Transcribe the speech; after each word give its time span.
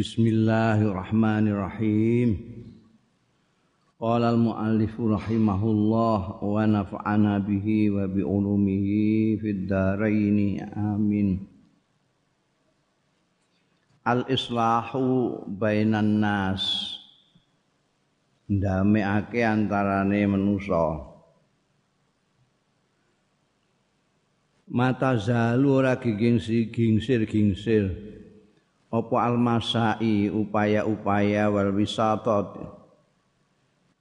Bismillahirrahmanirrahim. 0.00 2.40
Qala 4.00 4.32
al-muallif 4.32 4.96
rahimahullah 4.96 6.40
wa 6.40 6.56
nafa'ana 6.64 7.36
bihi 7.44 7.92
wa 7.92 8.08
bi 8.08 8.24
ulumihi 8.24 9.36
fid 9.44 9.68
dharain 9.68 10.56
amin. 10.72 11.44
Al-islahu 14.08 15.44
bainan 15.60 16.24
nas. 16.24 16.96
Ndamekake 18.48 19.44
antarane 19.44 20.24
manusa. 20.24 21.12
Mata 24.64 25.12
zalu 25.20 25.76
ora 25.76 25.92
gingsir-gingsir 26.00 27.28
apa 28.90 29.16
almasai 29.22 30.26
upaya-upaya 30.26 31.46
wal 31.46 31.70
wisatat 31.70 32.58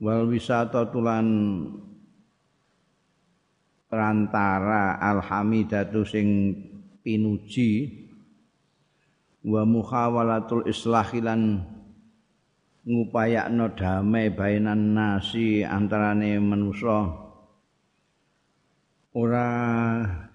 wal 0.02 0.26
wisatat 0.26 0.90
tulan 0.90 1.27
perantara 3.90 5.02
alhamidatu 5.02 6.05
sing 6.05 6.54
pinuji. 7.02 8.05
Wa 9.40 9.66
muhawalatul 9.66 10.67
islahilan 10.70 11.64
ngupayakno 12.86 13.73
damai 13.73 14.30
bainan 14.30 14.94
nasi 14.94 15.66
antarane 15.66 16.38
manusa. 16.38 17.08
Ora 19.09 19.50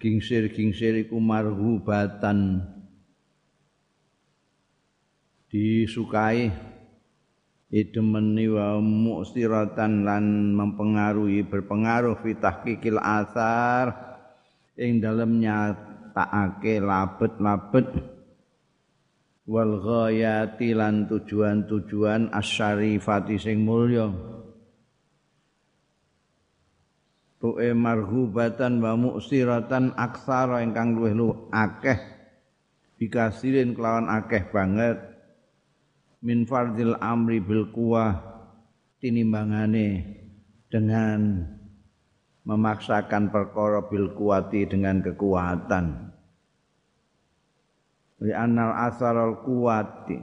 gingsir-gingsir 0.03 1.07
iku 1.07 1.15
marhubatan 1.23 2.59
disukai. 5.55 6.51
Idemeni 7.71 8.45
wa 8.51 8.77
mu'siratan 8.79 10.05
lan 10.05 10.53
mempengaruhi 10.53 11.47
berpengaruh 11.47 12.19
fi 12.19 12.37
tahqiqil 12.37 12.99
asar 12.99 13.95
ing 14.75 14.99
dalem 14.99 15.39
nyatakake 15.39 16.83
labet-labet. 16.83 17.87
Wal 19.45 19.77
ghayati 19.81 20.73
lan 20.73 21.05
tujuan-tujuan 21.07 22.33
asyarifati 22.33 23.35
sing 23.37 23.61
mulya. 23.61 24.09
Tu'e 27.37 27.75
marhubatan 27.77 28.81
wa 28.81 28.97
mu'siratan 28.97 29.93
aksara 29.93 30.65
ingkang 30.65 30.97
lu 30.97 31.49
akeh. 31.53 31.99
Bikasirin 32.95 33.75
kelawan 33.75 34.07
akeh 34.07 34.49
banget 34.49 35.14
min 36.21 36.47
fardil 36.47 36.95
amri 37.01 37.41
bil 37.41 37.71
kuwah 37.73 38.19
tinimbangane 39.01 40.03
dengan 40.71 41.43
memaksakan 42.45 43.33
perkara 43.33 43.83
bil 43.89 44.13
kuwati 44.13 44.69
dengan 44.69 45.01
kekuatan. 45.01 46.13
Li 48.21 48.31
anal 48.31 48.71
asarul 48.87 49.43
kuwati 49.43 50.17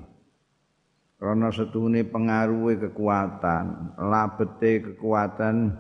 karena 1.22 1.54
setune 1.54 2.02
pengaruhe 2.02 2.82
kekuatan. 2.82 3.94
Labete 3.94 4.82
kekuatan 4.82 5.70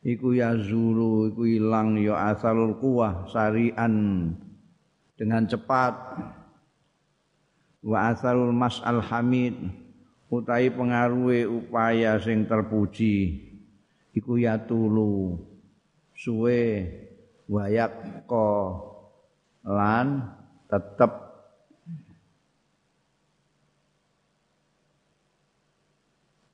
iku 0.00 0.32
yazulu 0.32 1.28
iku 1.28 1.44
ilang 1.44 2.00
ya 2.00 2.32
asalul 2.32 2.80
kuwah 2.80 3.28
sarian. 3.28 4.32
Dengan 5.18 5.50
cepat 5.50 5.92
wa 7.84 8.10
asalul 8.10 8.54
mas'al 8.54 9.02
hamid 9.02 9.54
utai 10.28 10.68
pengaruhe 10.68 11.48
upaya 11.48 12.18
sing 12.20 12.44
terpuji 12.44 13.48
iku 14.12 14.36
ya 14.36 14.58
tulu 14.58 15.38
suwe 16.12 16.84
wayak 17.48 18.24
ko 18.28 18.76
lan 19.64 20.26
tetep 20.68 21.28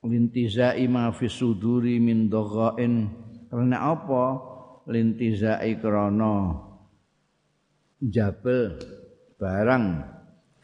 lintizai 0.05 0.85
ma 0.85 1.09
fi 1.09 1.25
suduri 1.25 1.97
min 1.97 2.29
dhaghain 2.29 3.25
Karena 3.55 3.95
apa? 3.95 4.25
Lintizai 4.85 5.81
krana 5.81 6.61
jabel 8.03 8.77
barang 9.41 10.14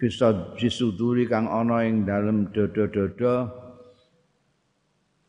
bisa 0.02 0.58
disuduri 0.58 1.30
kang 1.30 1.46
ana 1.46 1.86
ing 1.86 2.10
dalem 2.10 2.50
dodo-dodo 2.50 3.54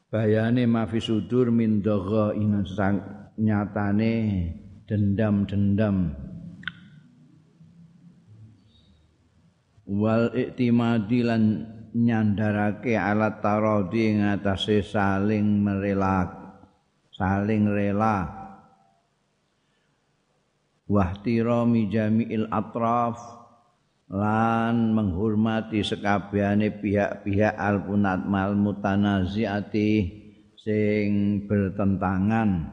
bayane 0.09 0.65
mafi 0.65 0.97
sudur 0.97 1.53
min 1.53 1.85
dagha 1.85 2.33
nyatane 3.37 4.15
dendam-dendam. 4.89 6.17
Wal 9.93 10.33
iktimadi 10.33 11.21
lan 11.21 11.69
nyandarake 11.93 12.97
alat 12.97 13.45
tarodi 13.45 14.17
ngatasé 14.25 14.81
saling 14.81 15.61
merelak 15.61 16.33
saling 17.13 17.69
rela. 17.69 18.41
Wahtirami 20.89 21.93
jami'il 21.93 22.49
atraf 22.49 23.42
lan 24.13 24.93
menghormati 24.93 25.81
sekabehane 25.81 26.69
pihak-pihak 26.69 27.57
alpunat 27.57 28.29
mal 28.29 28.53
mutanaziati 28.53 29.93
sing 30.61 31.41
bertentangan. 31.49 32.69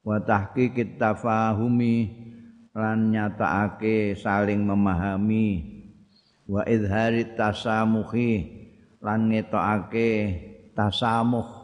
Wa 0.00 0.16
tahqiqit 0.24 0.96
tafahumi 0.96 2.08
lan 2.72 3.12
nyatakake 3.12 4.16
saling 4.16 4.64
memahami. 4.64 5.76
Wa 6.48 6.64
izharit 6.64 7.36
tasamuhi 7.36 8.48
lan 9.04 9.28
ngetokake 9.28 10.10
tasamuh 10.72 11.59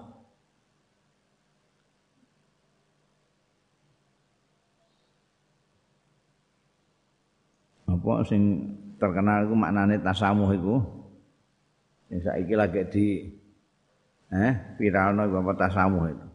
apa 8.07 8.23
sing 8.23 8.71
terkenal 9.03 9.51
iku 9.51 9.55
maknane 9.59 9.99
tasamuh 9.99 10.55
iku. 10.55 10.79
Sing 12.07 12.23
saiki 12.23 12.55
lagi 12.55 12.87
di 12.87 13.07
eh 14.31 14.79
viralno 14.79 15.27
iku 15.27 15.43
apa 15.43 15.53
tasamuh 15.59 16.07
itu. 16.15 16.27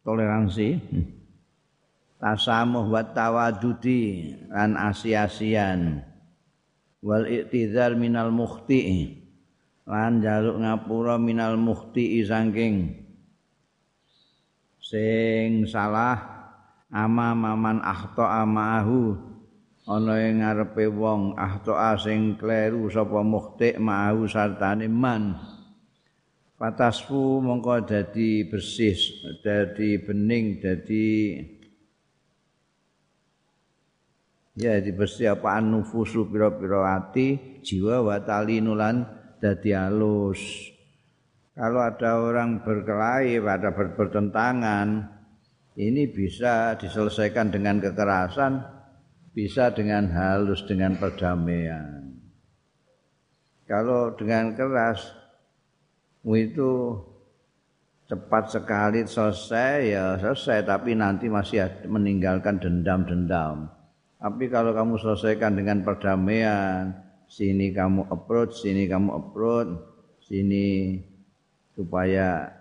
Toleransi 0.00 0.68
hmm. 0.80 1.06
tasamuh 2.24 2.88
wa 2.88 3.04
tawadudi 3.04 4.32
lan 4.48 4.80
asiasian 4.80 6.00
wal 7.04 7.28
iktizar 7.28 7.92
minal 7.92 8.32
mukhti 8.32 8.80
lan 9.84 10.24
jaluk 10.24 10.56
ngapura 10.56 11.20
minal 11.20 11.60
mukhti 11.60 12.24
saking 12.24 12.96
sing 14.80 15.68
salah 15.68 16.39
ama 16.90 17.38
maman 17.38 17.78
ahto 17.86 18.26
amahu 18.26 19.14
ana 19.86 20.14
ing 20.22 20.42
ngarepe 20.42 20.86
wong 20.90 21.38
ahto 21.38 21.74
sing 21.98 22.38
kleru 22.38 22.90
sapa 22.90 23.22
mukhti 23.22 23.78
ma'ahu 23.78 24.26
sartane 24.26 24.86
man. 24.90 25.38
Patasfu 26.60 27.40
mongko 27.40 27.88
dadi 27.88 28.44
bersih 28.44 28.92
dadi 29.40 29.96
bening 29.96 30.60
dadi 30.60 31.40
ya 34.60 34.76
di 34.76 34.92
bersih 34.92 35.40
apa 35.40 35.56
nufusu 35.64 36.28
pira-pira 36.28 37.00
ati 37.00 37.58
jiwa 37.64 38.04
wa 38.04 38.20
talinulan 38.20 39.08
dadi 39.40 39.72
alus. 39.72 40.68
Kalau 41.56 41.80
ada 41.80 42.20
orang 42.20 42.60
berkelahi 42.60 43.40
pada 43.40 43.72
bertentangan 43.72 45.19
ini 45.80 46.04
bisa 46.12 46.76
diselesaikan 46.76 47.48
dengan 47.48 47.80
kekerasan, 47.80 48.60
bisa 49.32 49.72
dengan 49.72 50.12
halus, 50.12 50.60
dengan 50.68 51.00
perdamaian. 51.00 52.20
Kalau 53.64 54.12
dengan 54.12 54.52
keras, 54.52 55.00
itu 56.20 57.00
cepat 58.10 58.52
sekali 58.52 59.06
selesai 59.08 59.76
ya 59.88 60.18
selesai, 60.20 60.68
tapi 60.68 60.92
nanti 60.92 61.32
masih 61.32 61.64
meninggalkan 61.88 62.60
dendam-dendam. 62.60 63.72
Tapi 64.20 64.52
kalau 64.52 64.76
kamu 64.76 65.00
selesaikan 65.00 65.56
dengan 65.56 65.80
perdamaian, 65.80 66.92
sini 67.24 67.72
kamu 67.72 68.04
approach, 68.12 68.60
sini 68.60 68.84
kamu 68.84 69.16
approach, 69.16 69.80
sini 70.28 70.98
supaya 71.72 72.52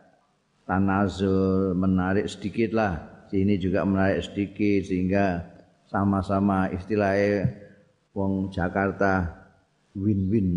tanazul 0.69 1.73
menarik 1.73 2.29
sedikit 2.29 2.77
lah 2.77 3.08
sini 3.29 3.61
juga 3.61 3.85
menarik 3.85 4.25
sedikit 4.25 4.89
sehingga 4.89 5.45
sama-sama 5.89 6.69
istilahnya 6.73 7.49
wong 8.13 8.49
Jakarta 8.53 9.25
win-win. 9.93 10.49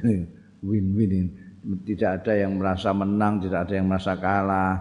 Win-win 0.64 1.28
tidak 1.84 2.24
ada 2.24 2.32
yang 2.40 2.56
merasa 2.56 2.92
menang 2.96 3.40
tidak 3.44 3.68
ada 3.68 3.74
yang 3.76 3.88
merasa 3.88 4.16
kalah. 4.16 4.74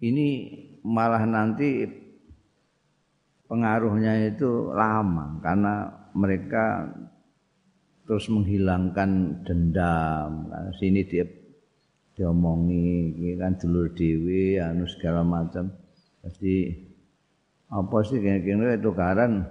Ini 0.00 0.28
malah 0.84 1.24
nanti 1.24 1.88
pengaruhnya 3.48 4.28
itu 4.28 4.68
lama 4.72 5.40
karena 5.40 5.88
mereka 6.12 6.92
terus 8.04 8.28
menghilangkan 8.28 9.44
dendam. 9.44 10.52
Sini 10.76 11.04
dia 11.08 11.24
diomongi 12.16 13.36
kan 13.38 13.56
dulur 13.56 13.92
dhewe 13.94 14.58
anu 14.58 14.84
segala 14.90 15.22
macam 15.22 15.70
jadi 16.26 16.56
apa 17.68 17.96
sih 18.02 18.18
kira-kira 18.18 18.80
itu 18.80 18.90
karan 18.96 19.44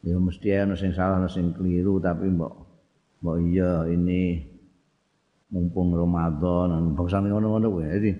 ya 0.00 0.16
mesti 0.16 0.48
ana 0.56 0.78
sing 0.78 0.94
salah 0.94 1.20
ana 1.20 1.28
sing 1.28 1.52
keliru 1.52 2.00
tapi 2.00 2.30
mbok 2.30 2.54
mbok 3.20 3.36
iya 3.44 3.84
ini 3.90 4.50
mumpung 5.50 5.90
Ramadan 5.92 6.94
bangsa 6.94 7.18
ngono-ngono 7.18 7.66
kuwi. 7.74 7.86
Jadi 7.90 8.12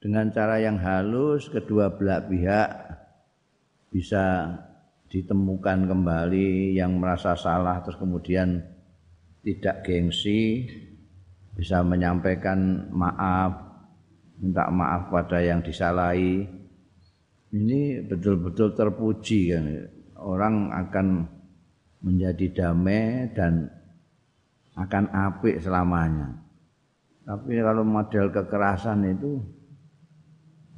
dengan 0.00 0.28
cara 0.32 0.60
yang 0.60 0.76
halus 0.80 1.48
kedua 1.48 1.92
belah 1.92 2.24
pihak 2.28 2.68
bisa 3.92 4.48
ditemukan 5.10 5.90
kembali 5.90 6.78
yang 6.78 6.96
merasa 7.00 7.34
salah 7.34 7.82
terus 7.82 7.98
kemudian 7.98 8.62
tidak 9.42 9.82
gengsi 9.82 10.70
bisa 11.56 11.82
menyampaikan 11.82 12.88
maaf 12.94 13.69
minta 14.40 14.66
maaf 14.72 15.12
pada 15.12 15.38
yang 15.44 15.60
disalahi. 15.60 16.48
Ini 17.50 18.08
betul-betul 18.08 18.72
terpuji 18.72 19.52
kan. 19.52 19.64
Orang 20.16 20.72
akan 20.72 21.28
menjadi 22.00 22.46
damai 22.56 23.28
dan 23.36 23.68
akan 24.76 25.04
apik 25.12 25.60
selamanya. 25.60 26.40
Tapi 27.26 27.60
kalau 27.60 27.84
model 27.84 28.32
kekerasan 28.32 29.06
itu 29.12 29.36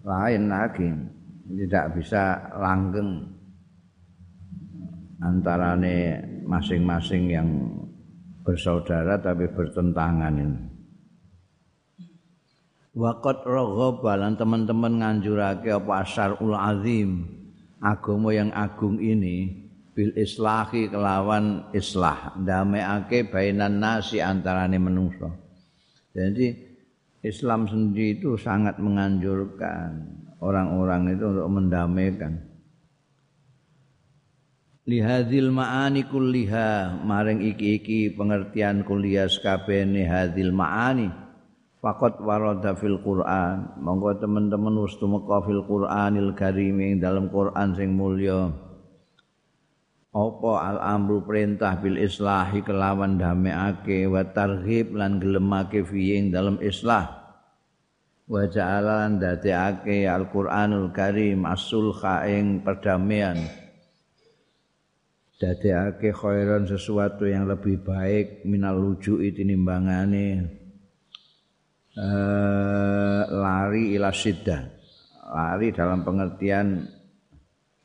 lain 0.02 0.42
lagi. 0.50 0.90
Tidak 1.42 1.86
bisa 1.98 2.38
langgeng 2.56 3.28
antarane 5.20 6.18
masing-masing 6.48 7.24
yang 7.30 7.48
bersaudara 8.42 9.20
tapi 9.20 9.46
bertentangan 9.52 10.34
ini. 10.34 10.71
Waqat 12.92 13.48
raghaba 13.48 14.20
lan 14.20 14.36
teman-teman 14.36 15.00
nganjurake 15.00 15.72
apa 15.72 16.04
ul 16.44 16.52
azim 16.52 17.24
agama 17.80 18.36
yang 18.36 18.52
agung 18.52 19.00
ini 19.00 19.64
bil 19.96 20.12
islahi 20.12 20.92
kelawan 20.92 21.72
islah 21.72 22.36
ndameake 22.36 23.32
bainan 23.32 23.80
nasi 23.80 24.20
antarane 24.20 24.76
menungso. 24.76 25.32
Jadi 26.12 26.52
Islam 27.24 27.64
sendiri 27.64 28.20
itu 28.20 28.36
sangat 28.36 28.76
menganjurkan 28.76 30.20
orang-orang 30.44 31.16
itu 31.16 31.24
untuk 31.32 31.48
mendamaikan 31.48 32.32
lihadil 34.82 35.54
ma'ani 35.54 36.10
kulliha 36.10 36.98
maring 37.06 37.40
iki-iki 37.40 38.10
pengertian 38.12 38.82
kuliah 38.82 39.30
sakabehane 39.30 40.02
hadil 40.02 40.50
ma'ani 40.50 41.21
faqat 41.82 42.22
warada 42.22 42.78
fil 42.78 43.02
Qur'an. 43.02 43.74
Monggo 43.82 44.14
teman-teman 44.16 44.78
tumeka 44.96 45.42
fil 45.42 45.66
Qur'anil 45.66 46.32
karim 46.38 46.78
ing 46.78 47.02
dalam 47.02 47.26
Qur'an 47.28 47.74
sing 47.74 47.92
mulya. 47.92 48.54
Apa 50.12 50.52
al 50.60 50.78
amru 50.78 51.24
perintah 51.24 51.74
bil 51.80 51.98
islahi 51.98 52.60
kelawan 52.62 53.16
dameake 53.18 54.06
wa 54.06 54.22
targhib 54.22 54.94
lan 54.94 55.18
gelemake 55.18 55.82
fi 55.82 56.20
ing 56.20 56.30
dalam 56.30 56.62
islah. 56.62 57.18
Wa 58.30 58.46
ja'alan 58.46 59.18
dadekake 59.18 60.06
al 60.06 60.30
Qur'anul 60.30 60.94
karim 60.94 61.48
as-sulha 61.48 62.28
ing 62.30 62.62
perdamaian. 62.62 63.40
Dadekake 65.40 66.14
khairan 66.14 66.70
sesuatu 66.70 67.26
yang 67.26 67.50
lebih 67.50 67.82
baik 67.82 68.46
minal 68.46 68.78
luju'i 68.78 69.34
tinimbangane 69.34 70.61
Eh, 71.92 73.22
lari 73.28 73.92
ila 73.92 74.08
sida 74.16 74.64
Lari 75.28 75.76
dalam 75.76 76.00
pengertian 76.00 76.88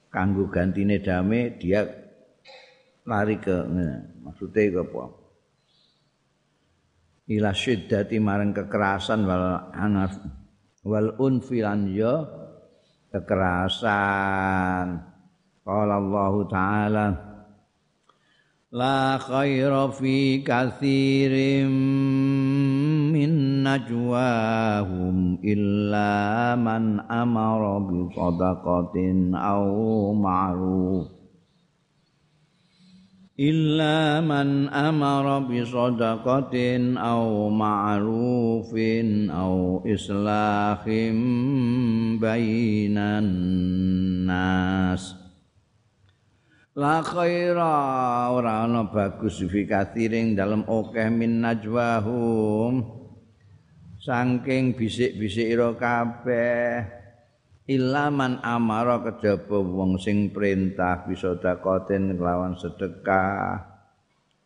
kanggo 0.07 0.48
gantine 0.48 1.04
dame 1.04 1.59
dia 1.59 1.83
lari 3.04 3.36
ke 3.36 3.68
nah, 3.68 4.00
maksudnya 4.24 4.63
ke 4.71 4.80
apa? 4.80 5.04
Ila 7.36 7.51
syiddati 7.51 8.15
marang 8.24 8.56
kekerasan 8.56 9.27
wal 9.27 9.75
anaf 9.75 10.15
wal 10.88 11.19
unfilan 11.19 11.92
ya 11.92 12.24
kekerasan. 13.12 15.04
Qala 15.68 16.00
Allah 16.00 16.33
taala 16.48 17.07
La 18.71 19.15
khaira 19.19 19.92
fi 19.92 20.44
katsirim 20.44 21.71
نجواهم 23.66 25.38
إلا 25.44 26.10
من 26.56 27.00
أمر 27.00 27.78
بصدقة 27.78 28.96
أو 29.34 29.66
معروف 30.14 31.06
إلا 33.40 34.20
من 34.20 34.69
أمر 34.69 35.38
بصدقة 35.38 36.56
أو 36.98 37.50
معروف 37.50 38.74
أو 39.30 39.82
إصلاح 39.86 40.84
بين 42.20 42.98
الناس 42.98 44.52
La 46.72 47.04
khaira 47.04 48.32
ora 48.32 48.64
ana 48.64 48.88
bagus 48.88 49.44
fi 49.44 49.69
kathiring 49.69 50.32
dalem 50.32 50.64
akeh 50.64 51.12
min 51.12 51.44
najwahum 51.44 52.95
saking 54.07 54.71
bisik-bisik 54.80 55.51
ira 55.51 55.75
kabeh 55.75 56.88
ilaman 57.68 58.39
amara 58.39 59.04
kejaba 59.04 59.59
wong 59.59 60.00
sing 60.00 60.31
perintah 60.31 61.04
bisa 61.04 61.36
dakoten 61.36 62.15
kelawan 62.15 62.56
sedekah. 62.56 63.75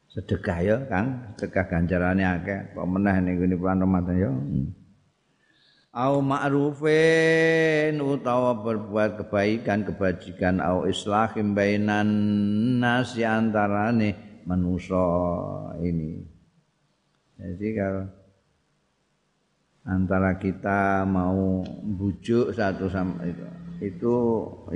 Sedekah 0.09 0.57
ya 0.65 0.77
Kang. 0.89 1.37
Sedekah 1.37 1.69
ganjarane 1.69 2.25
akeh. 2.25 2.73
Kok 2.73 2.89
meneh 2.89 3.15
ning 3.21 3.37
bulan 3.55 3.85
Ramadan 3.85 4.17
ya? 4.17 4.33
Hmm. 4.33 4.67
au 5.91 6.23
ma'rufin 6.23 7.99
utawa 7.99 8.55
berbuat 8.63 9.19
kebaikan 9.19 9.83
kebajikan 9.83 10.63
au 10.63 10.87
islahim 10.87 11.51
bainan 11.51 12.07
nas 12.79 13.11
antarane 13.19 14.15
manusa 14.47 15.03
ini. 15.83 16.23
Jadi 17.35 17.67
kalau 17.75 18.07
antara 19.85 20.37
kita 20.37 21.05
mau 21.09 21.65
bujuk 21.81 22.53
satu 22.53 22.85
sama 22.89 23.25
itu 23.25 23.45
itu 23.81 24.15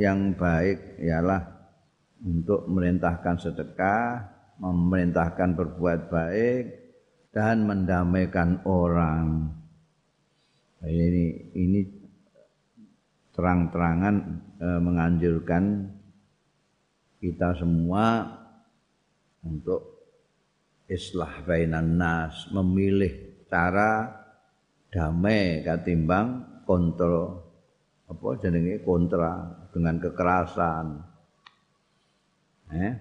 yang 0.02 0.34
baik 0.34 0.98
ialah 0.98 1.46
untuk 2.26 2.66
merintahkan 2.66 3.38
sedekah 3.38 4.36
memerintahkan 4.60 5.54
berbuat 5.56 6.00
baik 6.08 6.64
dan 7.36 7.68
mendamaikan 7.68 8.64
orang. 8.64 9.52
Ini 10.86 11.52
ini 11.58 11.82
terang-terangan 13.36 14.16
e, 14.62 14.68
menganjurkan 14.80 15.64
kita 17.20 17.58
semua 17.58 18.24
untuk 19.44 19.82
islah 20.86 21.42
bainan 21.44 21.98
nas 21.98 22.48
memilih 22.54 23.44
cara 23.50 24.25
damai 24.96 25.60
ketimbang 25.60 26.64
kontrol 26.64 27.44
apa 28.08 28.28
jenenge 28.40 28.80
kontra 28.80 29.44
dengan 29.76 30.00
kekerasan. 30.00 31.04
Eh? 32.72 32.94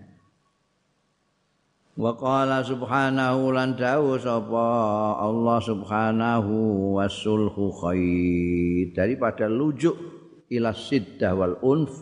Wa 1.94 2.18
qala 2.18 2.66
subhanahu 2.66 3.54
lan 3.54 3.78
dawu 3.78 4.18
sapa 4.18 4.66
Allah 5.22 5.58
subhanahu 5.62 6.54
wasulhu 6.98 7.70
khair. 7.78 8.90
Daripada 8.90 9.46
lujuk 9.46 9.94
ila 10.50 10.74
siddah 10.74 11.38
wal 11.38 11.62
unf 11.62 11.94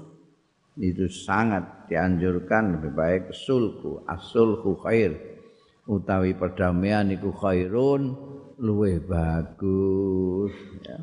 itu 0.81 1.05
sangat 1.13 1.93
dianjurkan 1.93 2.81
lebih 2.81 2.93
baik 2.97 3.23
sulhu 3.37 4.01
asulhu 4.09 4.81
khair. 4.81 5.13
Utawi 5.85 6.33
perdamaian 6.33 7.11
iku 7.13 7.35
khairun 7.35 8.32
luweh 8.63 9.03
bagus 9.03 10.55
ya. 10.87 11.03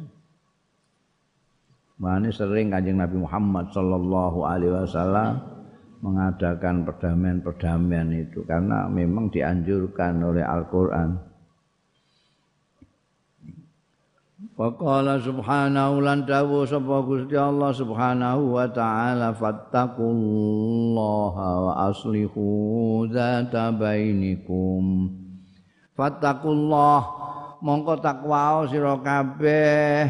Mane 2.00 2.32
sering 2.32 2.72
Kanjeng 2.72 2.96
Nabi 3.04 3.20
Muhammad 3.20 3.76
sallallahu 3.76 4.48
alaihi 4.48 4.72
wasallam 4.72 5.44
mengadakan 6.00 6.88
perdamaian-perdamaian 6.88 8.08
itu 8.16 8.48
karena 8.48 8.88
memang 8.88 9.28
dianjurkan 9.28 10.24
oleh 10.24 10.40
Al-Qur'an. 10.40 11.20
Wa 14.56 14.72
subhanahu 15.20 16.00
lan 16.00 16.24
dawu 16.24 16.64
sapa 16.64 17.04
Gusti 17.04 17.36
Allah 17.36 17.76
subhanahu 17.76 18.56
wa 18.56 18.68
ta'ala 18.68 19.36
fattaqullaha 19.36 20.08
wa 21.68 21.76
aslihu 21.92 23.04
dzata 23.12 23.76
bainikum. 23.76 25.12
Fattaqullah 26.00 27.00
mongko 27.62 28.00
takwa 28.00 28.66
sira 28.68 28.96
kabeh. 29.00 30.08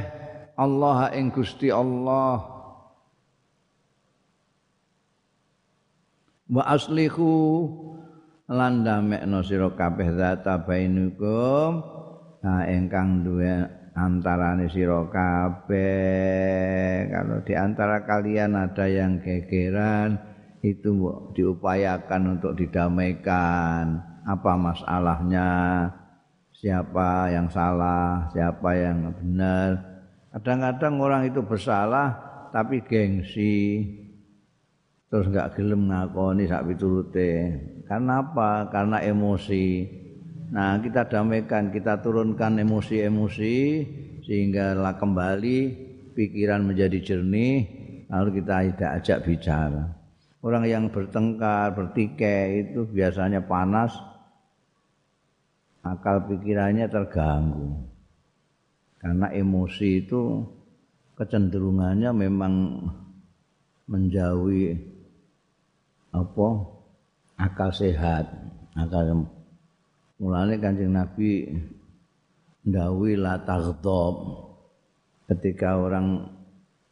Allah 0.60 1.12
ing 1.16 1.32
Gusti 1.32 1.72
Allah. 1.72 2.60
wa 6.50 6.66
aslihu 6.66 7.30
lan 8.50 8.82
damekno 8.82 9.46
sira 9.46 9.70
kabeh 9.78 10.18
zata 10.18 10.66
bainakum. 10.66 11.86
Ha 12.40 12.66
ingkang 12.72 13.22
duwe 13.22 13.68
antarane 13.94 14.66
sira 14.72 15.06
kabeh. 15.12 17.06
Kalau 17.14 17.38
di 17.46 17.54
antara 17.54 18.02
kalian 18.08 18.58
ada 18.58 18.90
yang 18.90 19.22
gegeran 19.22 20.18
itu 20.66 20.92
diupayakan 21.38 22.40
untuk 22.40 22.58
didamaikan. 22.58 24.02
Apa 24.30 24.54
masalahnya 24.56 25.48
siapa 26.60 27.32
yang 27.32 27.48
salah 27.48 28.28
siapa 28.36 28.70
yang 28.76 29.16
benar 29.16 29.80
kadang-kadang 30.36 31.00
orang 31.00 31.24
itu 31.32 31.40
bersalah 31.40 32.20
tapi 32.52 32.84
gengsi 32.84 33.88
terus 35.10 35.26
nggak 35.26 35.58
gelem 35.58 35.90
ngakoni 35.90 36.46
sak 36.46 36.70
piturute. 36.70 37.34
Karena 37.90 38.22
apa? 38.22 38.70
Karena 38.70 39.02
emosi. 39.02 39.98
Nah, 40.54 40.78
kita 40.82 41.10
damaikan, 41.10 41.74
kita 41.74 42.02
turunkan 42.02 42.62
emosi-emosi 42.62 43.58
sehingga 44.26 44.78
kembali 44.78 45.58
pikiran 46.14 46.62
menjadi 46.66 47.02
jernih, 47.02 47.58
lalu 48.10 48.42
kita 48.42 48.66
tidak 48.74 48.92
ajak 49.02 49.18
bicara. 49.26 49.84
Orang 50.42 50.66
yang 50.70 50.90
bertengkar, 50.90 51.74
bertikai 51.74 52.70
itu 52.70 52.86
biasanya 52.86 53.46
panas, 53.46 53.94
akal 55.84 56.28
pikirannya 56.28 56.88
terganggu. 56.92 57.88
Karena 59.00 59.32
emosi 59.32 60.04
itu 60.04 60.44
kecenderungannya 61.16 62.12
memang 62.12 62.54
menjauhi 63.88 64.76
apa? 66.12 66.48
Akal 67.40 67.72
sehat. 67.72 68.28
Akal 68.76 69.24
mulane 70.20 70.60
kanjeng 70.60 70.92
nabi 70.92 71.48
ndawi 72.68 73.16
la 73.16 73.40
ketika 75.32 75.80
orang 75.80 76.28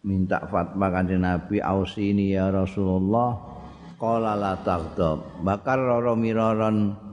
minta 0.08 0.48
fatwa 0.48 0.88
kanjeng 0.88 1.28
nabi 1.28 1.60
ausini 1.60 2.32
ya 2.32 2.48
rasulullah. 2.48 3.60
Qala 3.98 4.38
la 4.38 4.54
taghdab. 4.62 5.42
Bakar 5.42 5.82
roro 5.82 6.14
miraron 6.14 7.07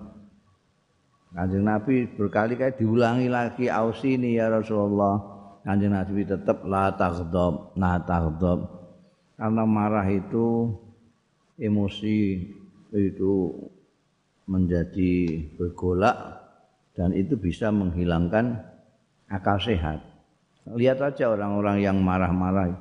kanjeng 1.34 1.66
nabi 1.66 2.06
berkali-kali 2.14 2.78
diulangi 2.78 3.28
lagi 3.28 3.66
ausini 3.66 4.38
ya 4.38 4.48
rasulullah 4.48 5.18
kanjeng 5.66 5.92
nabi 5.92 6.22
tetap 6.22 6.62
la 6.62 6.94
taghdab 6.94 7.74
la 7.74 7.98
taghdab 8.00 8.58
karena 9.34 9.62
marah 9.66 10.06
itu 10.06 10.70
emosi 11.58 12.18
itu 12.94 13.34
menjadi 14.46 15.42
bergolak 15.58 16.44
dan 16.94 17.10
itu 17.10 17.34
bisa 17.34 17.74
menghilangkan 17.74 18.62
akal 19.26 19.58
sehat. 19.58 19.98
Lihat 20.64 21.02
aja 21.02 21.34
orang-orang 21.34 21.82
yang 21.82 21.98
marah-marah 22.00 22.72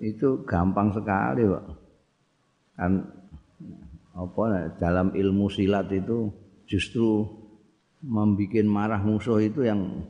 itu 0.00 0.42
gampang 0.48 0.90
sekali, 0.96 1.46
Pak. 1.46 1.64
Kan 2.76 2.92
apa 4.16 4.72
dalam 4.80 5.12
ilmu 5.12 5.46
silat 5.52 5.92
itu 5.92 6.32
justru 6.66 7.24
membuat 8.02 8.66
marah 8.66 9.00
musuh 9.02 9.40
itu 9.42 9.66
yang 9.66 10.06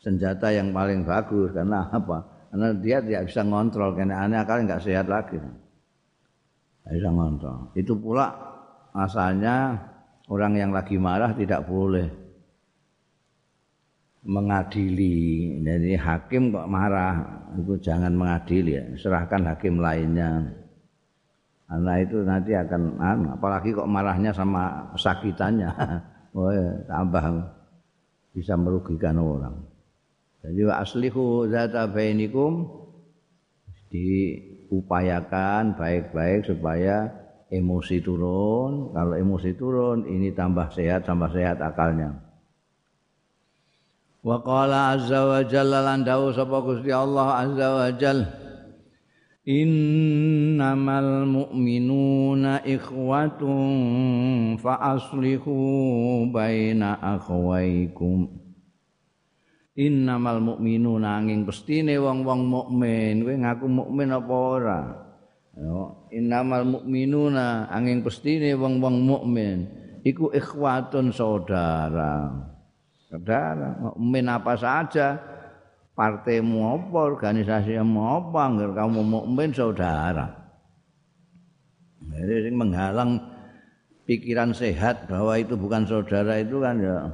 senjata 0.00 0.48
yang 0.52 0.72
paling 0.72 1.04
bagus 1.04 1.52
karena 1.52 1.88
apa? 1.92 2.24
Karena 2.50 2.68
dia 2.76 2.98
tidak 3.04 3.30
bisa 3.30 3.40
ngontrol 3.44 3.94
karena 3.94 4.24
aneh 4.24 4.38
akal 4.40 4.64
nggak 4.64 4.82
sehat 4.82 5.06
lagi. 5.06 5.38
bisa 6.90 7.10
ngontrol. 7.12 7.70
Itu 7.78 7.94
pula 7.94 8.34
asalnya 8.96 9.78
orang 10.26 10.58
yang 10.58 10.70
lagi 10.74 10.98
marah 10.98 11.30
tidak 11.36 11.62
boleh 11.68 12.20
mengadili. 14.24 15.56
Jadi 15.62 15.96
hakim 15.96 16.52
kok 16.52 16.68
marah, 16.68 17.14
itu 17.56 17.78
jangan 17.80 18.12
mengadili 18.12 18.76
ya. 18.76 18.84
Serahkan 18.98 19.46
hakim 19.48 19.80
lainnya. 19.80 20.50
Karena 21.70 21.92
itu 22.02 22.18
nanti 22.26 22.50
akan 22.50 22.98
apalagi 23.38 23.70
kok 23.70 23.86
marahnya 23.86 24.34
sama 24.34 24.90
sakitannya. 24.98 25.70
Oh, 26.30 26.46
ya, 26.46 26.86
tambah 26.86 27.42
bisa 28.30 28.54
merugikan 28.54 29.18
orang. 29.18 29.66
Jadi 30.46 30.62
aslihu 30.70 31.50
zata 31.50 31.90
bainikum 31.90 32.70
di 33.90 34.38
upayakan 34.70 35.74
baik-baik 35.74 36.46
supaya 36.46 37.10
emosi 37.50 37.98
turun. 37.98 38.94
Kalau 38.94 39.18
emosi 39.18 39.58
turun, 39.58 40.06
ini 40.06 40.30
tambah 40.30 40.70
sehat, 40.70 41.10
tambah 41.10 41.34
sehat 41.34 41.58
akalnya. 41.58 42.14
Wa 44.22 44.38
qala 44.38 44.94
azza 44.94 45.26
wa 45.26 45.42
jalla 45.42 45.82
lan 45.82 46.06
dawu 46.06 46.30
sapa 46.30 46.62
Gusti 46.62 46.94
Allah 46.94 47.42
azza 47.42 47.68
wa 47.74 47.88
jalla 47.90 48.39
Innamal 49.50 51.26
mu'minuna 51.26 52.62
ikhwatun 52.62 54.54
fa 54.62 54.78
aslihu 54.94 56.30
baina 56.30 56.94
akhwaikum 57.02 58.30
innamal 59.80 60.44
mu'minuna 60.44 61.16
angin 61.16 61.48
pestine 61.48 61.96
wong-wong 61.96 62.44
mukmin. 62.44 63.24
Kowe 63.24 63.34
ngaku 63.40 63.66
mukmin 63.66 64.12
apa 64.12 64.34
ora? 64.34 64.80
Yo 65.56 66.06
innamal 66.12 66.68
mu'minuna 66.68 67.72
angin 67.72 68.04
pestine 68.04 68.52
wong-wong 68.52 68.96
mukmin. 69.00 69.58
Iku 70.04 70.32
ikhwatun 70.36 71.12
saudara. 71.16 72.28
Saudara 73.08 73.80
mukmin 73.80 74.28
apa 74.28 74.54
saja 74.54 75.18
partaimu 76.00 76.64
apa 76.64 76.98
organisasimu 77.12 78.00
apa 78.00 78.38
anggar 78.40 78.72
kamu 78.72 79.04
mukmin 79.04 79.52
saudara. 79.52 80.32
Jadi 82.00 82.48
menghalang 82.56 83.20
pikiran 84.08 84.56
sehat 84.56 85.12
bahwa 85.12 85.36
itu 85.36 85.60
bukan 85.60 85.84
saudara 85.84 86.40
itu 86.40 86.56
kan 86.64 86.80
ya 86.80 87.04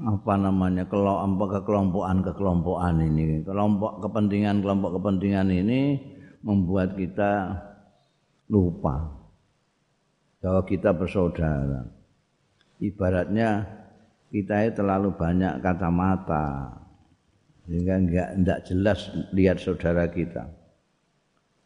apa 0.00 0.32
namanya 0.40 0.88
kelompok 0.88 1.60
kekelompokan 1.60 2.24
kekelompokan 2.24 3.04
ini. 3.04 3.44
Kelompok 3.44 4.00
kepentingan 4.00 4.64
kelompok 4.64 4.96
kepentingan 4.96 5.52
ini 5.52 6.00
membuat 6.40 6.96
kita 6.96 7.52
lupa 8.48 9.12
bahwa 10.40 10.64
kita 10.64 10.96
bersaudara. 10.96 11.84
Ibaratnya 12.80 13.68
kita 14.32 14.72
terlalu 14.72 15.12
banyak 15.12 15.60
kacamata 15.60 16.87
sehingga 17.68 18.00
enggak 18.00 18.28
enggak 18.40 18.60
jelas 18.64 19.12
lihat 19.36 19.60
saudara 19.60 20.08
kita. 20.08 20.48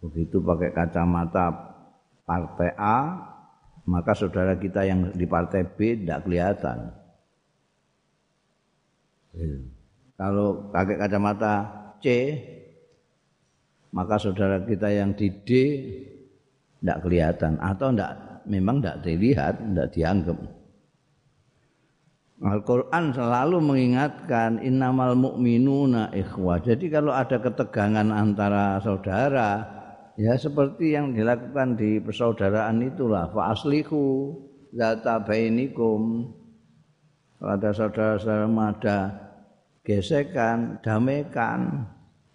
Begitu 0.03 0.43
pakai 0.43 0.75
kacamata 0.75 1.47
partai 2.27 2.75
A 2.75 2.99
maka 3.87 4.15
saudara 4.15 4.55
kita 4.59 4.87
yang 4.87 5.11
di 5.15 5.27
partai 5.27 5.67
B 5.67 5.99
tidak 6.03 6.27
kelihatan. 6.27 6.79
Kalau 10.15 10.71
pakai 10.71 10.97
kacamata 11.01 11.55
C, 11.99 12.07
maka 13.91 14.21
saudara 14.23 14.63
kita 14.63 14.87
yang 14.93 15.17
di 15.19 15.29
D 15.43 15.51
tidak 16.79 16.99
kelihatan. 17.03 17.59
Atau 17.59 17.91
tidak 17.91 18.47
memang 18.47 18.79
tidak 18.79 18.99
dilihat, 19.03 19.55
tidak 19.59 19.89
dianggap. 19.95 20.39
Al-Quran 22.43 23.15
selalu 23.15 23.63
mengingatkan 23.63 24.59
innamal 24.59 25.15
mu'minuna 25.15 26.11
ikhwah. 26.11 26.59
Jadi 26.59 26.91
kalau 26.91 27.15
ada 27.15 27.39
ketegangan 27.39 28.11
antara 28.11 28.83
saudara, 28.83 29.63
ya 30.19 30.35
seperti 30.35 30.99
yang 30.99 31.15
dilakukan 31.15 31.79
di 31.79 32.03
persaudaraan 32.03 32.83
itulah. 32.83 33.31
Fa'aslihu 33.31 34.35
zata 34.75 35.23
bainikum 35.23 36.35
ada 37.39 37.71
saudara-saudara 37.71 38.47
ada 38.51 38.99
gesekan, 39.87 40.83
damaikan, 40.83 41.87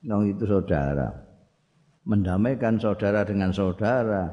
dong 0.04 0.24
itu 0.28 0.44
saudara. 0.48 1.28
mendamaikan 2.08 2.80
saudara 2.80 3.28
dengan 3.28 3.52
saudara 3.52 4.32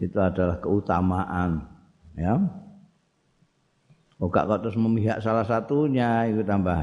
itu 0.00 0.16
adalah 0.16 0.56
keutamaan 0.64 1.68
ya 2.16 2.40
Oh 4.20 4.28
gak 4.28 4.52
kok 4.52 4.60
terus 4.68 4.76
memihak 4.76 5.24
salah 5.24 5.48
satunya 5.48 6.28
itu 6.28 6.44
tambah 6.44 6.76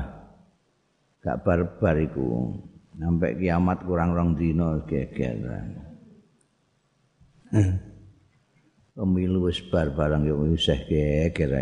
gak 1.21 1.45
barbar 1.45 1.95
iku. 2.01 2.57
Sampai 2.97 3.37
kiamat 3.37 3.85
kurang 3.85 4.17
rong 4.17 4.33
dino 4.33 4.81
geger. 4.89 5.37
Pemilu 8.97 9.45
wis 9.45 9.61
bar 9.69 9.93
barang 9.93 10.25
yo 10.25 10.49
isih 10.49 10.81
geger. 10.89 11.53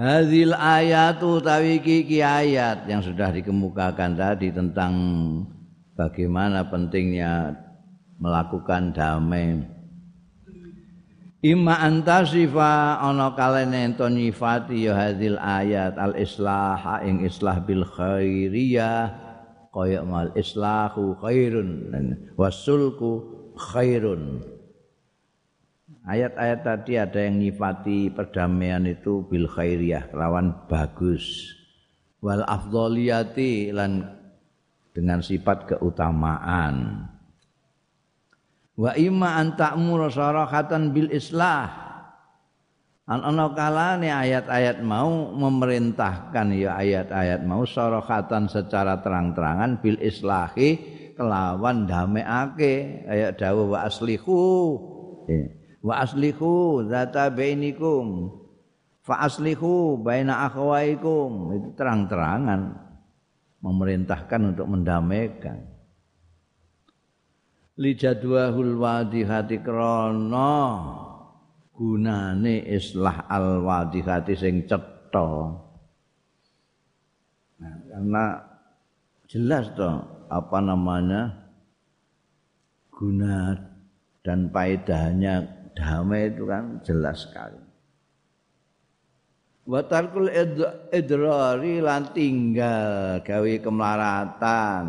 Hadil 0.00 0.56
ayatu 0.56 1.44
tawi 1.44 1.84
ki 1.84 2.24
ayat 2.24 2.88
yang 2.88 3.04
sudah 3.04 3.28
dikemukakan 3.36 4.16
tadi 4.16 4.48
tentang 4.48 4.96
bagaimana 5.92 6.64
pentingnya 6.72 7.52
melakukan 8.16 8.96
damai 8.96 9.60
Ima 11.40 11.80
antasifa 11.80 13.00
ana 13.00 13.32
kalene 13.32 13.88
ento 13.88 14.04
nyifati 14.04 14.84
ya 14.84 14.92
hadil 14.92 15.40
ayat 15.40 15.96
al 15.96 16.12
islah 16.20 17.00
ing 17.00 17.24
islah 17.24 17.64
bil 17.64 17.80
khairiyah. 17.88 19.28
Kaya 19.72 20.04
mal 20.04 20.36
islahu 20.36 21.16
khairun 21.16 22.12
wasulku 22.36 23.24
khairun. 23.56 24.44
Ayat-ayat 26.04 26.60
tadi 26.60 27.00
ada 27.00 27.24
yang 27.24 27.40
nyifati 27.40 28.12
perdamaian 28.12 28.84
itu 28.84 29.24
bil 29.24 29.48
khairiyah 29.48 30.12
lawan 30.12 30.52
bagus. 30.68 31.56
Wal 32.20 32.44
afdholiyati 32.44 33.72
lan 33.72 34.04
dengan 34.92 35.24
sifat 35.24 35.72
keutamaan 35.72 37.08
wa 38.78 38.92
imma 38.94 39.40
an 39.40 39.58
ta'muru 39.58 40.10
sarahatan 40.12 40.94
bil 40.94 41.10
islah. 41.10 41.88
An 43.10 43.26
ana 43.26 43.50
kalane 43.50 44.06
ayat-ayat 44.06 44.86
mau 44.86 45.34
memerintahkan 45.34 46.46
ya 46.54 46.78
ayat-ayat 46.78 47.42
mau 47.42 47.66
sarahatan 47.66 48.46
secara 48.46 49.02
terang-terangan 49.02 49.82
bil 49.82 49.98
islahi 49.98 50.78
kelawan 51.18 51.90
dameake 51.90 53.02
kaya 53.02 53.34
dawuh 53.34 53.74
wa 53.74 53.82
aslihu. 53.82 54.42
Wa 55.82 56.06
aslihu 56.06 56.86
zata 56.86 57.34
bainikum. 57.34 58.30
Fa 59.02 59.26
aslihu 59.26 59.98
baina 59.98 60.46
akhwaikum 60.46 61.56
itu 61.58 61.68
terang-terangan 61.74 62.78
memerintahkan 63.58 64.54
untuk 64.54 64.70
mendamaikan 64.70 65.66
li 67.80 67.96
jadwahul 67.96 68.76
wadihati 68.76 69.64
krana. 69.64 70.52
Gunane 71.72 72.60
islah 72.68 73.24
al 73.24 73.64
wadihati 73.64 74.36
sing 74.36 74.68
cetha. 74.68 75.32
Nah, 77.60 77.76
karena 77.88 78.24
jelas 79.24 79.72
toh 79.72 80.28
apa 80.28 80.58
namanya 80.60 81.48
guna 82.92 83.56
dan 84.20 84.52
faedahnya 84.52 85.48
damai 85.72 86.28
itu 86.28 86.44
kan 86.44 86.84
jelas 86.84 87.24
sekali. 87.24 87.60
Wa 89.64 89.80
tarkul 89.88 90.28
idrari 90.92 91.80
lan 91.80 92.12
tinggal 92.12 93.24
gawe 93.24 93.52
kemelaratan. 93.64 94.84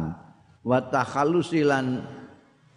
Wa 0.62 0.80
takhallusi 0.92 1.64
lan 1.64 2.04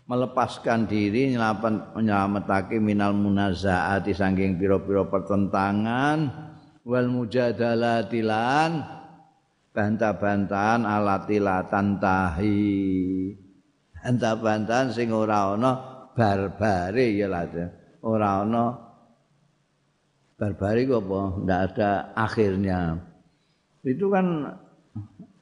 melepaskan 0.05 0.85
diri 0.85 1.33
nyelapan 1.33 1.81
menyelamatake 1.97 2.77
minal 2.77 3.17
munazaati 3.17 4.13
saking 4.13 4.61
pira-pira 4.61 5.09
pertentangan 5.09 6.29
wal 6.85 7.09
mujadalati 7.09 8.21
lan 8.21 8.85
bantah-bantahan 9.73 10.85
alatilatan 10.85 11.97
tahi. 11.97 12.73
Bantah-bantahan 14.05 14.93
sing 14.93 15.09
ora 15.09 15.57
ana 15.57 15.73
barbare 16.13 17.09
ya 17.17 17.25
lah 17.25 17.49
ora 18.05 18.45
ana 18.45 18.65
barbare 20.37 20.85
kok 20.85 21.01
apa? 21.09 21.21
Ndak 21.49 21.61
ada 21.73 21.91
akhirnya. 22.13 22.81
Itu 23.81 24.13
kan 24.13 24.53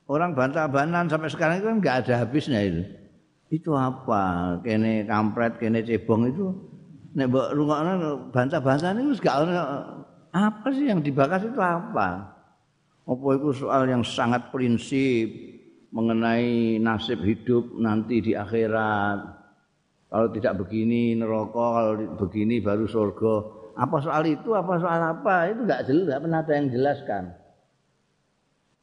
orang 0.06 0.38
bantah-bantahan 0.38 1.10
sampai 1.10 1.30
sekarang 1.34 1.58
itu 1.58 1.66
kan 1.66 1.78
nggak 1.82 1.96
ada 2.06 2.14
habisnya 2.22 2.62
itu 2.62 3.01
itu 3.52 3.76
apa? 3.76 4.56
Kene 4.64 5.04
kampret 5.04 5.60
kene 5.60 5.84
cebong 5.84 6.32
itu? 6.32 6.48
Nek 7.12 7.28
mbok 7.28 7.52
rungokno 7.52 8.32
bantah-bantah 8.32 8.96
niku 8.96 9.12
gak 9.20 9.36
apa 10.32 10.68
sih 10.72 10.88
yang 10.88 11.04
dibahas 11.04 11.44
itu 11.44 11.60
apa? 11.60 12.32
Apa 13.04 13.26
itu 13.36 13.52
soal 13.52 13.84
yang 13.84 14.00
sangat 14.00 14.48
prinsip 14.48 15.28
mengenai 15.92 16.80
nasib 16.80 17.20
hidup 17.20 17.76
nanti 17.76 18.24
di 18.24 18.32
akhirat? 18.32 19.20
Kalau 20.08 20.28
tidak 20.32 20.64
begini 20.64 21.12
neraka 21.12 21.52
kalau 21.76 21.92
begini 22.16 22.64
baru 22.64 22.88
surga. 22.88 23.34
Apa 23.76 23.96
soal 24.00 24.24
itu? 24.24 24.56
Apa 24.56 24.80
soal 24.80 25.00
apa? 25.12 25.52
Itu 25.52 25.68
enggak 25.68 25.84
jelas 25.84 26.04
enggak 26.08 26.22
pernah 26.24 26.40
ada 26.40 26.52
yang 26.56 26.68
jelaskan. 26.72 27.22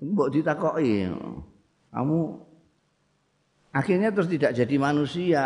Mbok 0.05 0.29
ditakoki. 0.29 1.09
Kamu 1.89 2.48
akhirnya 3.75 4.09
terus 4.09 4.29
tidak 4.29 4.55
jadi 4.57 4.75
manusia 4.79 5.45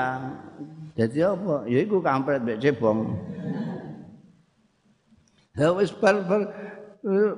jadi 0.94 1.36
apa 1.36 1.68
ya 1.68 1.80
iku 1.84 2.00
kampret 2.00 2.40
mbek 2.44 2.60
cebong 2.62 3.18
ha 5.60 5.66
wis 5.76 5.92
bar, 5.92 6.24
bar 6.24 6.42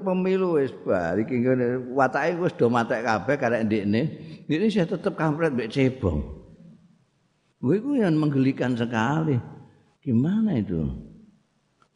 pemilu 0.01 0.61
wis 0.61 0.73
bar 0.85 1.17
iki 1.17 1.41
ngene 1.41 1.95
watake 1.95 2.37
wis 2.37 2.53
do 2.53 2.69
matek 2.69 3.01
kabeh 3.01 3.35
karek 3.39 3.65
ndekne 3.65 4.01
ini 4.45 4.65
saya 4.69 4.85
tetep 4.85 5.17
kampret 5.17 5.51
mbek 5.51 5.73
cebong 5.73 6.35
Gue 7.65 7.81
itu 7.81 7.97
yang 7.97 8.13
menggelikan 8.13 8.77
sekali. 8.77 9.41
Gimana 10.05 10.61
itu? 10.61 10.85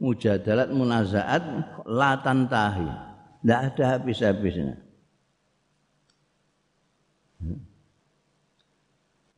Mujadalat 0.01 0.73
munazaat 0.73 1.45
latan 1.85 2.49
tahi. 2.49 2.89
Tidak 3.45 3.59
ada 3.69 3.83
habis-habisnya. 3.93 4.81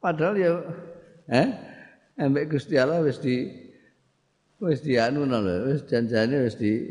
Padahal 0.01 0.33
ya 0.33 0.51
eh 1.29 1.47
ambek 2.17 2.57
Gusti 2.57 2.73
Allah 2.73 3.05
wis 3.05 3.21
di 3.21 3.45
wis 4.57 4.81
di 4.81 4.97
anu 4.97 5.29
lho, 5.29 5.37
wis 5.69 5.85
janjane 5.85 6.41
wis 6.41 6.57
di 6.57 6.89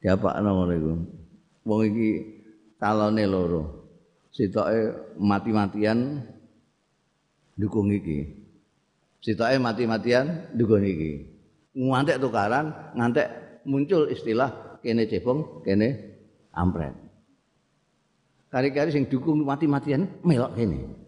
diapakno 0.00 0.48
ngono 0.56 0.72
iku. 0.72 0.92
Wong 1.68 1.80
iki 1.92 2.10
calone 2.80 3.24
loro. 3.28 3.62
Sitoke 4.32 5.12
mati-matian 5.20 6.24
dukung 7.60 7.92
iki. 7.92 8.24
Sitoke 9.20 9.60
mati-matian 9.60 10.56
dukung 10.56 10.80
iki. 10.80 11.28
Ngantek 11.76 12.18
tukaran, 12.24 12.72
ngantek 12.96 13.28
muncul 13.68 14.08
istilah 14.08 14.80
kene 14.80 15.04
cebong, 15.04 15.60
kene 15.60 16.16
ampret. 16.56 16.96
Kari-kari 18.48 18.90
sing 18.90 19.06
dukung 19.12 19.44
mati-matian 19.44 20.08
melok 20.24 20.56
kene. 20.56 20.99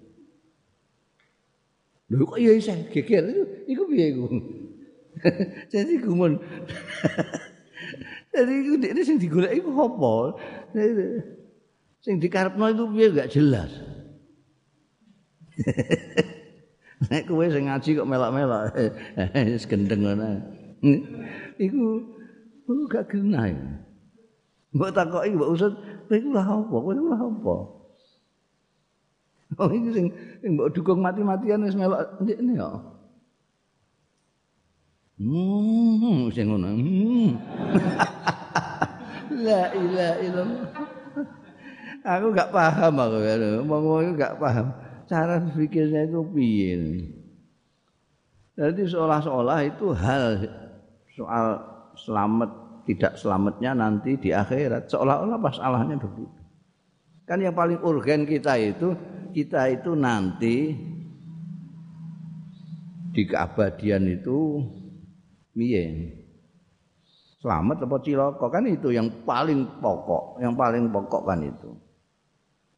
Lho 2.13 2.29
kok 2.29 2.37
ya 2.37 2.53
isih 2.53 2.77
geger 2.93 3.25
iku 3.65 3.89
piye 3.89 4.13
iku? 4.13 4.29
Jadi 5.73 5.97
gumun. 6.05 6.37
Jadi 8.33 8.53
itu 8.65 8.73
ini 8.81 9.01
sing 9.01 9.17
digoleki 9.17 9.65
iku 9.65 9.71
apa? 9.81 10.37
Sing 12.05 12.21
dikarepno 12.21 12.69
itu 12.69 12.85
piye 12.93 13.07
gak 13.17 13.33
jelas. 13.33 13.73
Nek 17.09 17.29
kowe 17.29 17.45
sing 17.49 17.69
ngaji 17.69 17.91
kok 17.97 18.09
melok-melok 18.09 18.77
wis 19.49 19.65
gendeng 19.65 20.05
ngono. 20.05 20.41
Iku 21.57 22.05
gak 22.93 23.09
genah. 23.09 23.53
Mbok 24.73 24.93
takoki 24.97 25.37
mbok 25.37 25.53
usut, 25.53 25.77
kowe 26.09 26.17
iku 26.17 26.29
lha 26.33 26.45
apa? 26.45 26.77
Kowe 26.77 26.93
iku 26.93 27.09
lha 27.09 27.21
apa? 27.21 27.57
Oh 29.63 29.71
iki 29.71 29.91
sing 29.95 30.07
mbok 30.43 30.75
dukung 30.75 30.99
mati-matian 30.99 31.63
wis 31.63 31.79
melok 31.79 32.19
ndekne 32.19 32.59
ya. 32.59 32.71
Hmm, 35.23 36.27
sing 36.35 36.51
ngono. 36.51 36.67
Hmm. 36.75 37.31
La 39.47 39.71
ilaha 39.71 40.15
illallah. 40.19 40.67
Aku 42.03 42.35
gak 42.35 42.51
paham 42.51 42.95
aku 42.99 43.19
ya. 43.23 43.35
Ngomong 43.63 44.03
itu 44.03 44.13
gak 44.19 44.43
paham. 44.43 44.75
Cara 45.07 45.39
berpikirnya 45.39 46.11
itu 46.11 46.19
piye. 46.35 46.75
Jadi 48.59 48.83
seolah-olah 48.91 49.59
itu 49.63 49.95
hal 49.95 50.43
soal 51.15 51.63
selamat 51.95 52.51
tidak 52.83 53.15
selamatnya 53.15 53.79
nanti 53.79 54.19
di 54.19 54.35
akhirat 54.35 54.91
seolah-olah 54.91 55.39
masalahnya 55.39 55.95
begitu. 55.95 56.42
Kan 57.23 57.39
yang 57.39 57.55
paling 57.55 57.79
urgen 57.87 58.27
kita 58.27 58.59
itu 58.59 58.99
kita 59.31 59.71
itu 59.71 59.95
nanti 59.95 60.75
di 63.13 63.23
keabadian 63.29 64.11
itu 64.11 64.59
miye 65.55 66.19
selamat 67.39 67.87
apa 67.87 67.97
cilaka? 68.03 68.47
Kan 68.51 68.67
itu 68.67 68.91
yang 68.91 69.07
paling 69.23 69.67
pokok 69.79 70.43
yang 70.43 70.59
paling 70.59 70.91
pokok 70.91 71.23
kan 71.31 71.41
itu. 71.47 71.71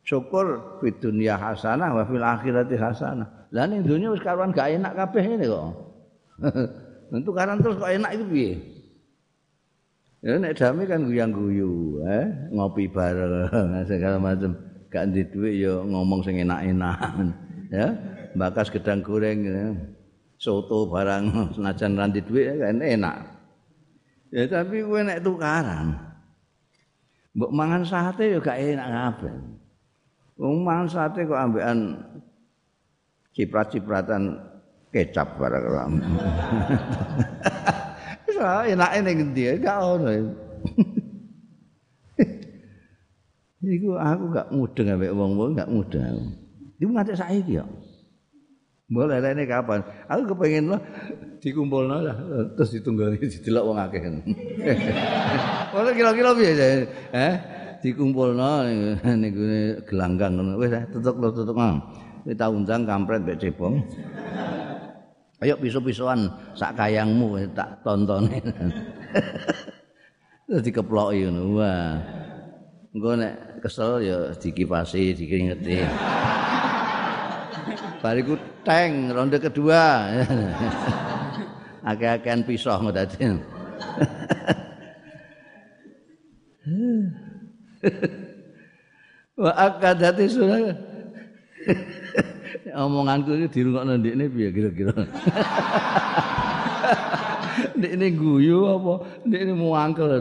Syukur 0.05 0.77
di 0.85 0.93
dunia 1.01 1.41
hasanah 1.41 1.97
wa 1.97 2.05
fil 2.05 2.21
akhirati 2.21 2.77
hasanah. 2.77 3.49
Lah 3.49 3.65
ning 3.65 3.89
dunia 3.89 4.13
wis 4.13 4.21
gak 4.21 4.37
enak 4.53 4.93
kabeh 4.93 5.25
ini 5.25 5.49
kok. 5.49 5.73
Untuk 7.17 7.33
karan 7.33 7.65
terus 7.65 7.81
kok 7.81 7.89
enak 7.89 8.13
itu 8.13 8.25
piye 8.29 8.74
ya 10.25 10.41
nek 10.41 10.57
dami 10.57 10.89
kan 10.89 11.05
guyang-guyu 11.05 12.01
eh 12.09 12.27
ngopi 12.49 12.89
bareng 12.89 13.53
segala 13.91 14.17
macam 14.17 14.57
gak 14.89 15.13
di 15.13 15.23
duit 15.29 15.61
ya 15.61 15.85
ngomong 15.85 16.25
sing 16.25 16.41
enak-enak 16.41 16.99
ya 17.77 17.93
bakas 18.33 18.73
gedang 18.73 19.05
goreng 19.05 19.45
ya. 19.45 19.69
soto 20.41 20.91
barang 20.91 21.31
senajan 21.55 21.95
ranti 21.97 22.21
duit 22.21 22.59
kan 22.59 22.83
enak. 22.83 23.17
Ya 24.35 24.51
tapi 24.51 24.83
kowe 24.83 24.99
nek 24.99 25.23
tukaran. 25.23 25.95
Mbok 27.39 27.53
mangan 27.55 27.83
sate 27.87 28.35
ya 28.35 28.39
gak 28.43 28.59
enak 28.59 28.89
kabeh. 28.91 29.35
Wong 30.35 30.67
mangan 30.67 30.89
sate 30.91 31.23
kok 31.23 31.39
ambekan 31.39 31.95
ciprat-cipratan 33.31 34.35
kecap 34.91 35.39
barang. 35.39 36.03
Wis 38.35 38.75
enake 38.75 38.99
ning 39.07 39.31
endi 39.31 39.43
gak 39.63 39.79
ono. 39.79 40.11
Iku 43.65 43.97
aku 43.97 44.25
gak 44.35 44.51
mudeng 44.53 44.93
ambek 44.93 45.15
wong-wong 45.15 45.55
gak 45.55 45.71
mudeng. 45.71 46.35
Iku 46.83 46.91
nganti 46.91 47.15
saiki 47.15 47.63
ya. 47.63 47.65
Boleh 48.91 49.23
ini 49.23 49.49
kapan? 49.49 49.81
Aku 50.11 50.35
kepengen 50.35 50.75
lo 50.75 50.79
dikumpul 51.43 51.89
lah, 51.89 52.19
terus 52.59 52.77
ditunggangi 52.77 53.23
didelok 53.39 53.65
wong 53.73 53.79
akeh. 53.81 54.03
Boleh 55.73 55.93
kira-kira 55.97 56.37
biasa, 56.37 56.65
eh? 57.17 57.35
Dikumpul 57.81 58.37
no, 58.37 58.65
nih 59.01 59.31
gelanggang, 59.89 60.37
wes 60.57 60.73
tutup 60.93 61.17
lo 61.17 61.33
tutup 61.33 61.57
no. 61.57 61.81
Kita 62.25 62.49
undang 62.49 62.89
kampret 62.89 63.25
bek 63.25 63.41
cebong. 63.41 63.85
Ayo 65.45 65.61
pisu-pisuan 65.61 66.33
sak 66.57 66.81
kayangmu 66.81 67.45
tak 67.53 67.85
tontonin. 67.85 68.41
Terus 70.49 70.65
dikeploki 70.65 71.29
ngono. 71.29 71.61
Wah. 71.61 72.01
Engko 72.97 73.21
nek 73.21 73.61
kesel 73.61 74.01
ya 74.01 74.33
dikipasi, 74.33 75.13
dikringeti. 75.13 75.85
bariku 78.05 78.37
teng 78.61 79.09
ronde 79.17 79.41
kedua 79.41 80.13
akeh-akehan 81.89 82.45
pisah 82.45 82.77
dadi 82.93 83.33
wa 89.41 89.53
akadati 89.57 90.29
surah 90.29 90.77
omonganku 92.75 93.35
iki 93.35 93.49
dirungokno 93.55 93.99
ndekne 93.99 94.25
piye? 94.31 94.49
Kira-kira. 94.55 94.93
Ndekne 97.79 98.07
guyu 98.15 98.67
apa? 98.71 98.93
Ndekne 99.27 99.53
muangkel 99.55 100.13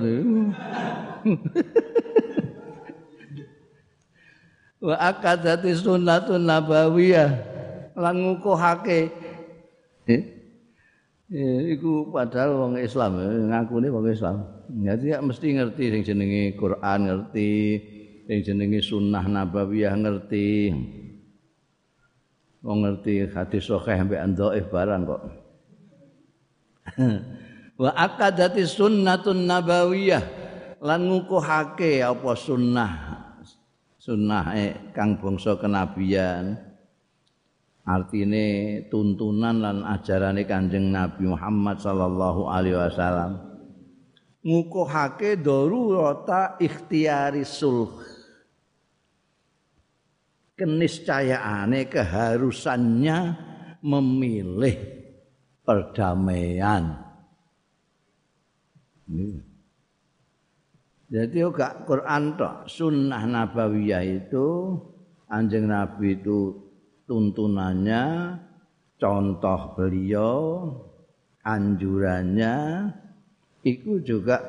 wa 4.84 4.96
akadati 5.00 5.72
sunnatun 5.72 6.43
nabawiyah. 6.43 7.32
Lan 7.93 8.15
ngukuhake. 8.19 9.13
Eh? 10.10 10.22
eh 11.32 11.60
iku 11.78 12.12
padahal 12.12 12.60
wong 12.60 12.74
Islam 12.82 13.22
ngakune 13.48 13.88
wong 13.88 14.12
Islam. 14.12 14.43
Jadi 14.67 15.13
ya 15.15 15.22
mesti 15.24 15.56
ngerti 15.56 15.84
sing 15.93 16.02
jenenge 16.04 16.58
Quran 16.60 17.00
ngerti 17.08 17.50
sing 18.28 18.39
jenenge 18.43 18.82
sunnah 18.84 19.24
nabawiyah 19.24 19.93
ngerti 19.96 20.74
wong 22.63 22.88
ngerti. 22.88 23.30
Hadis 23.30 23.67
sahih 23.67 24.08
ambek 24.08 24.23
dhaif 24.34 24.65
barang 24.71 25.02
kok. 25.06 25.21
Wa 27.84 27.91
akadati 27.93 28.63
sunnatun 28.63 29.43
nabawiyah. 29.45 30.23
Lan 30.84 31.08
ngukuhake 31.08 32.04
apa 32.04 32.32
sunnah? 32.36 32.91
Sunnah 33.99 34.52
eh, 34.56 34.91
kang 34.91 35.19
bangsa 35.19 35.56
kenabian. 35.56 36.60
Artine 37.84 38.80
tuntunan 38.88 39.60
lan 39.60 39.84
ajarane 39.84 40.47
Kanjeng 40.47 40.91
Nabi 40.91 41.28
Muhammad 41.28 41.84
sallallahu 41.84 42.47
alaihi 42.47 42.80
wasallam. 42.80 43.43
Ngukuhake 44.43 45.39
darurata 45.39 46.60
ikhtiari 46.60 47.47
sulh 47.47 48.12
keniscayaane 50.58 51.89
keharusannya 51.89 53.18
memilih 53.84 54.76
perdamaian 55.63 57.04
jadi 61.13 61.38
juga 61.46 61.86
Quran 61.86 62.34
tok 62.39 62.66
sunnah 62.66 63.24
nabawiyah 63.30 64.02
itu 64.02 64.78
anjing 65.30 65.66
Nabi 65.70 66.18
itu 66.18 66.63
tuntunannya, 67.06 68.34
contoh 68.98 69.78
beliau, 69.78 70.34
anjurannya, 71.46 72.89
itu 73.62 74.00
juga 74.02 74.42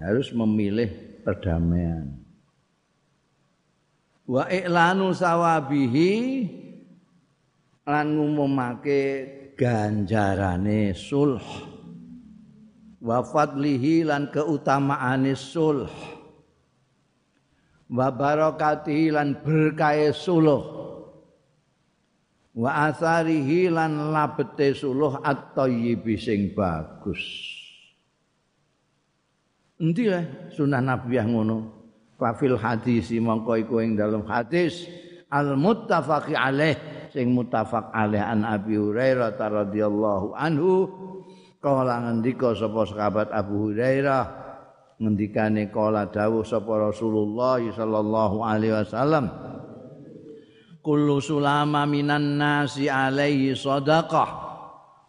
harus 0.00 0.32
memilih 0.32 1.22
perdamaian. 1.22 2.25
Wa 4.26 4.50
i'lanu 4.50 5.14
sawabihi 5.14 6.12
lan 7.86 8.06
ngumumake 8.18 9.02
ganjarane 9.54 10.90
sulh. 10.92 11.46
Wa 12.98 13.22
fadlihi 13.22 14.02
lan 14.02 14.34
keutamaane 14.34 15.38
sulh. 15.38 15.90
Wa 17.86 18.10
barakatihi 18.10 19.14
lan 19.14 19.38
berkahe 19.46 20.10
sulh. 20.10 20.76
wa 22.56 22.88
asarihi 22.88 23.68
lan 23.68 24.16
labete 24.16 24.72
suluh 24.72 25.20
at-thayyib 25.20 26.08
sing 26.16 26.56
bagus. 26.56 27.20
Endi 29.76 30.08
le 30.08 30.48
sunah 30.56 30.80
nabiyah 30.80 31.28
ngono? 31.28 31.75
Fa 32.16 32.32
fil 32.32 32.56
hadis 32.56 33.12
mongko 33.12 33.60
iku 33.60 33.84
ing 33.84 33.92
dalam 33.96 34.24
hadis. 34.24 34.88
Al 35.28 35.52
muttafaqi 35.52 36.32
alaih 36.32 36.76
sing 37.12 37.36
muttafaq 37.36 37.92
alaih 37.92 38.24
an 38.24 38.40
Abi 38.48 38.80
Hurairah 38.80 39.36
radhiyallahu 39.36 40.32
anhu. 40.32 40.88
Kala 41.60 42.08
ngendika 42.08 42.56
sapa 42.56 42.88
sahabat 42.88 43.28
Abu 43.32 43.68
Hurairah? 43.68 44.48
Ngendikane 44.96 45.68
kala 45.68 46.08
dawuh 46.08 46.40
sapa 46.40 46.88
Rasulullah 46.88 47.60
sallallahu 47.60 48.36
alaihi 48.40 48.80
wasallam. 48.80 49.28
Kullu 50.80 51.20
sulama 51.20 51.84
minan 51.84 52.40
nasi 52.40 52.88
alaihi 52.88 53.52
sadaqah. 53.52 54.46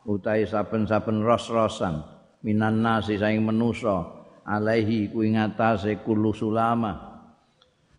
Utai 0.04 0.44
saben-saben 0.44 1.24
ros-rosan. 1.24 2.04
Minan 2.44 2.84
nasi 2.84 3.16
saing 3.16 3.46
menusa 3.46 4.17
alaihi 4.48 5.12
kuwi 5.12 5.36
ngatasé 5.36 6.00
kullu 6.08 6.32
sulama. 6.32 7.20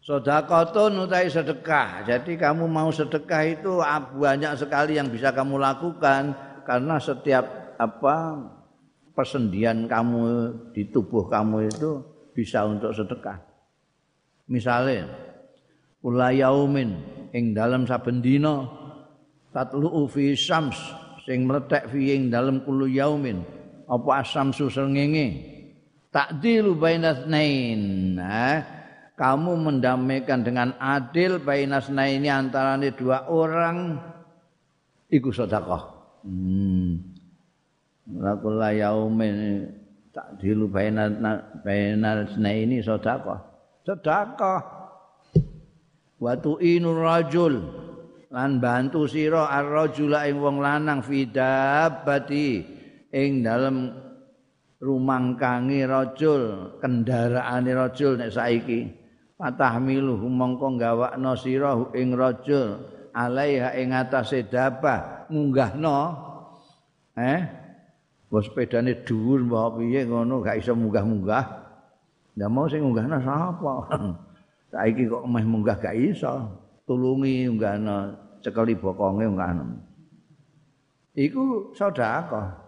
Sedekahun 0.01 1.05
utai 1.05 1.29
sedekah. 1.29 2.09
Jadi 2.09 2.41
kamu 2.41 2.65
mau 2.65 2.89
sedekah 2.89 3.45
itu 3.45 3.85
banyak 4.17 4.57
sekali 4.57 4.97
yang 4.97 5.13
bisa 5.13 5.29
kamu 5.37 5.61
lakukan 5.61 6.33
karena 6.65 6.97
setiap 6.97 7.77
apa 7.77 8.41
persendian 9.13 9.85
kamu 9.85 10.25
di 10.73 10.89
tubuh 10.89 11.29
kamu 11.29 11.69
itu 11.69 12.01
bisa 12.33 12.65
untuk 12.65 12.97
sedekah. 12.97 13.37
Misalnya 14.49 15.13
ulayaumin 16.01 16.97
ing 17.37 17.53
dalam 17.53 17.85
saben 17.85 18.25
dina 18.25 18.65
tatlu 19.53 20.09
fi 20.09 20.33
syams 20.33 20.81
sing 21.29 21.45
meletek 21.45 21.93
fi 21.93 22.17
ing 22.17 22.33
dalam 22.33 22.65
kulu 22.65 22.89
yaumin 22.89 23.45
apa 23.85 24.25
asamsu 24.25 24.73
srengenge 24.73 25.58
takdilu 26.19 26.75
bainasnain. 26.75 27.79
Nah, 28.19 28.59
kamu 29.15 29.55
mendamaikan 29.55 30.43
dengan 30.43 30.75
adil 30.83 31.39
bainasnain 31.39 32.19
ini 32.19 32.27
antara 32.27 32.75
dua 32.91 33.31
orang 33.31 34.03
iku 35.07 35.31
sedekah. 35.31 35.95
Hmm. 36.27 37.15
Lakula 38.19 38.75
yaumin 38.75 39.71
takdilu 40.11 40.67
bainasnain 41.63 42.67
ini 42.67 42.83
sedekah. 42.83 43.39
Sedekah. 43.87 44.61
Wa 46.19 46.35
tu'inur 46.35 46.99
rajul. 46.99 47.87
Lan 48.29 48.61
bantu 48.61 49.09
sira 49.09 49.49
ar-rajula 49.49 50.29
ing 50.29 50.43
wong 50.43 50.61
lanang 50.61 51.01
fidabbati 51.01 52.61
ing 53.09 53.41
dalem 53.41 54.08
rumangkangi 54.79 55.83
rajul 55.87 56.43
kendaraane 56.79 57.71
rajul 57.75 58.15
nek 58.19 58.31
saiki 58.31 58.91
fatahmilu 59.35 60.19
mongko 60.23 60.79
gawakno 60.79 61.35
sira 61.35 61.75
ing 61.95 62.15
rajul 62.15 62.79
alaiha 63.11 63.75
ing 63.75 63.91
atase 63.95 64.47
dabah 64.47 65.27
munggahno 65.31 65.99
eh 67.19 67.69
Wah 68.29 68.45
sepedane 68.45 69.09
dhuwur 69.09 69.41
mbok 69.49 69.81
piye 69.81 70.05
ngono 70.05 70.45
gak 70.45 70.61
iso 70.61 70.77
munggah-munggah. 70.77 71.45
Ndak 72.37 72.51
mau 72.53 72.69
sing 72.69 72.85
munggahna 72.85 73.17
sapa? 73.25 73.89
Saiki 74.73 75.09
kok 75.09 75.25
meh 75.25 75.45
munggah 75.49 75.81
gak 75.81 75.97
iso. 75.97 76.45
Tulungi 76.85 77.49
munggahna 77.49 78.13
cekeli 78.45 78.77
bokonge 78.77 79.25
munggahna. 79.25 79.65
Iku 81.17 81.73
sedekah. 81.73 82.68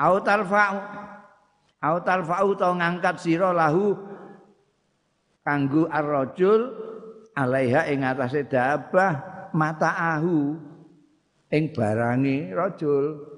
Au 0.00 0.16
tarfa'u 0.24 0.80
Au 1.80 1.96
tarfa'u 2.00 2.56
to 2.56 2.68
ngangkat 2.76 3.16
sira 3.20 3.52
lahu 3.52 3.96
kanggo 5.40 5.88
ar-rajul 5.88 6.76
alaiha 7.32 7.88
ing 7.88 8.04
atase 8.04 8.44
dabah 8.44 9.48
mataahu 9.56 10.60
ing 11.48 11.72
barangi 11.72 12.52
rajul. 12.52 13.32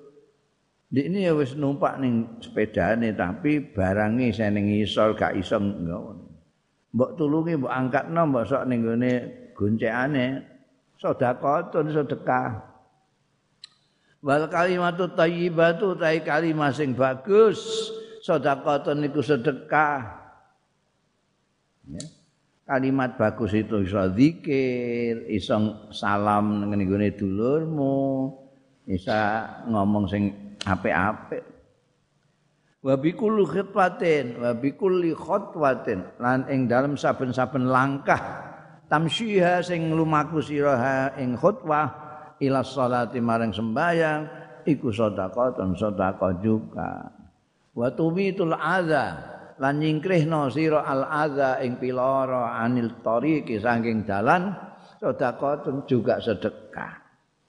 Ini 0.93 1.31
ya 1.31 1.33
wis 1.33 1.57
numpak 1.57 2.03
ning 2.03 2.43
sepedane 2.43 3.17
tapi 3.17 3.63
barangi 3.73 4.29
saya 4.35 4.53
ning 4.53 4.69
isor 4.77 5.17
gak 5.17 5.39
iso 5.39 5.57
ngono. 5.57 6.21
Mbok 6.93 7.11
tulungi 7.17 7.57
mbok 7.57 7.73
angkatno 7.73 8.29
mbok 8.29 8.45
sok 8.45 8.69
ning 8.69 8.85
gone 8.85 9.13
goncekane 9.57 10.27
sedekah 11.01 11.73
sedekah. 11.73 12.72
Wal 14.23 14.47
kalimatu 14.47 15.11
thayyibatu 15.19 15.99
tai 15.99 16.23
kalimat 16.23 16.71
sing 16.71 16.95
bagus 16.95 17.91
sedekah 18.23 18.95
niku 18.95 19.19
sedekah. 19.19 20.23
Ya. 21.91 22.05
Kalimat 22.63 23.19
bagus 23.19 23.51
itu 23.59 23.83
iso 23.83 23.99
zikir, 24.15 25.27
iso 25.27 25.91
salam 25.91 26.71
ning 26.71 26.87
gone 26.87 27.11
dulurmu, 27.19 28.31
iso 28.87 29.11
ngomong 29.67 30.07
sing 30.07 30.55
apik-apik. 30.63 31.43
Wa 32.83 32.95
bi 32.99 33.15
kulli 33.15 33.43
khitwatin 33.43 34.39
wa 34.39 34.55
bi 34.55 34.75
kulli 34.79 35.15
khotwatin 35.15 36.03
lan 36.23 36.47
ing 36.47 36.71
dalem 36.71 36.95
saben-saben 36.95 37.67
langkah 37.67 38.19
tamsyiha 38.87 39.63
sing 39.63 39.91
lumaku 39.95 40.43
sira 40.43 41.11
ing 41.19 41.39
khutbah 41.39 42.02
ila 42.43 42.67
sholati 42.67 43.23
marang 43.23 43.55
sembayang 43.55 44.21
iku 44.67 44.91
sedekah 44.91 45.55
dan 45.55 45.79
sedekah 45.79 46.33
juga. 46.43 46.91
Wa 47.73 47.89
tumitul 47.95 48.53
adza 48.53 49.07
lan 49.57 49.79
nyingkrihno 49.79 50.51
sira 50.51 50.83
al 50.83 51.07
adza 51.07 51.63
ing 51.63 51.79
piloro 51.79 52.43
anil 52.43 52.99
tariqi 53.01 53.63
saking 53.63 54.05
dalan 54.05 54.53
sedekah 54.99 55.87
juga 55.87 56.19
sedekah. 56.19 56.95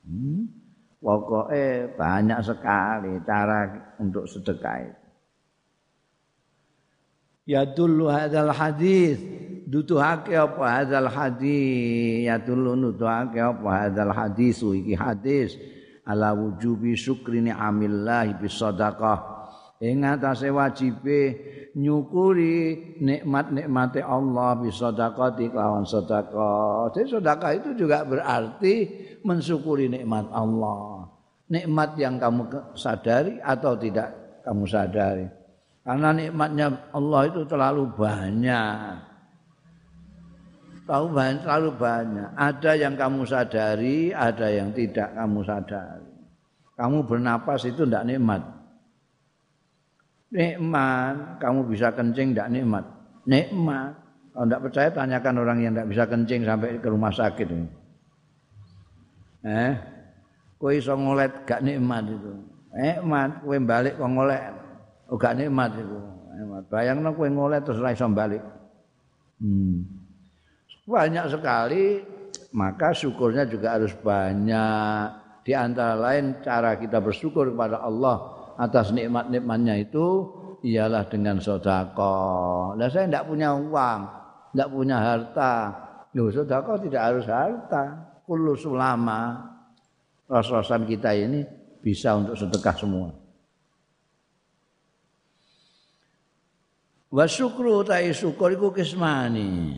Hmm? 0.06 0.46
Pokoknya 1.04 1.92
banyak 2.00 2.40
sekali 2.48 3.20
cara 3.28 3.68
untuk 4.00 4.24
sedekah 4.24 4.78
itu. 4.88 5.04
Ya 7.44 7.68
dulu 7.68 8.08
hadal 8.08 8.56
hadis 8.56 9.20
dutuhake 9.74 10.38
apa 10.38 10.86
hadal 10.86 11.10
hadis 11.10 12.30
ya 12.30 12.38
dulu 12.38 12.78
nutuhake 12.78 13.42
apa 13.42 13.90
hadal 13.90 14.14
hadis 14.14 14.62
iki 14.62 14.94
hadis 14.94 15.58
ala 16.06 16.38
wujubi 16.38 16.94
syukri 16.94 17.42
ni'amillah 17.42 18.38
bis 18.38 18.54
sadaqah 18.62 19.34
ing 19.82 20.06
atase 20.06 20.54
wajibe 20.54 21.42
nyukuri 21.74 22.94
nikmat-nikmate 23.02 24.06
Allah 24.06 24.56
bis 24.62 24.78
sadaqati 24.78 25.50
kelawan 25.50 25.84
sedekah. 25.84 26.94
Jadi 26.94 27.20
sedekah 27.20 27.52
itu 27.58 27.70
juga 27.76 28.06
berarti 28.06 28.88
mensyukuri 29.26 29.90
nikmat 29.90 30.30
Allah. 30.32 31.10
Nikmat 31.52 32.00
yang 32.00 32.16
kamu 32.22 32.74
sadari 32.78 33.42
atau 33.44 33.76
tidak 33.76 34.14
kamu 34.48 34.64
sadari. 34.70 35.28
Karena 35.84 36.16
nikmatnya 36.16 36.68
Allah 36.96 37.22
itu 37.28 37.44
terlalu 37.44 37.92
banyak. 37.92 39.13
Tahu 40.84 41.06
banyak, 41.16 41.48
terlalu 41.48 41.72
banyak. 41.80 42.30
Ada 42.36 42.72
yang 42.76 43.00
kamu 43.00 43.24
sadari, 43.24 44.12
ada 44.12 44.52
yang 44.52 44.76
tidak 44.76 45.16
kamu 45.16 45.40
sadari. 45.48 46.12
Kamu 46.76 47.08
bernapas 47.08 47.64
itu 47.64 47.88
tidak 47.88 48.04
nikmat. 48.04 48.44
Nikmat, 50.34 51.40
kamu 51.40 51.72
bisa 51.72 51.94
kencing 51.96 52.36
tidak 52.36 52.52
nikmat. 52.52 52.84
Nikmat. 53.24 53.96
Kalau 54.34 54.46
tidak 54.50 54.62
percaya 54.66 54.90
tanyakan 54.90 55.36
orang 55.46 55.58
yang 55.62 55.72
tidak 55.78 55.90
bisa 55.94 56.04
kencing 56.10 56.42
sampai 56.44 56.82
ke 56.82 56.88
rumah 56.90 57.14
sakit. 57.14 57.48
Eh, 59.46 59.74
kowe 60.58 60.74
iso 60.74 60.98
ngolet 60.98 61.48
gak 61.48 61.62
nikmat 61.62 62.12
itu. 62.12 62.32
Nikmat 62.76 63.46
kowe 63.46 63.56
balik 63.62 63.94
kok 63.96 64.10
ngolet. 64.10 64.42
Oh 65.08 65.16
gak 65.16 65.38
nikmat 65.38 65.78
itu. 65.78 66.00
Nikmat. 66.34 66.64
Bayangno 66.68 67.14
kowe 67.14 67.30
ngolet 67.30 67.62
terus 67.62 67.80
ora 67.80 67.94
iso 67.94 68.10
balik. 68.10 68.42
Hmm. 69.38 70.03
Banyak 70.84 71.26
sekali 71.32 72.04
maka 72.54 72.94
syukurnya 72.94 73.50
juga 73.50 73.80
harus 73.80 73.96
banyak. 73.98 75.24
Di 75.44 75.52
antara 75.52 76.00
lain 76.00 76.40
cara 76.40 76.80
kita 76.80 77.04
bersyukur 77.04 77.52
kepada 77.52 77.84
Allah 77.84 78.32
atas 78.56 78.96
nikmat-nikmatnya 78.96 79.76
itu 79.84 80.30
ialah 80.64 81.04
dengan 81.12 81.42
sedekah. 81.42 82.80
Nah 82.80 82.88
saya 82.88 83.10
tidak 83.12 83.28
punya 83.28 83.52
uang, 83.52 84.00
tidak 84.56 84.70
punya 84.72 84.98
harta. 85.02 85.54
Loh 86.16 86.30
sedekah 86.32 86.78
tidak 86.80 87.02
harus 87.02 87.26
harta 87.28 87.84
kullu 88.24 88.56
sulama 88.56 89.52
ras-rasan 90.30 90.88
kita 90.88 91.12
ini 91.12 91.44
bisa 91.84 92.16
untuk 92.16 92.40
sedekah 92.40 92.76
semua. 92.78 93.10
Wa 97.14 97.26
syukru 97.28 97.84
ta'i 97.84 98.16
syukur 98.16 98.56
itu 98.56 98.72
kismani. 98.72 99.76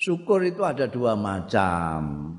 Syukur 0.00 0.48
itu 0.48 0.64
ada 0.64 0.88
dua 0.88 1.12
macam. 1.12 2.32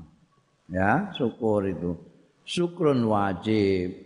Ya, 0.66 1.14
syukur 1.14 1.70
itu. 1.70 1.94
Syukrun 2.42 3.06
wajib. 3.06 4.02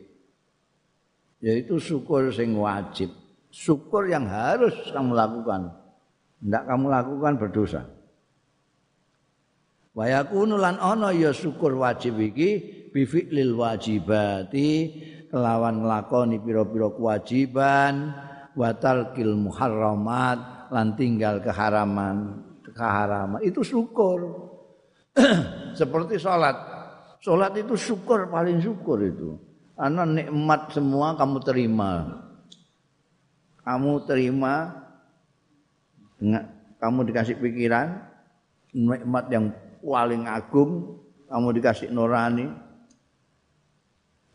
Yaitu 1.41 1.81
syukur 1.81 2.29
sing 2.29 2.53
wajib. 2.53 3.09
Syukur 3.49 4.13
yang 4.13 4.29
harus 4.29 4.77
kamu 4.93 5.17
lakukan. 5.17 5.73
Tidak 6.45 6.63
kamu 6.69 6.85
lakukan 6.93 7.33
berdosa. 7.41 7.97
wa 9.97 10.05
yakunu 10.05 10.61
lan 10.61 10.77
ana 10.77 11.09
ya 11.17 11.33
syukur 11.33 11.73
wajib 11.81 12.21
iki 12.21 12.51
bi 12.93 13.09
fi'lil 13.09 13.57
wajibati 13.57 14.93
kelawan 15.33 15.81
nglakoni 15.81 16.37
pira-pira 16.45 16.93
kewajiban 16.93 18.13
wa 18.53 18.71
tarkil 18.77 19.33
muharramat 19.41 20.69
lan 20.69 20.93
tinggal 21.01 21.41
keharaman 21.41 22.45
keharaman 22.77 23.41
itu 23.41 23.65
syukur. 23.65 24.53
Seperti 25.81 26.21
salat 26.21 26.55
salat 27.25 27.57
itu 27.57 27.73
syukur 27.75 28.29
paling 28.29 28.61
syukur 28.61 29.01
itu. 29.01 29.41
Karena 29.77 30.05
nikmat 30.05 30.73
semua 30.73 31.17
kamu 31.17 31.39
terima. 31.41 31.93
Kamu 33.65 33.93
terima 34.07 34.55
kamu 36.79 37.01
dikasih 37.13 37.37
pikiran 37.41 37.99
nikmat 38.73 39.27
yang 39.33 39.53
paling 39.81 40.29
agung 40.29 41.01
kamu 41.27 41.49
dikasih 41.59 41.89
nurani. 41.91 42.47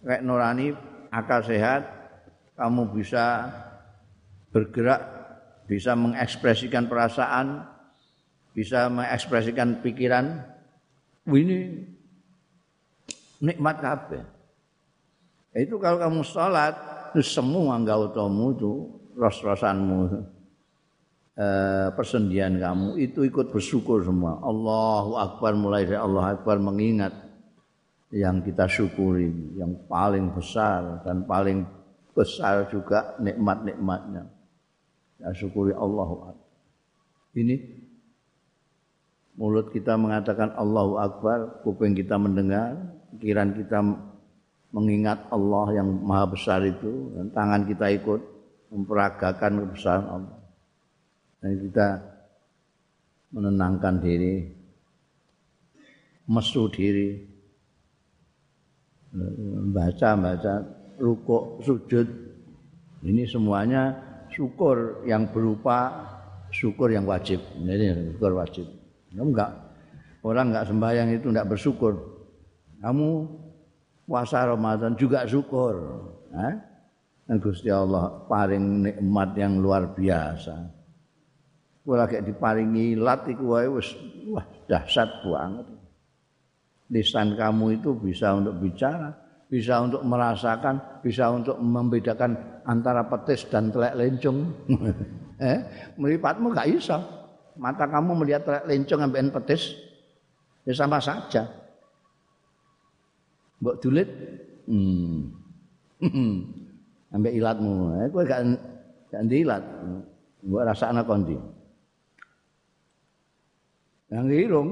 Kayak 0.02 0.26
nurani 0.26 0.74
akal 1.14 1.46
sehat 1.46 1.86
kamu 2.58 2.90
bisa 2.92 3.48
bergerak 4.52 5.02
bisa 5.72 5.96
mengekspresikan 5.96 6.92
perasaan 6.92 7.71
bisa 8.52 8.92
mengekspresikan 8.92 9.80
pikiran 9.80 10.44
ini 11.28 11.88
nikmat 13.40 13.80
kabeh 13.80 14.24
itu 15.56 15.76
kalau 15.80 15.98
kamu 16.00 16.22
sholat 16.24 16.76
itu 17.12 17.24
semua 17.24 17.76
enggak 17.76 18.12
utamamu 18.12 18.56
itu 18.56 18.72
ros-rosanmu 19.20 20.24
Eh, 21.32 21.90
persendian 21.96 22.60
kamu 22.60 23.02
itu 23.02 23.24
ikut 23.24 23.56
bersyukur 23.56 24.04
semua. 24.06 24.38
Allahu 24.44 25.16
Akbar 25.16 25.56
mulai 25.58 25.88
dari 25.88 25.98
Allah 25.98 26.36
Akbar 26.36 26.60
mengingat 26.60 27.18
yang 28.14 28.44
kita 28.44 28.68
syukuri, 28.68 29.32
yang 29.56 29.74
paling 29.90 30.30
besar 30.36 31.02
dan 31.02 31.26
paling 31.26 31.64
besar 32.14 32.68
juga 32.68 33.16
nikmat-nikmatnya. 33.24 34.28
Ya 35.24 35.32
syukuri 35.32 35.72
Allahu 35.72 36.30
Akbar. 36.30 36.50
Ini 37.34 37.56
mulut 39.42 39.74
kita 39.74 39.98
mengatakan 39.98 40.54
Allahu 40.54 41.02
Akbar, 41.02 41.66
kuping 41.66 41.98
kita 41.98 42.14
mendengar, 42.22 42.78
pikiran 43.18 43.58
kita 43.58 43.82
mengingat 44.70 45.26
Allah 45.34 45.82
yang 45.82 45.90
maha 45.90 46.30
besar 46.30 46.62
itu, 46.62 47.10
dan 47.18 47.34
tangan 47.34 47.66
kita 47.66 47.90
ikut 47.90 48.22
memperagakan 48.70 49.66
kebesaran 49.66 50.06
Allah. 50.06 50.38
Dan 51.42 51.58
kita 51.58 51.88
menenangkan 53.34 53.98
diri, 53.98 54.46
mesu 56.30 56.70
diri, 56.70 57.18
baca-baca, 59.74 60.62
rukuk, 61.02 61.66
sujud. 61.66 62.08
Ini 63.02 63.26
semuanya 63.26 63.98
syukur 64.30 65.02
yang 65.10 65.34
berupa 65.34 66.06
syukur 66.54 66.94
yang 66.94 67.10
wajib. 67.10 67.42
Ini 67.58 68.14
syukur 68.14 68.38
wajib. 68.38 68.81
Kamu 69.12 69.30
enggak 69.36 69.52
orang 70.24 70.46
enggak 70.54 70.68
sembahyang 70.72 71.10
itu 71.12 71.28
enggak 71.28 71.50
bersyukur. 71.52 71.94
Kamu 72.82 73.10
puasa 74.08 74.48
Ramadan 74.48 74.96
juga 74.96 75.28
syukur. 75.28 75.76
Eh? 76.32 76.54
Dan 77.28 77.38
Gusti 77.40 77.70
Allah 77.72 78.28
paling 78.28 78.88
nikmat 78.88 79.30
yang 79.38 79.60
luar 79.60 79.92
biasa. 79.94 80.56
Kowe 81.82 81.98
lagi 81.98 82.22
diparingi 82.22 82.94
lat 82.94 83.26
iku 83.26 83.58
wae 83.58 83.68
wis 83.68 83.90
wah 84.30 84.46
dahsyat 84.70 85.26
banget. 85.26 85.68
Lisan 86.92 87.40
kamu 87.40 87.80
itu 87.80 87.96
bisa 87.96 88.36
untuk 88.36 88.60
bicara, 88.60 89.16
bisa 89.48 89.80
untuk 89.80 90.04
merasakan, 90.04 91.00
bisa 91.00 91.32
untuk 91.32 91.56
membedakan 91.56 92.36
antara 92.68 93.08
petis 93.08 93.48
dan 93.48 93.72
telek 93.72 93.96
lencung. 93.96 94.52
eh, 95.40 95.60
meripatmu 95.96 96.52
gak 96.52 96.68
iso. 96.68 97.21
Mata 97.62 97.86
kamu 97.86 98.26
melihat 98.26 98.66
lencung 98.66 99.06
ambekan 99.06 99.30
petis 99.30 99.78
ya 100.66 100.74
sama 100.74 100.98
saja. 100.98 101.46
Mbok 103.62 103.78
dulit 103.78 104.10
hmm. 104.66 105.30
ambek 107.14 107.38
ilatmu. 107.38 108.02
Eh, 108.02 108.08
kowe 108.10 108.26
gak 108.26 108.42
gak 109.14 109.22
ndilat. 109.30 109.62
Mbok 110.42 110.66
rasakno 110.66 111.06
kondi. 111.06 111.38
Yang 114.10 114.28
irung, 114.50 114.70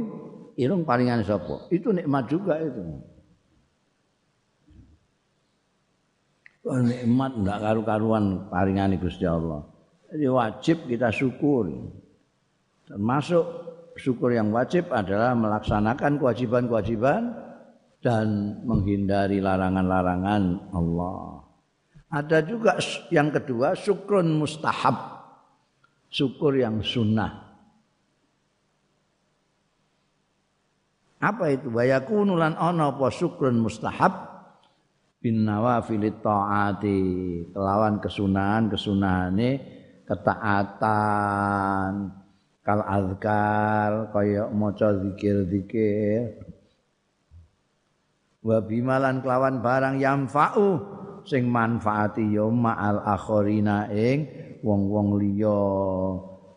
irung 0.58 0.82
palingan 0.82 1.22
sapa? 1.22 1.70
Itu 1.70 1.94
nikmat 1.94 2.26
juga 2.26 2.58
itu. 2.58 3.06
Oh, 6.66 6.82
nikmat 6.82 7.38
enggak 7.38 7.62
karu-karuan 7.64 8.50
paringane 8.50 8.98
Gusti 8.98 9.24
Allah. 9.30 9.64
Jadi 10.10 10.26
wajib 10.26 10.78
kita 10.90 11.14
syukur. 11.14 11.70
Termasuk 12.90 13.46
syukur 14.02 14.34
yang 14.34 14.50
wajib 14.50 14.90
adalah 14.90 15.38
melaksanakan 15.38 16.18
kewajiban-kewajiban 16.18 17.38
dan 18.02 18.58
menghindari 18.66 19.38
larangan-larangan 19.38 20.74
Allah. 20.74 21.46
Ada 22.10 22.42
juga 22.42 22.82
yang 23.14 23.30
kedua 23.30 23.78
syukrun 23.78 24.34
mustahab. 24.34 25.22
Syukur 26.10 26.58
yang 26.58 26.82
sunnah. 26.82 27.46
Apa 31.22 31.54
itu? 31.54 31.70
Wa 31.70 31.86
yakunu 31.86 32.34
lan 32.34 32.58
ana 32.58 32.90
apa 32.90 33.14
syukrun 33.14 33.62
mustahab 33.62 34.26
bin 35.22 35.46
nawafil 35.46 36.02
taati 36.24 36.98
kelawan 37.54 38.02
kesunahan 38.02 38.72
kesunahane 38.72 39.60
ketaatan 40.08 41.44
kal 42.70 42.86
azkar 42.86 44.14
kaya 44.14 44.46
maca 44.54 44.94
zikir-zikir. 44.94 46.38
Wa 48.46 48.62
bimalan 48.62 49.26
kelawan 49.26 49.66
barang 49.66 49.98
yamfa'u 49.98 50.78
sing 51.26 51.50
manfaati 51.50 52.30
ya 52.30 52.46
ma'al 52.46 53.02
akhirina 53.10 53.90
ing 53.90 54.30
wong-wong 54.62 55.18
liya. 55.18 55.66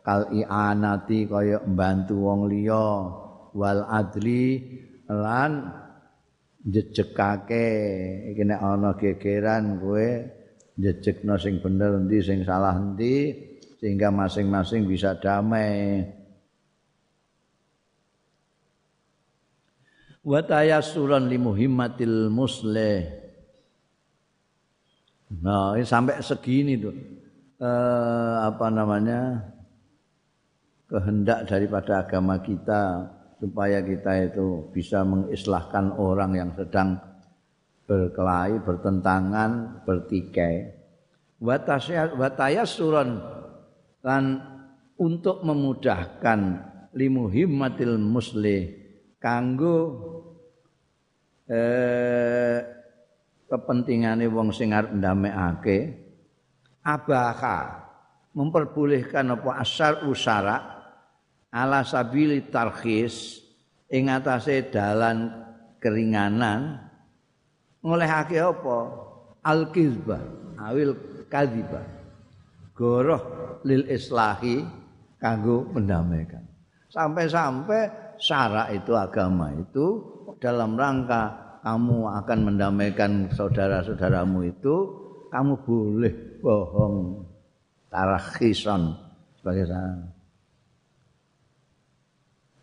Kal 0.05 0.29
i'anati 0.37 1.25
kaya 1.25 1.64
mbantu 1.64 2.14
wong 2.20 2.40
liya. 2.44 2.88
Wal 3.57 3.81
adli 3.88 4.61
lan 5.09 5.64
jejekake. 6.61 7.68
Iki 8.37 8.42
nek 8.53 8.61
ana 8.61 9.01
gegeran 9.01 9.81
kowe 9.81 10.09
jejekno 10.77 11.40
sing 11.40 11.64
bener 11.64 11.96
endi 12.05 12.20
sing 12.20 12.44
salah 12.44 12.77
endi 12.77 13.48
sehingga 13.83 14.14
masing-masing 14.14 14.87
bisa 14.87 15.18
damai 15.18 16.07
wa 20.23 20.38
tayassuran 20.38 21.27
li 21.27 21.35
muhimmatil 21.42 22.31
muslih 22.31 23.18
Nah, 25.40 25.73
ini 25.81 25.88
sampai 25.88 26.21
segini 26.21 26.77
tuh. 26.77 26.92
Eh, 27.57 28.35
apa 28.45 28.68
namanya? 28.68 29.49
kehendak 30.92 31.49
daripada 31.49 32.05
agama 32.05 32.37
kita 32.45 33.09
supaya 33.40 33.81
kita 33.81 34.29
itu 34.29 34.68
bisa 34.77 35.01
mengislahkan 35.01 35.97
orang 35.97 36.37
yang 36.37 36.53
sedang 36.53 37.01
berkelahi, 37.88 38.61
bertentangan, 38.61 39.81
bertikai. 39.88 40.68
Watayasuran 41.40 43.09
dan 44.02 44.42
untuk 44.98 45.40
memudahkan 45.46 46.40
limuhimmatil 46.92 47.96
musli 47.96 48.68
kanggo 49.16 49.78
eh, 51.48 52.58
kepentingane 53.46 54.26
wong 54.28 54.50
sing 54.50 54.74
arep 54.74 54.92
ndamekake 54.92 55.78
abaka 56.82 57.86
memperbolehkan 58.34 59.38
apa 59.38 59.50
asar 59.62 60.04
usara 60.08 60.56
ala 61.52 61.84
sabili 61.86 62.48
tarkhis 62.48 63.44
ing 63.92 64.08
atase 64.08 64.72
dalan 64.72 65.28
keringanan 65.76 66.80
ngolehake 67.84 68.40
apa? 68.40 68.78
Al 69.42 69.74
kizba 69.74 70.22
awil 70.56 70.94
kadziba 71.28 71.82
goroh 72.83 73.23
lil 73.62 73.87
islahi 73.87 74.66
kanggo 75.23 75.62
mendamaikan. 75.71 76.42
Sampai-sampai 76.90 77.87
syarak 78.18 78.75
itu 78.75 78.92
agama 78.99 79.55
itu 79.55 79.87
dalam 80.42 80.75
rangka 80.75 81.31
kamu 81.62 82.11
akan 82.18 82.38
mendamaikan 82.51 83.31
saudara-saudaramu 83.31 84.51
itu 84.51 84.75
kamu 85.31 85.55
boleh 85.62 86.14
bohong 86.42 87.23
tarakhisan 87.87 88.99
sebagai 89.38 89.71
sana 89.71 90.11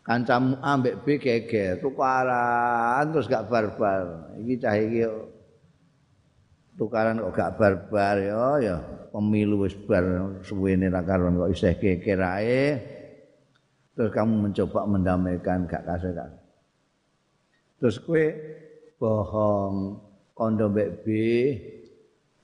kancamu 0.10 0.58
ambek 0.66 1.06
B 1.06 1.22
geger 1.22 1.78
tukaran 1.78 3.14
terus 3.14 3.30
gak 3.30 3.46
barbar. 3.46 4.34
Iki 4.42 4.56
cah 4.58 4.74
tukaran 6.80 7.20
kok 7.20 7.36
gak 7.36 7.60
barbar 7.60 8.16
ya 8.24 8.44
ya 8.64 8.76
pemilu 9.12 9.68
wis 9.68 9.76
bar 9.76 10.08
suwene 10.48 10.88
ra 10.88 11.04
karon 11.04 11.36
kok 11.36 11.52
isih 11.52 11.76
geger 11.76 12.24
ae. 12.24 12.64
Terus 14.00 14.16
kamu 14.16 14.48
mencoba 14.48 14.88
mendamaikan 14.88 15.68
gak 15.68 15.84
kasih 15.84 16.16
kan? 16.16 16.32
Terus 17.84 18.00
kue 18.00 18.26
bohong 18.96 20.00
kondo 20.32 20.72
mbek 20.72 21.04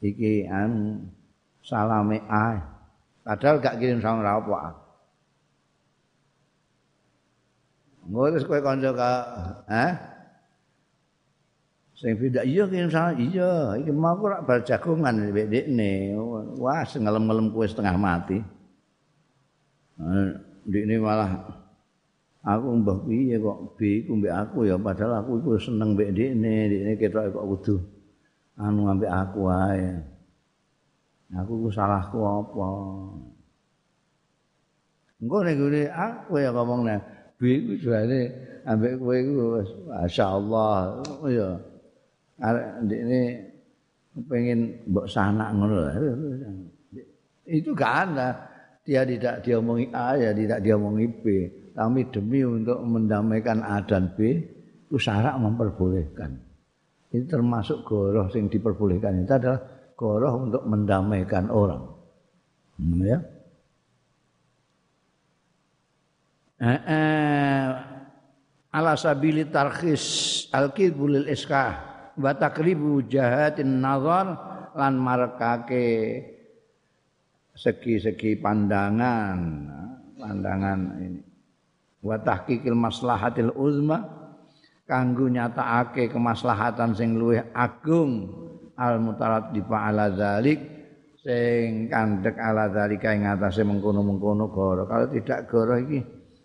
iki 0.03 0.43
an 0.51 0.99
salame 1.63 2.19
A 2.27 2.59
padahal 3.23 3.63
gak 3.63 3.79
kirim 3.79 4.03
salam 4.03 4.19
ra 4.19 4.35
apa 4.37 4.83
Ngono 8.05 8.37
kowe 8.37 8.61
kanca 8.61 8.93
ka, 8.93 9.11
eh? 9.65 9.91
Sing 11.95 12.19
beda 12.19 12.43
iya 12.43 12.67
kirim 12.67 12.91
sana 12.91 13.15
iya, 13.15 13.79
iki 13.79 13.87
mau 13.95 14.19
rak 14.19 14.43
bar 14.43 14.59
jagongan 14.67 15.31
dekne. 15.31 16.11
Wah, 16.59 16.83
ngelem-ngelem 16.83 17.55
kowe 17.55 17.63
setengah 17.63 17.95
mati. 17.95 18.43
Dekne 20.67 20.99
malah 20.99 21.39
aku 22.43 22.67
mbah 22.83 22.99
piye 23.07 23.39
kok 23.39 23.79
bi 23.79 24.03
ku 24.03 24.19
mbek 24.19 24.35
aku 24.35 24.67
ya 24.67 24.75
padahal 24.75 25.23
aku 25.23 25.39
iku 25.39 25.55
seneng 25.55 25.95
mbek 25.95 26.11
dekne, 26.11 26.67
dekne 26.67 26.91
ketok 26.99 27.31
kok 27.31 27.47
kudu 27.47 27.75
anu 28.59 28.91
ambek 28.91 29.11
aku 29.15 29.47
ae. 29.47 29.95
Aku 31.31 31.63
ku 31.63 31.69
salahku 31.71 32.19
apa? 32.27 32.67
Engko 35.23 35.37
nek 35.47 35.63
aku 35.95 36.43
ya 36.43 36.51
ngomong 36.51 36.91
nek 36.91 36.99
bi 37.39 37.55
iku 37.55 37.73
jane 37.79 38.35
ambek 38.67 38.99
kowe 38.99 39.15
iku 39.15 39.63
masyaallah 39.87 40.99
ya 41.31 41.55
arek 42.39 42.65
ndekne 42.83 43.21
pengen 44.27 44.59
mbok 44.87 45.07
sanak 45.07 45.49
ngono 45.55 45.77
itu 47.45 47.69
gak 47.75 47.93
ada 48.09 48.29
dia 48.85 49.01
tidak 49.03 49.43
diomongi 49.43 49.91
A 49.91 50.15
ya 50.15 50.31
tidak 50.31 50.59
diomongi 50.63 51.07
B 51.09 51.23
tapi 51.75 52.07
demi 52.07 52.39
untuk 52.47 52.79
mendamaikan 52.87 53.59
A 53.59 53.83
dan 53.83 54.15
B 54.15 54.39
itu 54.87 54.95
syarat 54.95 55.35
memperbolehkan. 55.35 56.39
Itu 57.11 57.27
termasuk 57.27 57.83
goroh 57.83 58.31
yang 58.31 58.47
diperbolehkan 58.47 59.27
itu 59.27 59.33
adalah 59.35 59.59
goroh 59.99 60.47
untuk 60.47 60.63
mendamaikan 60.63 61.51
orang. 61.51 61.83
Hmm, 62.79 63.03
ya. 63.03 63.19
Eh, 66.55 66.81
eh, 66.87 67.67
ala 68.71 68.95
sabili 68.95 69.43
tarkhis 69.51 70.47
al-kidbulil 70.55 71.27
iskah 71.27 71.94
wa 72.15 72.31
takribu 72.35 73.03
jahatin 73.07 73.83
nazar 73.83 74.27
lan 74.75 74.93
marekake 74.99 75.87
segi-segi 77.55 78.39
pandangan 78.39 79.39
pandangan 80.19 80.79
ini. 80.99 81.21
Wa 82.05 82.21
tahqiqil 82.21 82.77
maslahatil 82.77 83.51
uzma 83.55 84.03
kanggo 84.85 85.25
nyatakake 85.25 86.13
kemaslahatan 86.13 86.93
sing 86.93 87.17
luwih 87.17 87.41
agung 87.55 88.29
al 88.77 89.01
mutaraddifa 89.01 89.89
ala 89.89 90.13
zalik 90.13 90.59
sing 91.25 91.89
kandhek 91.89 92.37
ala 92.37 92.69
zalika 92.69 93.09
ing 93.09 93.25
atase 93.25 93.65
mengkono-mengkono 93.65 94.53
goro. 94.53 94.85
Kalau 94.85 95.09
tidak 95.09 95.49
goro 95.49 95.73
iki 95.81 95.99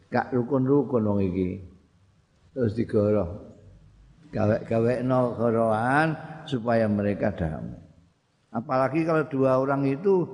gak 0.09 0.33
rukun-rukun 0.33 1.05
wong 1.05 1.21
iki. 1.21 1.61
Terus 2.57 2.73
digoro 2.73 3.50
gawe-gawekno 4.31 5.37
gorohan 5.37 6.09
supaya 6.47 6.87
mereka 6.87 7.35
damai 7.35 7.79
apalagi 8.51 9.07
kalau 9.07 9.25
dua 9.31 9.59
orang 9.63 9.87
itu 9.87 10.27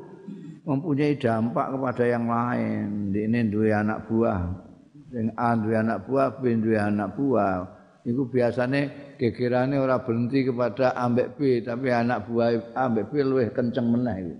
mempunyai 0.64 1.16
dampak 1.20 1.72
kepada 1.76 2.04
yang 2.04 2.24
lain 2.28 3.12
ini 3.12 3.40
dua 3.48 3.84
anak 3.84 4.08
buah 4.08 4.66
sing 5.10 5.32
A 5.38 5.54
duwe 5.54 5.76
anak 5.78 6.04
buah, 6.06 6.28
B 6.36 6.42
duwe 6.58 6.78
anak 6.78 7.14
buah. 7.16 7.64
Iku 8.06 8.30
biasane 8.30 9.14
gegerane 9.18 9.80
ora 9.82 9.98
berhenti 9.98 10.46
kepada 10.46 10.94
ambek 10.94 11.34
B, 11.34 11.64
tapi 11.64 11.90
anak 11.90 12.28
buah 12.30 12.76
ambek 12.76 13.10
B 13.10 13.24
luwih 13.24 13.48
kenceng 13.50 13.90
meneh 13.90 14.16
iku. 14.22 14.34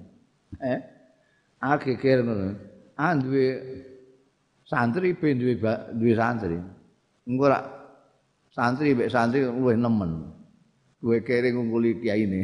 Eh? 0.63 0.79
A 1.65 1.81
geger 1.81 2.23
ngono. 2.23 2.55
A 2.95 3.17
duwe 3.19 3.47
santri, 4.69 5.17
B 5.19 5.35
duwe 5.35 6.13
santri. 6.15 6.61
Ora 7.27 7.59
santri 8.57 8.97
mbek 8.97 9.13
santri 9.13 9.45
luwih 9.45 9.77
nemen. 9.77 10.33
Duwe 11.05 11.21
kere 11.21 11.53
ngungkuli 11.53 12.01
kiai 12.01 12.25
ini. 12.25 12.43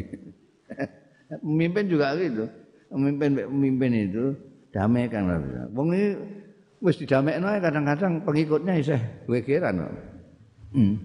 Pemimpin 1.41 1.89
juga 1.89 2.13
gitu. 2.21 2.45
Pemimpin 2.93 3.49
pemimpin 3.49 3.93
itu 3.97 4.37
damai 4.69 5.09
kan. 5.09 5.25
Wong 5.73 5.97
ini 5.97 6.09
wis 6.85 7.01
didamekno 7.01 7.49
kadang-kadang 7.57 8.21
pengikutnya 8.29 8.77
isih 8.77 9.01
wegeran 9.25 9.81
kok. 9.81 9.93
Hmm. 10.77 10.97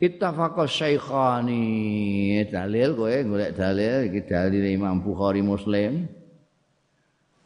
Ittafaqa 0.00 0.64
syaikhani 0.64 1.62
dalil 2.48 2.96
kowe 2.96 3.12
golek 3.12 3.52
dalil 3.52 4.08
iki 4.08 4.24
dalil 4.24 4.64
Imam 4.64 5.04
Bukhari 5.04 5.44
Muslim. 5.44 6.08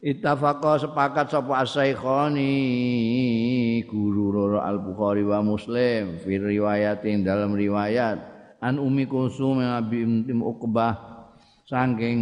Ittafaqa 0.05 0.85
sepakat 0.85 1.33
sapa 1.33 1.65
syaikhani 1.65 2.53
guru 3.89 4.37
loro 4.37 4.61
Al 4.61 4.77
Bukhari 4.77 5.25
wa 5.25 5.41
Muslim 5.41 6.21
fi 6.21 6.37
riwayatin 6.37 7.25
dalam 7.25 7.57
riwayat. 7.57 8.21
An 8.61 8.77
Ummi 8.77 9.09
Kulsum 9.09 9.65
bin 9.89 10.45
Uqbah 10.45 11.25
saking 11.65 12.21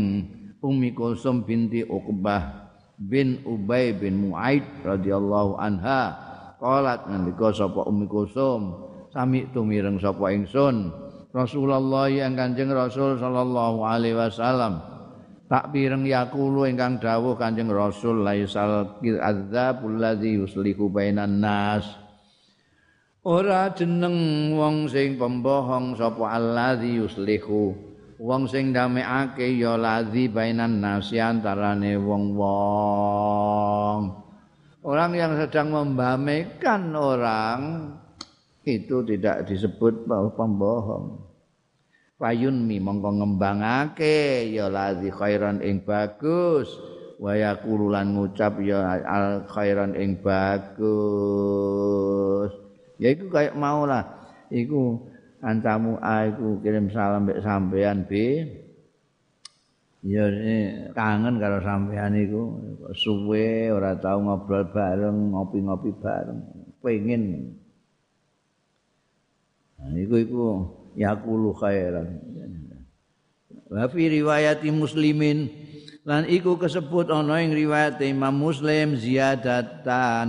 Ummi 0.62 0.94
Kulsum 0.94 1.42
binti 1.42 1.82
Uqbah 1.82 2.70
bin 3.02 3.42
Ubay 3.42 3.98
bin 3.98 4.30
Muaid 4.30 4.62
radhiyallahu 4.86 5.58
anha 5.58 6.14
qalat 6.62 7.02
ngendika 7.10 7.50
sapa 7.50 7.82
Ummi 7.82 8.06
Kulsum 8.06 8.78
sami 9.10 9.50
tumireng 9.50 9.98
sapa 9.98 10.30
ingsun 10.30 10.94
Rasulullah 11.34 12.06
yang 12.06 12.38
Kanjeng 12.38 12.70
Rasul 12.70 13.18
sallallahu 13.18 13.82
alaihi 13.82 14.14
wasallam 14.14 14.91
tak 15.52 15.68
pireng 15.68 16.08
yakulu 16.08 16.64
ingkang 16.64 16.96
dawuh 16.96 17.36
Kanjeng 17.36 17.68
Rasul 17.68 18.24
laisal 18.24 18.96
adzabul 19.04 20.00
ladzi 20.00 20.40
yuslihu 20.40 20.88
bainan 20.88 21.44
nas 21.44 21.84
ora 23.20 23.68
jeneng 23.76 24.48
wong 24.56 24.88
sing 24.88 25.20
pembohong 25.20 25.92
sapa 26.00 26.40
alladzi 26.40 26.96
yuslihu 26.96 27.92
wong 28.22 28.46
sing 28.46 28.70
ndamekake 28.70 29.58
ya 29.58 29.74
ladzi 29.74 30.30
bainan 30.30 30.78
nasi 30.78 31.18
antarane 31.18 31.98
wong-wong. 31.98 32.42
Orang 34.82 35.14
yang 35.14 35.38
sedang 35.38 35.70
membamekan 35.74 36.90
orang 36.94 37.90
itu 38.62 39.02
tidak 39.06 39.46
disebut 39.46 40.06
pembohong. 40.38 41.31
Fayun 42.22 42.70
mi 42.70 42.78
mongko 42.78 43.18
ngembangake 43.18 44.46
ya 44.54 44.70
ladzi 44.70 45.10
khairan 45.10 45.58
ing 45.58 45.82
bagus. 45.82 46.70
Wa 47.18 47.34
yaqululan 47.34 48.14
ngucap 48.14 48.62
ya 48.62 49.02
al 49.02 49.42
khairan 49.50 49.98
ing 49.98 50.22
bagus. 50.22 50.86
Ya 53.02 53.10
iku 53.10 53.26
kayak 53.26 53.58
mau 53.58 53.82
lah. 53.90 54.06
Iku 54.54 55.02
A 55.42 55.50
iku 56.30 56.62
kirim 56.62 56.94
salam 56.94 57.26
mbek 57.26 57.42
sampean 57.42 58.06
B 58.06 58.14
ya 60.06 60.30
kangen 60.94 61.42
karo 61.42 61.58
sampean 61.58 62.14
iku. 62.14 62.54
Suwe 62.94 63.74
ora 63.74 63.98
tau 63.98 64.22
ngobrol 64.22 64.70
bareng 64.70 65.34
ngopi-ngopi 65.34 65.90
bareng. 65.98 66.38
Pengen. 66.78 67.58
Nah, 69.82 69.90
iku 69.98 70.14
iku 70.22 70.42
yaqulu 70.96 71.52
khairan. 71.56 72.20
Wa 73.72 73.88
fi 73.88 74.12
riwayati 74.12 74.68
muslimin 74.68 75.48
lan 76.04 76.28
iku 76.28 76.60
kesebut 76.60 77.08
ana 77.08 77.40
ing 77.40 77.56
riwayat 77.56 78.02
Imam 78.04 78.36
Muslim 78.36 78.98
ziyadatan 78.98 80.28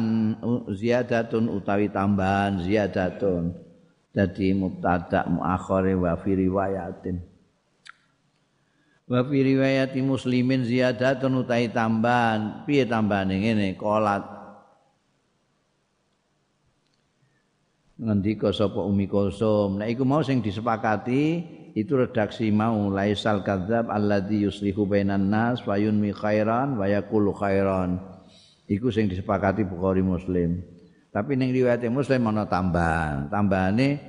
ziyadatun 0.72 1.52
utawi 1.52 1.92
tambahan 1.92 2.64
ziyadatun 2.64 3.58
dadi 4.14 4.54
mubtada 4.54 5.28
muakhir 5.28 5.98
wa 6.00 6.14
fi 6.16 6.32
riwayatin. 6.40 7.18
Wa 9.10 9.20
fi 9.28 9.38
riwayati 9.44 10.00
muslimin 10.00 10.64
ziyadatun 10.64 11.44
utai 11.44 11.68
tambahan. 11.68 12.64
Piye 12.64 12.88
tambahane 12.88 13.44
ngene 13.44 13.76
qolat 13.76 14.33
ngendika 18.00 18.50
sapa 18.50 18.82
Umi 18.82 19.06
Kulsum 19.06 19.78
nek 19.82 19.94
iku 19.94 20.04
mau 20.06 20.26
sing 20.26 20.42
disepakati 20.42 21.46
itu 21.74 21.94
redaksi 21.98 22.50
mau 22.54 22.90
laisal 22.94 23.42
kadzab 23.42 23.90
alladzi 23.90 24.46
yuslihu 24.46 24.86
bainan 24.86 25.30
nas 25.30 25.62
wa 25.66 25.78
yunmi 25.78 26.14
khairan 26.14 26.78
wa 26.78 26.86
yaqulu 26.90 27.34
khairan 27.34 28.02
iku 28.70 28.90
sing 28.90 29.10
disepakati 29.10 29.66
Bukhari 29.66 30.02
Muslim 30.02 30.74
Tapi 31.14 31.38
ning 31.38 31.54
riwayat 31.54 31.86
Muslim 31.94 32.26
ana 32.26 32.50
tambahan. 32.50 33.30
Tambahane 33.30 34.02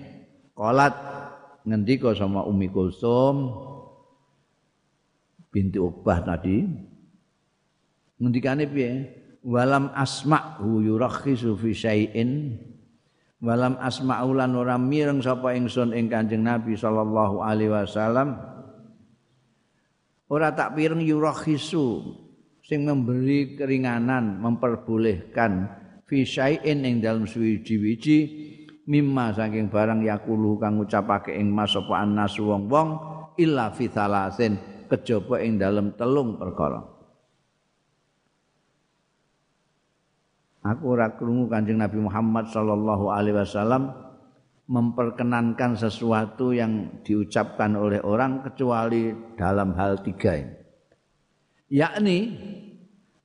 qalat 0.57 0.97
ngendika 1.69 2.17
sama 2.17 2.49
Umi 2.49 2.73
Kulsum 2.73 3.53
binti 5.53 5.77
Uqbah 5.77 6.25
tadi. 6.25 6.65
Ngendikane 8.17 8.65
piye? 8.65 8.93
Walam 9.45 9.93
asma'hu 9.93 10.81
yurakhisu 10.81 11.53
fi 11.61 11.71
syai'in 11.77 12.57
walam 13.43 13.75
asma'u 13.81 14.31
lan 14.37 14.55
ora 14.55 14.79
mireng 14.79 15.19
sapa 15.25 15.57
ingsun 15.57 15.97
ing 15.97 16.07
Kanjeng 16.07 16.45
Nabi 16.47 16.79
sallallahu 16.79 17.43
alaihi 17.43 17.73
wasallam. 17.73 18.39
Ora 20.31 20.55
tak 20.55 20.79
pireng 20.79 21.03
yurakhisu 21.03 21.87
sing 22.65 22.89
memberi 22.89 23.59
keringanan 23.59 24.41
memperbolehkan 24.41 25.69
fi 26.09 26.25
syai'in 26.25 26.81
ing 26.85 27.05
dalem 27.05 27.29
suwiji-wiji 27.29 28.19
mimma 28.89 29.37
saking 29.37 29.69
barang 29.69 30.05
yakulu 30.05 30.57
kang 30.61 30.81
ngucapake 30.81 31.33
ing 31.37 31.53
mas 31.53 31.77
apa 31.77 32.05
annas 32.05 32.37
wong-wong 32.41 32.89
illa 33.41 33.73
fi 33.73 33.89
thalasin 33.89 34.57
kejaba 34.89 35.41
ing 35.45 35.61
dalem 35.61 35.93
telung 35.97 36.37
perkara 36.41 36.94
Aku 40.65 40.97
ora 40.97 41.13
krungu 41.13 41.45
Kanjeng 41.53 41.77
Nabi 41.77 42.01
Muhammad 42.01 42.49
sallallahu 42.49 43.13
alaihi 43.13 43.37
wasallam 43.37 43.93
memperkenankan 44.65 45.77
sesuatu 45.77 46.57
yang 46.57 47.05
diucapkan 47.05 47.77
oleh 47.77 48.01
orang 48.01 48.41
kecuali 48.41 49.13
dalam 49.37 49.77
hal 49.77 50.01
tiga 50.01 50.41
ini. 50.41 50.57
Yakni 51.69 52.19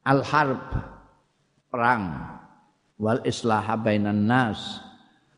al-harb 0.04 0.60
perang 1.72 2.28
wal 3.00 3.24
islaha 3.24 3.80
bainan 3.80 4.28
nas 4.28 4.84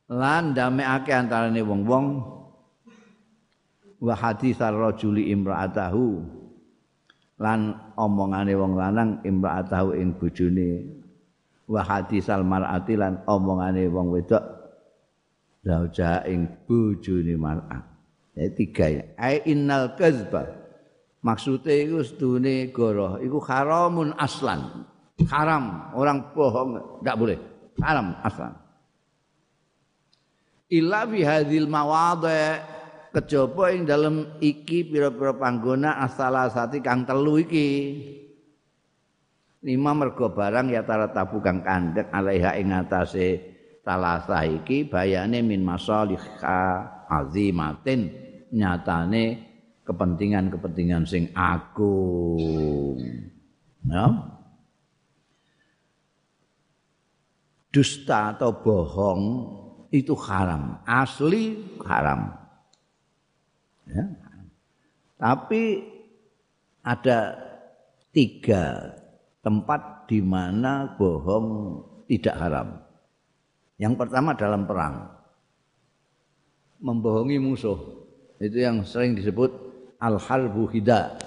lan 0.09 0.57
damekake 0.57 1.13
antarane 1.13 1.61
wong-wong 1.61 2.05
wa 4.01 4.15
hadisar 4.17 4.73
rajuli 4.73 5.29
imra'atahu 5.29 6.25
lan 7.37 7.77
omongane 7.93 8.57
wong 8.57 8.73
lanang 8.73 9.21
imra'atahu 9.21 9.93
ing 9.93 10.17
bojone 10.17 11.00
wa 11.71 11.81
hadisal 11.87 12.43
mar'ati 12.43 12.99
lan 12.99 13.23
omongane 13.23 13.87
wong 13.87 14.11
wedok 14.11 14.43
zauja 15.63 16.27
ing 16.27 16.67
bojone 16.67 17.39
mar'ah 17.39 17.81
ya 18.35 18.47
tiga 18.51 18.85
ya. 18.91 19.03
Ai 19.15 19.39
innal 19.47 19.95
kadzba 19.95 20.61
maksude 21.23 21.71
iku 21.87 22.01
sedune 22.03 22.69
goroh. 22.73 23.21
Iku 23.21 23.39
haramun 23.45 24.13
aslan. 24.17 24.85
Haram. 25.29 25.93
Orang 25.93 26.33
bohong. 26.33 27.01
Enggak 27.01 27.17
boleh. 27.17 27.37
Haram 27.79 28.17
aslan. 28.25 28.53
Illa 30.71 31.05
bi 31.05 31.21
hadhil 31.21 31.69
mawadhi. 31.69 32.73
Kejaba 33.11 33.75
ing 33.75 33.83
dalem 33.83 34.39
iki 34.39 34.87
pira-pira 34.87 35.35
panggona 35.35 35.99
asalasati 35.99 36.79
kang 36.79 37.03
telu 37.03 37.43
iki 37.43 37.67
lima 39.61 39.93
mergo 39.93 40.33
barang 40.33 40.73
ya 40.73 40.81
tara 40.81 41.13
tabu 41.13 41.37
kang 41.37 41.61
kandhek 41.61 42.09
alaiha 42.09 42.57
ing 42.57 42.73
atase 42.73 43.37
talasa 43.85 44.41
iki 44.45 44.89
bayane 44.89 45.45
min 45.45 45.61
masalihha 45.61 46.89
azimatin 47.05 48.09
nyatane 48.49 49.51
kepentingan-kepentingan 49.85 51.03
sing 51.05 51.29
agung. 51.33 52.97
Ya. 53.85 54.05
Dusta 57.71 58.35
atau 58.35 58.51
bohong 58.61 59.23
itu 59.95 60.13
haram 60.27 60.83
asli 60.83 61.55
haram. 61.87 62.35
Ya. 63.87 64.05
Tapi 65.17 65.63
ada 66.83 67.37
tiga 68.11 68.95
tempat 69.41 70.05
di 70.05 70.21
mana 70.21 70.93
bohong 70.95 71.81
tidak 72.05 72.35
haram. 72.37 72.67
Yang 73.81 73.93
pertama 73.97 74.37
dalam 74.37 74.69
perang. 74.69 75.09
Membohongi 76.81 77.37
musuh. 77.41 77.77
Itu 78.41 78.57
yang 78.57 78.85
sering 78.85 79.13
disebut 79.17 79.49
al-harbu 80.01 80.65
hida. 80.73 81.17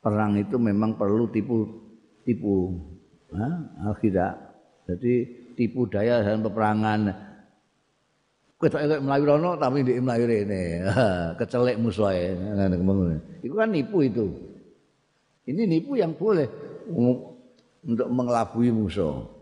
Perang 0.00 0.36
itu 0.40 0.56
memang 0.56 0.96
perlu 0.96 1.28
tipu 1.28 1.68
tipu 2.24 2.76
al-hida. 3.84 4.36
Jadi 4.88 5.14
tipu 5.56 5.84
daya 5.84 6.24
dalam 6.24 6.40
peperangan 6.40 7.00
kowe 8.60 8.68
tak 8.68 9.00
melayu 9.00 9.24
rono 9.24 9.56
tapi 9.56 9.80
di 9.80 9.96
melayu 9.96 10.28
rene 10.28 10.84
kecelek 11.40 11.80
musuhe 11.80 12.36
itu 13.40 13.54
kan 13.56 13.72
nipu 13.72 14.04
itu 14.04 14.28
ini 15.48 15.64
nipu 15.64 15.96
yang 15.96 16.12
boleh 16.12 16.44
untuk 17.84 18.08
mengelabui 18.12 18.72
musuh 18.72 19.40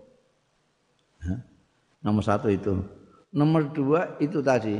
nomor 2.02 2.22
satu 2.22 2.48
itu. 2.50 2.74
Nomor 3.34 3.68
dua 3.74 4.16
itu 4.22 4.40
tadi. 4.40 4.78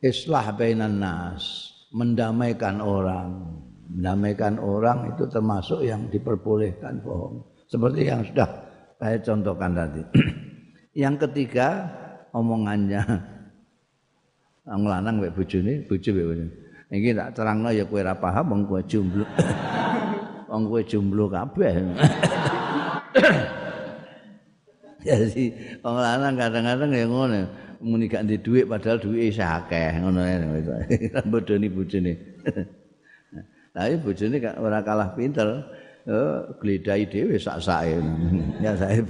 Islah 0.00 0.54
bainan 0.54 0.96
nas. 1.02 1.72
Mendamaikan 1.92 2.80
orang. 2.80 3.28
Mendamaikan 3.86 4.58
orang 4.58 5.14
itu 5.14 5.24
termasuk 5.30 5.84
yang 5.86 6.10
diperbolehkan 6.10 7.00
bohong. 7.04 7.44
Seperti 7.70 8.00
yang 8.08 8.24
sudah 8.24 8.50
saya 8.96 9.18
contohkan 9.22 9.72
tadi. 9.74 10.02
Yang 10.96 11.28
ketiga 11.28 11.92
omongannya. 12.32 13.04
Wong 14.66 14.82
lanang 14.88 15.22
mek 15.22 15.36
bojone 15.36 15.86
bojo 15.86 16.10
mek 16.10 16.26
bojone 16.26 16.46
iki 16.90 17.14
tak 17.14 17.38
terangno 17.38 17.70
ya 17.70 17.86
kowe 17.86 18.02
ora 18.02 18.18
paham 18.18 18.50
wong 18.50 18.62
kowe 18.66 18.82
jomblo. 18.82 19.22
Wong 20.50 20.66
kowe 20.66 20.82
jadi 25.06 25.44
wong 25.86 25.96
lanang 26.02 26.34
kadang-kadang 26.34 26.90
ya 26.90 27.06
ngono 27.06 27.40
muni 27.84 28.10
gak 28.10 28.26
ndek 28.26 28.42
dhuwit 28.42 28.66
padahal 28.66 28.98
dhuwit 28.98 29.30
isih 29.30 29.46
akeh 29.46 30.02
ngono 30.02 30.20
ae 30.24 30.36
bodoni 31.30 31.68
bojone 31.70 32.12
tapi 33.76 33.94
bojone 34.02 34.36
ora 34.58 34.78
kalah 34.82 35.12
pinter 35.14 35.48
Oh, 36.06 36.54
gledai 36.62 37.02
dhewe 37.02 37.34
sak-sake. 37.34 37.98
Ya 38.62 38.78
saya 38.78 39.02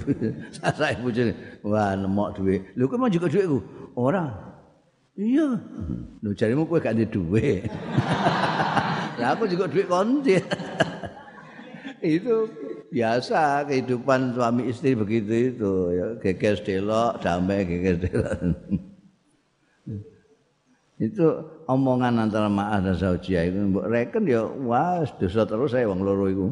sak-sake 0.49 0.97
bojone. 1.05 1.33
Wah, 1.61 1.93
nemok 1.93 2.41
duwe. 2.41 2.57
Lho 2.73 2.89
kok 2.89 2.97
mau 2.97 3.05
juga 3.05 3.29
duitku? 3.29 3.61
Ora. 3.93 4.25
Iya. 5.13 5.61
Lho 6.25 6.33
jarimu 6.33 6.65
kowe 6.65 6.81
gak 6.81 6.97
ndek 6.97 7.13
duwe. 7.13 7.61
Lah 9.21 9.37
aku 9.37 9.45
juga 9.45 9.69
duit 9.69 9.85
konti. 9.85 10.41
itu 12.01 12.35
biasa 12.87 13.67
kehidupan 13.67 14.31
suami 14.31 14.71
istri 14.71 14.95
begitu 14.95 15.55
itu 15.55 15.73
ya 15.91 16.07
geger 16.23 16.55
delok 16.63 17.19
damai 17.19 17.67
geger 17.67 17.95
delok 17.99 18.31
itu 21.07 21.25
omongan 21.69 22.25
antara 22.25 22.49
ma'ah 22.49 22.81
dan 22.81 22.97
zaujiyah 22.97 23.51
itu 23.51 23.59
mbok 23.69 23.85
reken 23.85 24.23
ya 24.25 24.41
wah 24.65 25.05
dosa 25.19 25.45
terus 25.45 25.75
saya 25.75 25.85
wong 25.85 26.01
loro 26.01 26.25
iku 26.25 26.47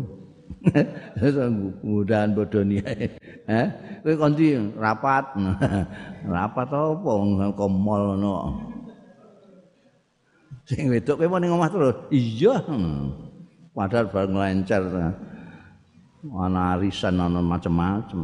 mudahan 1.86 2.34
bodoni 2.34 2.82
ae. 2.82 3.08
Eh, 3.46 3.68
kowe 4.02 4.14
kondi 4.18 4.58
rapat. 4.78 5.38
rapat 6.36 6.68
apa 6.74 7.12
kok 7.54 7.70
mall 7.70 8.18
ngono. 8.18 8.34
Sing 10.66 10.90
wedok 10.90 11.22
kowe 11.22 11.38
ning 11.38 11.54
omah 11.54 11.70
terus. 11.70 11.96
Iya. 12.10 12.66
Padahal 13.76 14.10
bar 14.10 14.26
nglancar. 14.26 14.84
Ana 16.34 16.80
arisan 16.80 17.22
ana 17.22 17.38
macam-macam. 17.44 18.22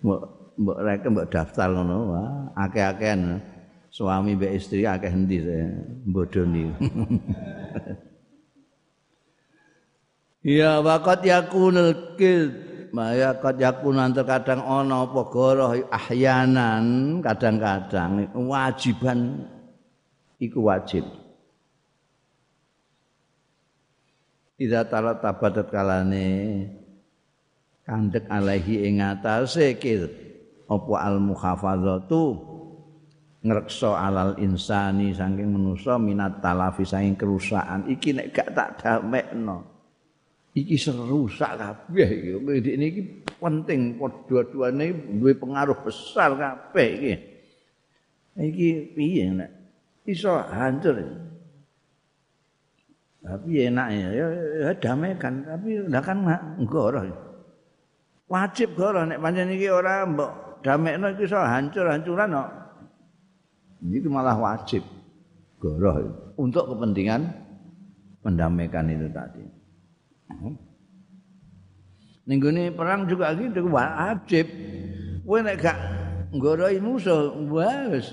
Mbok 0.00 0.22
mbok 0.56 0.78
rek 0.80 1.04
mbok 1.04 1.28
daftar 1.28 1.68
ngono, 1.74 1.96
wah 2.14 2.30
akeh-akehan 2.56 3.42
suami 3.92 4.32
mbek 4.38 4.56
istri 4.56 4.88
akeh 4.88 5.12
endi 5.12 5.38
bodoni. 6.08 6.64
Ya 10.38 10.80
waqat 10.80 11.28
yakunul 11.28 12.14
kid 12.16 12.68
Maya 12.88 13.36
qad 13.36 13.60
yakun 13.60 14.00
kadang 14.16 14.64
ana 14.64 15.04
apa 15.04 15.20
goroh 15.28 15.76
ahyanan 15.92 17.18
kadang-kadang 17.20 18.32
wajiban 18.32 19.44
iku 20.40 20.72
wajib. 20.72 21.04
Ida 24.58 24.82
talat 24.90 25.22
tabadat 25.22 25.70
kalane 25.70 26.26
kandek 27.86 28.26
alaihi 28.26 28.90
ing 28.90 28.98
atase 28.98 29.78
kid 29.78 30.10
apa 30.66 30.94
al 30.98 31.22
muhafazatu 31.22 32.42
ngrekso 33.46 33.94
alal 33.94 34.34
insani 34.42 35.14
saking 35.14 35.54
manusa 35.54 35.94
minat 35.96 36.42
talafi 36.42 36.82
saking 36.82 37.14
kerusakan 37.14 37.86
iki 37.86 38.10
nek 38.10 38.34
gak 38.34 38.50
tak 38.50 38.70
damekno 38.82 39.78
iki 40.58 40.76
serusak 40.76 41.54
kabeh 41.58 42.08
iki. 42.08 42.30
Iki 42.34 42.72
niki 42.78 43.02
penting 43.38 43.98
dua-duane 44.26 44.90
duwe 45.18 45.32
pengaruh 45.38 45.78
besar 45.86 46.34
kabeh 46.34 46.88
iki. 46.98 47.14
Iki 48.38 48.68
piye 48.94 49.24
nek 49.34 49.50
iso 50.06 50.34
hancur. 50.34 50.98
Tapi 53.18 53.66
enak 53.66 53.88
ya, 53.90 54.08
ya, 54.14 54.70
damaikan. 54.78 55.42
Tapi 55.42 55.90
lah 55.90 56.02
kan 56.02 56.22
ngoro. 56.62 57.02
Wajib 58.28 58.76
goro 58.76 59.08
nek 59.08 59.18
pancen 59.24 59.48
iki 59.56 59.72
ora 59.72 60.04
mbok 60.04 60.60
damekno 60.60 61.08
iki 61.16 61.24
iso 61.24 61.40
hancur-hancuran 61.40 62.36
kok. 62.36 62.50
Ini 63.82 64.04
malah 64.06 64.36
wajib 64.36 64.84
goro 65.58 65.96
untuk 66.36 66.68
kepentingan 66.70 67.24
mendamaikan 68.22 68.92
itu 68.92 69.08
tadi. 69.10 69.44
Ning 72.28 72.38
perang 72.76 73.08
juga 73.08 73.32
gitu 73.32 73.64
wajib. 73.72 74.46
Kowe 75.24 75.40
nek 75.44 75.56
gak 75.60 75.78
nggoroi 76.32 76.80
musuh, 76.80 77.32
wis 77.92 78.12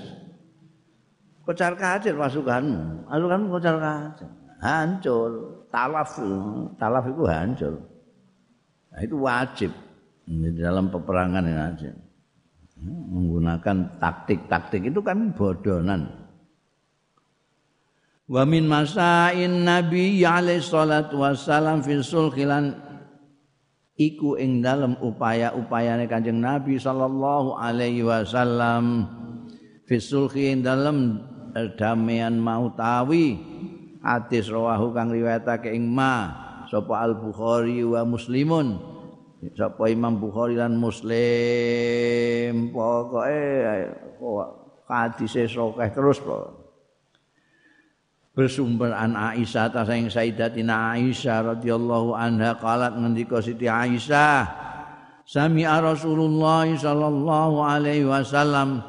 kocar 1.44 1.76
kacir 1.76 2.16
pasukanmu. 2.16 3.04
Pasukanmu 3.08 3.46
kocar 3.52 3.76
kacir. 3.76 4.28
Hancur, 4.60 5.30
talaf. 5.68 6.16
Talaf 6.80 7.04
itu 7.08 7.22
hancur. 7.28 7.74
Nah, 8.92 9.00
itu 9.04 9.16
wajib 9.20 9.70
di 10.24 10.50
dalam 10.56 10.88
peperangan 10.88 11.44
yang 11.44 11.60
wajib. 11.72 11.94
Menggunakan 12.84 14.00
taktik-taktik 14.00 14.88
itu 14.88 15.00
kan 15.00 15.32
bodonan. 15.32 16.26
wa 18.26 18.42
min 18.42 18.66
masain 18.66 19.62
nabi 19.62 20.18
alaihi 20.26 20.58
salatu 20.58 21.22
wassalam 21.22 21.78
fi 21.78 22.02
sulhilan 22.02 22.74
iku 23.96 24.36
ing 24.36 24.60
dalem 24.60 24.98
upaya-upayane 25.00 26.04
Kanjeng 26.10 26.42
Nabi 26.42 26.76
sallallahu 26.76 27.56
alaihi 27.56 28.04
wasallam 28.04 29.08
fi 29.88 29.96
sulhi 29.96 30.52
ing 30.52 30.60
dalem 30.60 31.22
damaian 31.80 32.36
mautawi 32.36 33.40
hadis 34.06 34.46
rawahu 34.46 34.94
kang 34.94 35.10
riwayatake 35.10 35.74
ing 35.74 35.90
ma 35.90 36.30
sapa 36.70 37.02
al 37.02 37.18
bukhari 37.18 37.82
wa 37.82 38.06
muslimun. 38.06 38.78
Sapa 39.54 39.90
imam 39.90 40.18
bukhari 40.18 40.58
lan 40.58 40.78
muslim. 40.78 42.70
Pokoke 42.70 43.42
hadise 44.86 45.50
sokeh 45.50 45.90
terus 45.90 46.22
po. 46.22 46.54
Bersumber 48.36 48.92
an 48.92 49.16
Aisyah 49.16 49.72
ta 49.72 49.82
saing 49.88 50.12
Sayyidatina 50.12 50.92
Aisyah 50.92 51.56
radhiyallahu 51.56 52.12
anha 52.12 52.52
qalat 52.60 52.92
ngendika 52.92 53.40
Siti 53.40 53.64
Aisyah 53.64 54.44
Sami 55.24 55.64
Rasulullah 55.64 56.68
sallallahu 56.68 57.64
alaihi 57.64 58.04
wasallam. 58.04 58.84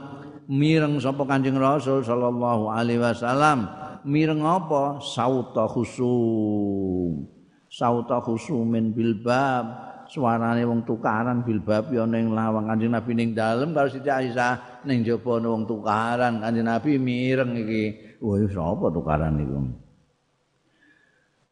Mireng 0.51 0.99
sapa 0.99 1.24
Kanjeng 1.28 1.59
Rasul 1.59 2.03
sallallahu 2.03 2.72
alaihi 2.72 3.03
wasallam 3.03 3.86
mireng 4.08 4.41
apa? 4.47 5.03
Sauta 5.03 5.68
khusum. 5.68 7.28
Sauta 7.68 8.24
khusumin 8.24 8.95
bil 8.95 9.20
bab 9.20 9.88
suarane 10.08 10.64
wong 10.64 10.88
tukaran 10.88 11.43
bil 11.43 11.60
bab 11.60 11.91
yo 11.91 12.08
ning 12.08 12.32
lawang. 12.32 12.72
Kanjeng 12.72 12.95
Nabi 12.95 13.12
ning 13.12 13.36
dalem 13.36 13.76
karo 13.76 13.91
Siti 13.91 14.08
Aisyah 14.08 14.88
ning 14.88 15.03
jaba 15.03 15.43
wong 15.43 15.68
tukaran. 15.68 16.39
Kanjeng 16.39 16.66
Nabi 16.66 16.95
mireng 16.95 17.60
iki. 17.60 17.84
Wah 18.24 18.41
sapa 18.49 18.88
tukaran 18.89 19.36
niku? 19.36 19.60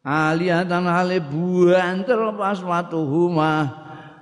Aliyatan 0.06 0.86
hale 0.86 1.18
buanter 1.18 2.30
pas 2.38 2.58
watuhuma 2.62 3.54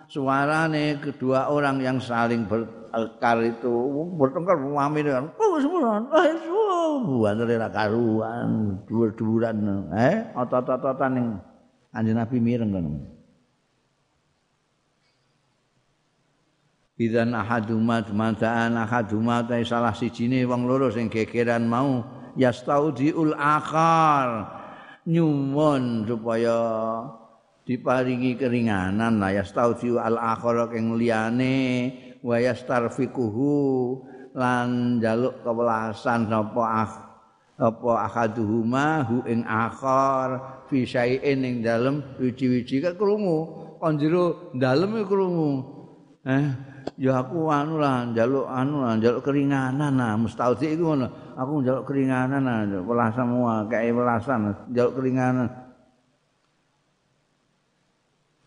suarane 0.09 0.97
kedua 0.97 1.53
orang 1.53 1.81
yang 1.85 1.99
saling 2.01 2.49
bertengkar 2.95 3.39
itu 3.43 3.73
bertengkar 4.15 4.57
mami 4.59 5.03
dengan 5.03 5.27
oh 5.35 5.59
semua 5.59 5.99
oh 6.07 6.95
buan 7.03 7.43
ra 7.43 7.69
karuan 7.71 8.79
dhuwur-dhuwuran 8.87 9.57
eh 9.99 10.31
otot-ototan 10.39 11.11
ning 11.19 11.29
Kanjeng 11.95 12.19
Nabi 12.19 12.37
mireng 12.43 12.71
kan 12.75 12.87
Bidan 16.95 17.35
ahaduma 17.35 18.07
mantaan 18.15 18.79
ahaduma 18.79 19.43
ta 19.43 19.59
salah 19.67 19.91
sijine 19.91 20.47
wong 20.47 20.63
loro 20.71 20.95
sing 20.95 21.11
gegeran 21.11 21.67
mau 21.67 22.07
yastaudiul 22.39 23.35
akhar 23.35 24.47
nyuwun 25.03 26.07
supaya 26.07 26.59
diparingi 27.65 28.37
keringanan 28.37 29.19
la 29.19 29.33
yastaudhi 29.33 29.97
al 29.97 30.21
akhara 30.21 30.69
kang 30.69 30.95
liyane 30.95 31.91
wa 32.25 32.41
yastarfiquhu 32.41 33.53
lan 34.33 34.99
jaluk 34.99 35.45
kewelasan 35.45 36.27
sapa 36.27 36.65
ah 36.65 36.93
apa 37.55 38.11
akaduhuma 38.11 39.07
hu 39.07 39.23
ing 39.31 39.47
akhar 39.47 40.43
fi 40.67 40.83
syai'in 40.83 41.47
ing 41.47 41.57
dalem 41.63 42.03
wiji-wiji 42.19 42.83
kan 42.83 42.99
krungu. 42.99 43.63
Kon 43.79 43.95
jero 43.95 44.51
dalem 44.59 45.07
krungu. 45.07 45.63
Eh 46.27 46.51
ya 46.99 47.23
aku 47.23 47.47
anu 47.53 47.79
lah 47.79 48.11
njaluk 48.11 48.49
anu 48.51 48.83
lah 48.83 48.99
njaluk 48.99 49.23
keringanan 49.23 49.93
nah 49.95 50.19
mustaudhi 50.19 50.75
iku 50.75 50.99
ngono. 50.99 51.07
Aku 51.39 51.63
njaluk 51.63 51.85
keringanan 51.87 52.43
nah 52.43 52.67
welasan 52.67 53.23
semua 53.23 53.55
kayak 53.71 53.95
welasan 53.95 54.51
njaluk 54.75 54.93
keringanan. 54.99 55.49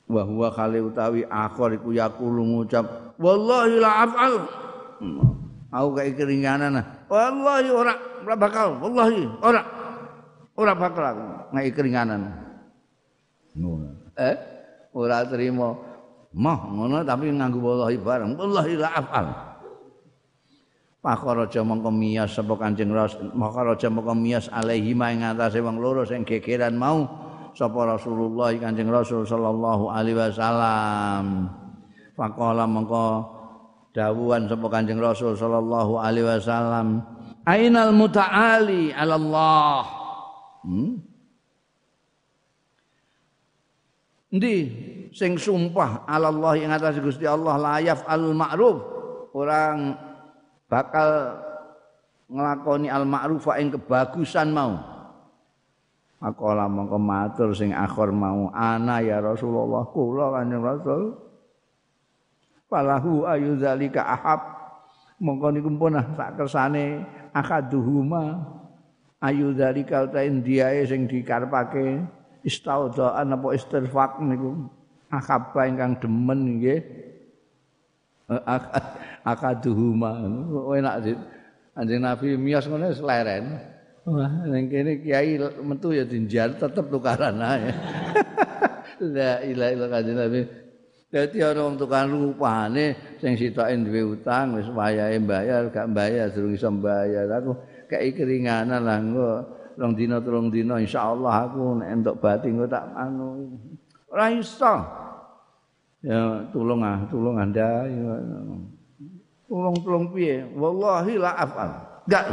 Wa 0.08 0.24
huwa 0.28 0.52
khali 0.52 0.84
utawi 0.84 1.24
akhir 1.28 1.80
iku 1.80 1.96
yaqulu 1.96 2.44
ngucap 2.44 3.07
wallahi 3.18 3.76
la 3.82 3.92
af'al. 4.06 4.36
Aku 5.68 5.90
kayak 5.94 6.16
keringanan 6.16 6.80
wallahi 7.12 7.70
ora 7.72 7.94
ora 8.24 8.36
bakal. 8.36 8.68
Wallahi 8.80 9.24
ora. 9.42 9.62
Ora 10.58 10.74
bakal 10.74 11.04
aku. 11.06 11.26
Ngai 11.54 11.70
keringanan. 11.70 12.22
Eh? 14.18 14.36
Ora 14.94 15.22
terima. 15.30 15.78
Mah 16.38 16.60
ngono 16.70 17.02
tapi 17.06 17.30
nganggo 17.30 17.60
wallahi 17.62 17.98
bareng. 17.98 18.32
Wallahi 18.38 18.74
la 18.78 18.90
af'al. 18.94 19.28
Pakaraja 20.98 21.62
mongko 21.64 21.88
miyas 21.94 22.36
sapa 22.36 22.58
Kanjeng 22.58 22.92
Rasul, 22.92 23.32
Pakaraja 23.32 23.88
mongko 23.88 24.12
miyas 24.18 24.52
alaihi 24.52 24.92
ma 24.92 25.14
ing 25.14 25.24
atase 25.24 25.64
wong 25.64 25.80
loro 25.80 26.04
sing 26.04 26.28
gegeran 26.28 26.76
mau 26.76 27.06
sapa 27.56 27.96
Rasulullah 27.96 28.52
Kanjeng 28.58 28.92
Rasul 28.92 29.24
sallallahu 29.24 29.88
alaihi 29.94 30.18
wasallam. 30.20 31.48
Faqala 32.18 32.66
mengko 32.66 33.30
dawuhan 33.94 34.50
sapa 34.50 34.66
Kanjeng 34.74 34.98
Rasul 34.98 35.38
sallallahu 35.38 36.02
alaihi 36.02 36.26
wasallam, 36.26 37.06
"Ainal 37.46 37.94
muta'ali 37.94 38.90
'ala 38.90 39.16
Allah?" 39.22 39.82
Hmm? 40.66 40.98
Ndi 44.34 44.56
sing 45.14 45.38
sumpah 45.38 46.10
'ala 46.10 46.34
Allah 46.34 46.54
ing 46.58 46.74
atas 46.74 46.98
Gusti 46.98 47.30
Allah 47.30 47.54
layaf 47.56 48.02
al 48.10 48.34
ma'ruf 48.34 48.82
orang 49.38 49.94
bakal 50.66 51.38
nglakoni 52.34 52.90
al 52.90 53.06
ma'ruf 53.06 53.46
ing 53.62 53.78
kebagusan 53.78 54.52
mau. 54.52 54.74
Akola 56.18 56.66
mongko 56.66 56.98
matur 56.98 57.54
sing 57.54 57.78
akhir 57.78 58.10
mau 58.10 58.50
ana 58.50 59.06
ya 59.06 59.22
Rasulullah 59.22 59.86
kula 59.94 60.34
kanjeng 60.34 60.66
Rasul. 60.66 61.27
Falahu 62.68 63.24
ayu 63.24 63.56
zalika 63.56 64.04
ahab. 64.04 64.42
Mongko 65.18 65.50
niku 65.50 65.72
pun 65.74 65.98
sak 66.14 66.38
kersane 66.38 67.02
akaduhuma 67.34 68.38
ayu 69.24 69.50
zalika 69.58 70.06
utain 70.06 70.46
diae 70.46 70.86
sing 70.86 71.10
dikarepake 71.10 72.06
istaudaan 72.46 73.34
apa 73.34 73.48
istirfaq 73.58 74.22
niku 74.22 74.70
ahaba 75.10 75.62
ingkang 75.66 75.98
demen 75.98 76.60
nggih. 76.60 76.82
Akaduhuma 79.32 80.28
enak 80.76 80.96
sih. 81.08 81.18
Anjing 81.78 82.02
Nabi 82.04 82.36
mias 82.36 82.68
ngono 82.68 82.92
seleren. 82.92 83.58
Wah, 84.08 84.48
ning 84.48 84.72
kene 84.72 85.04
kiai 85.04 85.36
metu 85.64 85.92
ya 85.92 86.08
dinjar 86.08 86.56
tetep 86.56 86.88
tukaran 86.88 87.44
ae. 87.44 87.72
La 89.16 89.44
ilaha 89.44 89.72
illallah 89.72 89.90
kanjeng 89.92 90.18
Nabi. 90.18 90.42
Dadi 91.18 91.42
ana 91.42 91.66
wong 91.66 91.82
tukang 91.82 92.14
rupane 92.14 93.18
sing 93.18 93.34
sitoke 93.34 93.74
duwe 93.82 94.14
utang 94.14 94.54
wis 94.54 94.70
wayahe 94.70 95.18
bayar 95.18 95.66
gak 95.74 95.90
bayar 95.90 96.30
durung 96.30 96.54
iso 96.54 96.70
bayar. 96.70 97.26
Aku 97.42 97.58
kei 97.90 98.14
keringanan 98.14 98.86
lah 98.86 99.02
engko 99.02 99.32
rong 99.82 99.98
dina 99.98 100.22
telung 100.22 100.54
dina 100.54 100.78
insyaallah 100.78 101.50
aku 101.50 101.82
nek 101.82 101.90
entuk 101.90 102.22
bati 102.22 102.54
engko 102.54 102.70
tak 102.70 102.86
anu. 102.94 103.50
Ora 104.14 104.30
iso. 104.30 104.74
Ya 106.06 106.46
tulung 106.54 106.86
ah, 106.86 107.02
tulung 107.10 107.42
Anda. 107.42 107.90
Tulung-tulung 109.50 110.14
piye? 110.14 110.46
Wallahi 110.54 111.18
la 111.18 111.34
afal. 111.34 111.72
Enggak. 112.06 112.26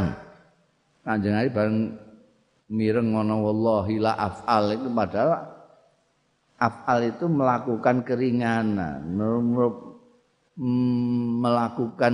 Kanjeng 1.01 1.33
Nabi 1.33 1.49
bareng 1.49 1.77
mireng 2.69 3.17
ngono 3.17 3.49
wallahi 3.49 3.97
la 3.97 4.13
af'al 4.13 4.77
itu 4.77 4.89
padahal 4.93 5.54
af'al 6.65 6.99
itu 7.13 7.25
melakukan 7.29 8.01
keringanan, 8.01 9.05
melakukan 11.41 12.13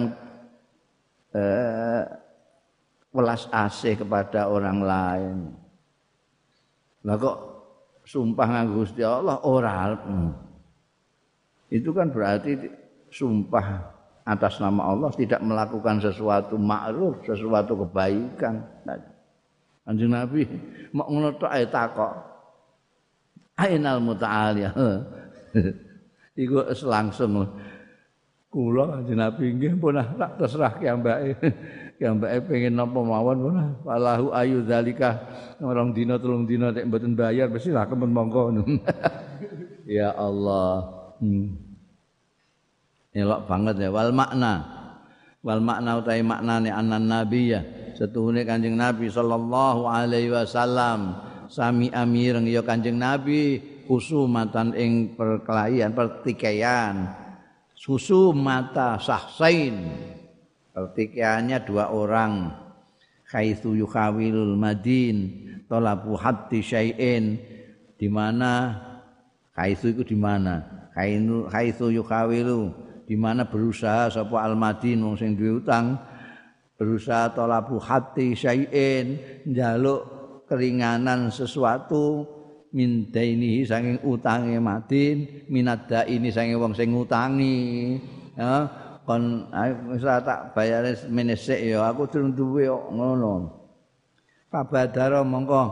eh, 1.31 2.03
welas 3.11 3.47
asih 3.51 3.99
kepada 3.99 4.47
orang 4.51 4.79
lain. 4.83 5.37
Lah 7.07 7.15
kok 7.17 7.37
sumpah 8.05 8.47
nganggo 8.47 8.83
Gusti 8.83 9.01
Allah 9.01 9.39
ora. 9.43 9.95
Itu 11.71 11.95
kan 11.95 12.11
berarti 12.11 12.59
sumpah 13.11 13.65
atas 14.27 14.61
nama 14.61 14.91
Allah 14.91 15.09
tidak 15.15 15.41
melakukan 15.41 16.03
sesuatu 16.03 16.55
ma'ruf, 16.59 17.25
sesuatu 17.25 17.73
kebaikan. 17.87 18.61
Kanjeng 19.81 20.13
Nabi 20.13 20.45
mau 20.93 21.09
ngono 21.09 21.35
tok 21.41 21.51
ae 21.51 21.65
takok. 21.67 22.13
Ainal 23.59 23.99
muta'al 23.99 24.71
Iku 26.37 26.63
langsung. 26.87 27.47
Kula 28.51 28.99
kanjeng 28.99 29.15
Nabi 29.15 29.45
nggih 29.55 29.79
pun 29.79 29.95
tak 29.95 30.35
terserah 30.35 30.75
ki 30.75 30.85
ambake. 30.91 31.39
Ki 31.95 32.03
ambake 32.03 32.51
pengen 32.51 32.75
napa 32.75 32.99
mawon 32.99 33.37
pun 33.47 33.55
walahu 33.87 34.35
ayu 34.35 34.59
zalika 34.67 35.23
orang 35.63 35.95
dina 35.95 36.19
telung 36.19 36.43
dina 36.43 36.67
nek 36.67 36.83
mboten 36.83 37.15
bayar 37.15 37.47
mesti 37.47 37.71
lah 37.71 37.87
kemen 37.87 38.11
monggo. 38.11 38.51
ya 39.87 40.11
Allah. 40.11 40.83
Hmm. 41.23 41.55
elok 43.15 43.47
banget 43.47 43.87
ya. 43.87 43.89
Wal 43.91 44.11
makna. 44.11 44.53
Wal 45.47 45.63
makna 45.63 46.03
utai 46.03 46.19
maknane 46.19 46.69
anan 46.75 47.07
nabi 47.07 47.55
ya 47.55 47.63
setuhune 47.95 48.41
kanjeng 48.43 48.73
nabi 48.73 49.07
sallallahu 49.07 49.85
alaihi 49.85 50.33
wasallam 50.33 51.30
sami 51.51 51.91
amireng 51.91 52.47
ya 52.47 52.63
kanjeng 52.63 52.95
nabi 52.95 53.59
khusumatan 53.83 54.71
ing 54.71 55.19
perkelahian 55.19 55.91
pertikaian. 55.91 57.11
Susu 57.75 58.31
mata 58.31 58.95
sahsain 58.95 59.75
pertikaiannya 60.71 61.57
dua 61.67 61.91
orang. 61.91 62.55
Khaitsu 63.27 63.75
yukhawilul 63.75 64.55
madin 64.55 65.43
talabu 65.67 66.15
hatti 66.15 66.63
syai'in. 66.63 67.35
Di 67.99 68.07
mana? 68.07 68.75
Kaisu 69.51 69.91
itu 69.91 70.03
di 70.07 70.17
mana? 70.17 70.63
Kainu 70.91 71.47
kaisu 71.47 71.87
yukawilu 71.91 72.71
di 73.07 73.15
mana 73.15 73.47
berusaha 73.47 74.11
sapa 74.11 74.43
almadin 74.43 74.99
wong 75.03 75.15
sing 75.15 75.39
duwe 75.39 75.63
utang? 75.63 75.95
Berusaha 76.75 77.31
talabu 77.31 77.79
hatti 77.79 78.35
syai'in 78.35 79.21
njaluk 79.47 80.20
keringanan 80.51 81.31
sesuatu 81.31 82.27
min 82.75 83.07
dainihi 83.07 83.63
saking 83.63 84.03
utange 84.03 84.59
madin 84.59 85.47
minadda 85.47 86.03
ini 86.03 86.27
saking 86.27 86.59
wong 86.59 86.75
sing 86.75 86.91
ngutangi 86.91 87.95
ya. 88.35 88.67
Kon 89.01 89.49
wis 89.89 90.03
tak 90.03 90.53
bayare 90.53 90.93
menesek 91.09 91.57
ya 91.57 91.89
aku 91.89 92.05
durung 92.11 92.35
duwe 92.35 92.69
kok 92.69 92.85
ngono. 92.93 93.33
Pabadara 94.51 95.23
mongko 95.23 95.63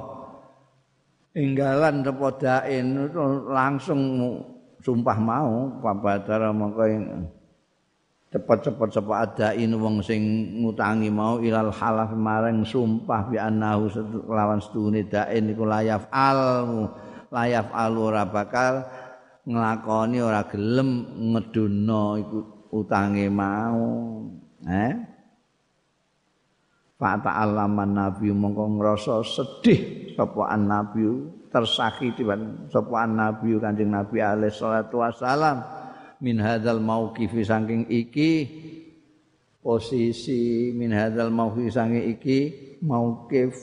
enggalan 1.35 2.01
tepodain 2.01 3.11
langsung 3.51 4.01
sumpah 4.81 5.17
mau 5.19 5.77
pabadara 5.83 6.49
mongko 6.49 6.83
cepet-cepet 8.29 8.89
sapa 8.93 9.13
adain 9.25 9.73
wong 9.73 10.05
sing 10.05 10.21
ngutangi 10.61 11.09
mau 11.09 11.41
ilal 11.41 11.73
halaf 11.73 12.13
marang 12.13 12.61
sumpah 12.61 13.25
bi 13.25 13.41
annahu 13.41 13.89
lawan 14.29 14.61
setune 14.61 15.09
dain 15.09 15.49
iku 15.49 15.65
layaf 15.65 16.05
al 16.13 16.41
layaf 17.33 17.73
al 17.73 17.93
ora 17.97 18.29
bakal 18.29 18.85
nglakoni 19.49 20.21
ora 20.21 20.45
gelem 20.45 21.09
ngedono 21.33 22.05
iku 22.21 22.39
utange 22.69 23.25
mau. 23.33 24.21
Eh? 24.61 24.93
Fa 26.99 27.17
ta'allaman 27.17 27.95
nabi 27.97 28.29
mongko 28.29 28.77
ngrasa 28.77 29.23
sedih 29.25 30.13
sapa 30.13 30.53
nabi 30.59 31.07
tersakiti 31.49 32.27
sapa 32.69 33.07
nabi 33.07 33.55
kanjeng 33.57 33.89
nabi 33.89 34.19
alaihi 34.19 34.51
salatu 34.51 34.99
wasalam 34.99 35.63
min 36.19 36.39
hadzal 36.39 36.83
mauqifi 36.83 37.41
saking 37.43 37.87
iki 37.87 38.31
posisi 39.63 40.71
min 40.75 40.91
hadzal 40.91 41.31
mauqifi 41.31 41.71
saking 41.71 42.03
iki 42.15 42.39
mauqif 42.83 43.55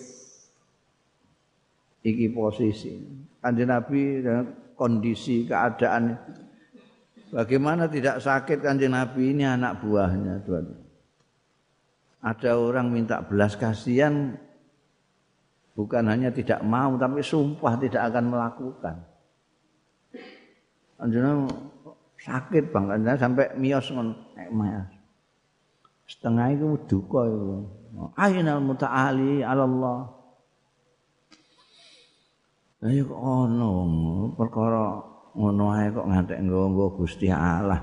iki 2.05 2.33
posisi 2.33 3.01
kanjeng 3.41 3.69
nabi 3.69 4.25
kondisi 4.77 5.49
keadaan 5.49 6.17
Bagaimana 7.27 7.91
tidak 7.91 8.23
sakit 8.23 8.63
kanjeng 8.63 8.95
Nabi 8.95 9.35
ini 9.35 9.43
anak 9.43 9.83
buahnya 9.83 10.47
Tuhan. 10.47 10.67
Ada 12.23 12.59
orang 12.59 12.91
minta 12.91 13.19
belas 13.23 13.59
kasihan 13.59 14.35
bukan 15.75 16.07
hanya 16.07 16.31
tidak 16.31 16.63
mau 16.63 16.95
tapi 16.95 17.23
sumpah 17.23 17.75
tidak 17.83 18.09
akan 18.15 18.25
melakukan. 18.31 18.97
Kanjeng 20.97 21.51
sakit 22.27 22.75
banget 22.75 23.15
sampai 23.23 23.55
mios 23.55 23.87
ngon 23.95 24.11
setengah 26.07 26.55
itu 26.55 26.75
duka 26.87 27.23
itu. 27.27 27.67
Ainal 28.19 28.61
muta'ali 28.63 29.43
Allah. 29.47 30.11
Ayo 32.85 33.09
kok 33.09 33.19
ono 33.19 33.71
perkara 34.37 35.01
ngono 35.35 35.65
ae 35.75 35.91
kok 35.91 36.07
ngantek 36.07 36.39
nggo 36.45 36.87
Gusti 36.95 37.27
Allah. 37.33 37.83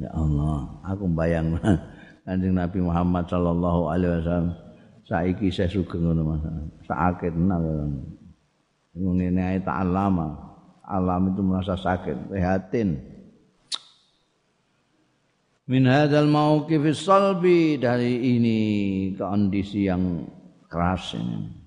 Ya 0.00 0.10
Allah, 0.10 0.66
aku 0.82 1.06
bayang 1.14 1.54
Kanjeng 2.26 2.58
Nabi 2.58 2.78
Muhammad 2.82 3.30
sallallahu 3.30 3.90
alaihi 3.92 4.18
wasallam 4.18 4.50
saiki 5.06 5.46
saya 5.54 5.70
sugeng 5.70 6.02
ngono 6.02 6.22
Mas. 6.34 6.42
Sakit 6.90 7.34
tenan. 7.34 7.62
Ngene 8.98 9.42
ae 9.42 9.58
tak 9.62 9.86
alama. 9.86 10.51
Alam 10.82 11.30
itu 11.30 11.40
merasa 11.46 11.78
sakit, 11.78 12.26
prihatin. 12.26 12.98
Min 15.70 15.86
hadzal 15.86 16.26
mauqif 16.26 16.82
salbi. 16.98 17.78
Dari 17.78 18.36
ini 18.36 18.60
kondisi 19.14 19.86
yang 19.86 20.26
keras 20.66 21.14
ini. 21.14 21.62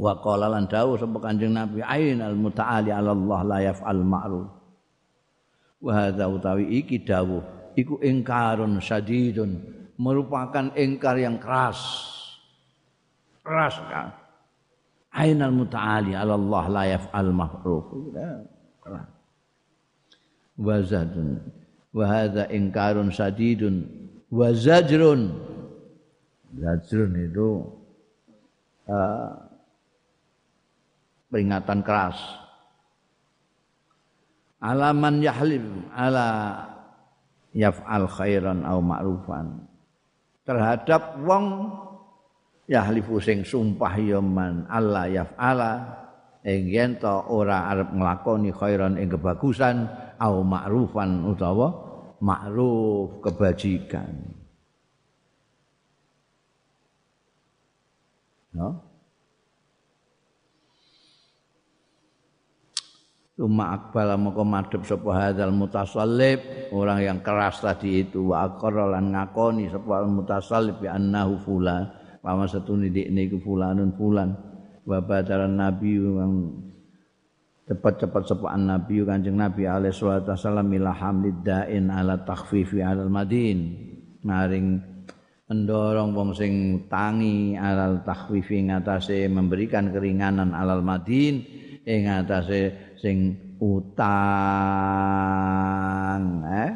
wa 0.00 0.16
qala 0.16 0.48
lan 0.48 0.64
dawuh 0.64 0.96
sapa 0.96 1.20
kanjeng 1.20 1.52
nabi 1.52 1.84
ainal 1.84 2.32
mutaali 2.32 2.88
ala 2.88 3.12
Allah 3.12 3.40
la 3.44 3.58
yaf'al 3.68 4.00
ma'ruf. 4.00 4.48
Wa 5.84 5.92
hadza 5.92 6.24
utawi 6.24 6.80
iki 6.80 7.04
dawuh 7.04 7.44
iku 7.76 8.00
ingkarun 8.00 8.80
sadidun 8.80 9.60
merupakan 10.00 10.72
ingkar 10.72 11.20
yang 11.20 11.36
keras. 11.36 11.76
Keras 13.44 13.76
kan 13.92 14.19
ainal 15.14 15.54
mutaali 15.54 16.14
ala 16.14 16.34
Allah 16.34 16.64
la 16.70 16.84
yaf'al 16.98 17.30
ma'ruf 17.34 17.86
keras 18.82 19.20
wa 20.60 20.76
zadun. 20.84 21.40
Wa 21.90 22.04
hadza 22.06 22.44
ingkarun 22.52 23.08
sadidun. 23.10 23.88
Wa 24.28 24.52
zajrun. 24.52 25.32
Zajrun 26.54 27.12
itu 27.16 27.48
uh, 28.86 29.32
peringatan 31.32 31.80
keras. 31.80 32.20
Alaman 34.60 35.24
yahlim 35.24 35.88
ala 35.96 36.28
yaf'al 37.56 38.06
khairan 38.06 38.62
au 38.68 38.84
ma'rufan. 38.84 39.64
Terhadap 40.44 41.16
wong 41.24 41.74
yahlifu 42.70 43.18
sing 43.18 43.42
sumpah 43.42 43.98
ya 43.98 44.22
man 44.22 44.62
Allah 44.70 45.10
yaf'ala 45.10 45.72
ing 46.46 46.70
yen 46.70 46.92
ora 47.02 47.66
arep 47.74 47.90
nglakoni 47.90 48.54
khairan 48.54 48.94
ing 48.94 49.10
kebagusan 49.10 49.90
au 50.22 50.46
ma'rufan 50.46 51.26
utawa 51.26 51.68
ma'ruf 52.22 53.18
kebajikan. 53.26 54.38
No? 58.54 58.86
Tuma 63.40 63.72
akbala 63.72 64.20
moko 64.20 64.44
madhep 64.44 64.84
sapa 64.84 65.16
hadzal 65.16 65.48
mutasallib 65.48 66.44
orang 66.76 67.00
yang 67.00 67.18
keras 67.24 67.64
tadi 67.64 68.04
itu 68.04 68.28
wa 68.28 68.44
aqarra 68.44 69.00
lan 69.00 69.16
ngakoni 69.16 69.64
sapa 69.72 70.04
mutasallib 70.04 70.76
bi 70.76 70.92
annahu 70.92 71.40
fulan 71.40 71.99
pama 72.20 72.44
setune 72.46 72.92
dikne 72.92 73.26
iku 73.28 73.40
fulanun 73.40 73.92
fulan. 73.96 74.36
Wa 74.84 75.00
badaran 75.04 75.60
nabi 75.60 76.00
yang 76.00 76.56
cepat-cepat 77.70 78.22
sapa 78.26 78.56
nabi 78.58 79.04
kanjeng 79.06 79.38
nabi 79.38 79.62
alaihi 79.68 79.94
salatu 79.94 80.34
wasallam 80.34 80.66
ila 80.74 80.90
hamlid 80.90 81.46
da'in 81.46 81.86
ala 81.86 82.18
takhfifi 82.26 82.82
alal 82.82 83.06
madin 83.06 83.78
maring 84.26 84.82
mendorong 85.46 86.10
wong 86.10 86.34
sing 86.34 86.86
tangi 86.90 87.54
alal 87.54 88.02
takhfifi 88.02 88.66
ngatasé 88.66 89.30
memberikan 89.30 89.94
keringanan 89.94 90.50
alal 90.50 90.82
madin 90.82 91.46
ing 91.86 92.10
ngatasé 92.10 92.94
sing 92.98 93.38
utang 93.62 94.04
eh? 96.48 96.72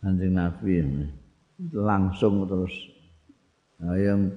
Kanjeng 0.00 0.38
Nabi 0.38 0.86
langsung 1.74 2.46
terus 2.46 2.95
yang 3.80 4.32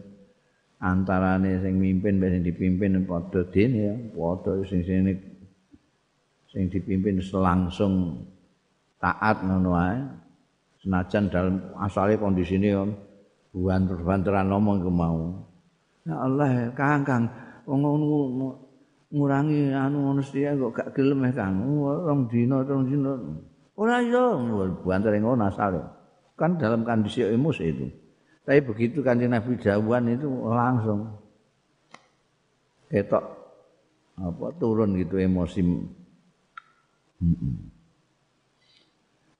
antarane 0.79 1.59
sing 1.63 1.79
mimpin 1.79 2.19
sing 2.19 2.43
dipimpin 2.43 3.03
padha 3.07 3.43
dene 3.51 3.79
ya 3.79 3.95
padha 4.15 4.59
sing 4.67 4.83
sini 4.83 5.13
sing 6.51 6.67
dipimpin 6.71 7.19
langsung 7.35 8.23
taat 8.99 9.43
ngono 9.43 9.71
ae 9.75 9.99
senajan 10.83 11.31
dalam 11.31 11.55
asale 11.79 12.15
kondisi 12.19 12.59
ini 12.59 12.71
ya 12.71 12.83
banter-banteran 13.55 14.47
ngomong 14.51 14.77
ke 14.83 14.91
mau 14.91 15.19
ya 16.07 16.15
Allah 16.15 16.71
kang 16.75 17.03
kang 17.03 17.23
wong 17.67 17.81
ngurangi 19.09 19.73
anu 19.73 20.05
ngono 20.05 20.21
sithik 20.21 20.57
kok 20.57 20.73
gak 20.77 20.89
gelem 20.93 21.25
eh 21.25 21.33
Kang. 21.33 21.57
Rong 21.81 22.29
dina, 22.29 22.61
rong 22.61 22.85
dina. 22.85 23.13
Ora 23.73 24.05
iso 24.05 24.37
banter 24.85 25.17
ngono 25.17 25.49
asal. 25.49 25.81
Kan 26.37 26.61
dalam 26.61 26.85
kondisi 26.85 27.25
emosi 27.25 27.63
itu. 27.65 27.85
Tapi 28.47 28.59
begitu 28.65 28.99
kanjeng 29.05 29.31
Nabi 29.31 29.57
Jawan 29.61 30.09
itu 30.09 30.27
langsung 30.49 31.09
ketok 32.89 33.23
apa 34.19 34.47
turun 34.57 34.97
gitu 34.97 35.21
emosi. 35.21 35.61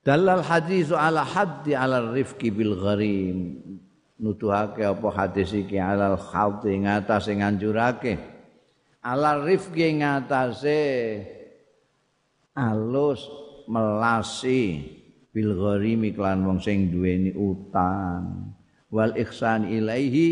Dalal 0.06 0.42
hadis 0.46 0.94
ala 0.96 1.26
haddi 1.26 1.74
ala 1.76 2.14
rifqi 2.14 2.50
bil 2.54 2.78
gharim. 2.78 3.60
Nutuhake 4.20 4.84
apa 4.84 5.08
hadis 5.16 5.56
iki 5.56 5.80
ala 5.80 6.20
khawti 6.20 6.76
ngatas 6.84 7.32
sing 7.32 7.40
nganjurake. 7.40 8.40
ala 9.04 9.40
rifqi 9.40 10.04
ngatasé 10.04 10.84
alus 12.56 13.24
melasi 13.70 14.84
bil 15.32 15.56
gharimi 15.56 16.12
klan 16.12 16.44
wong 16.44 16.60
sing 16.60 16.92
duweni 16.92 17.32
utang 17.32 18.52
wal 18.90 19.14
ihsan 19.18 19.70
ilaihi 19.70 20.28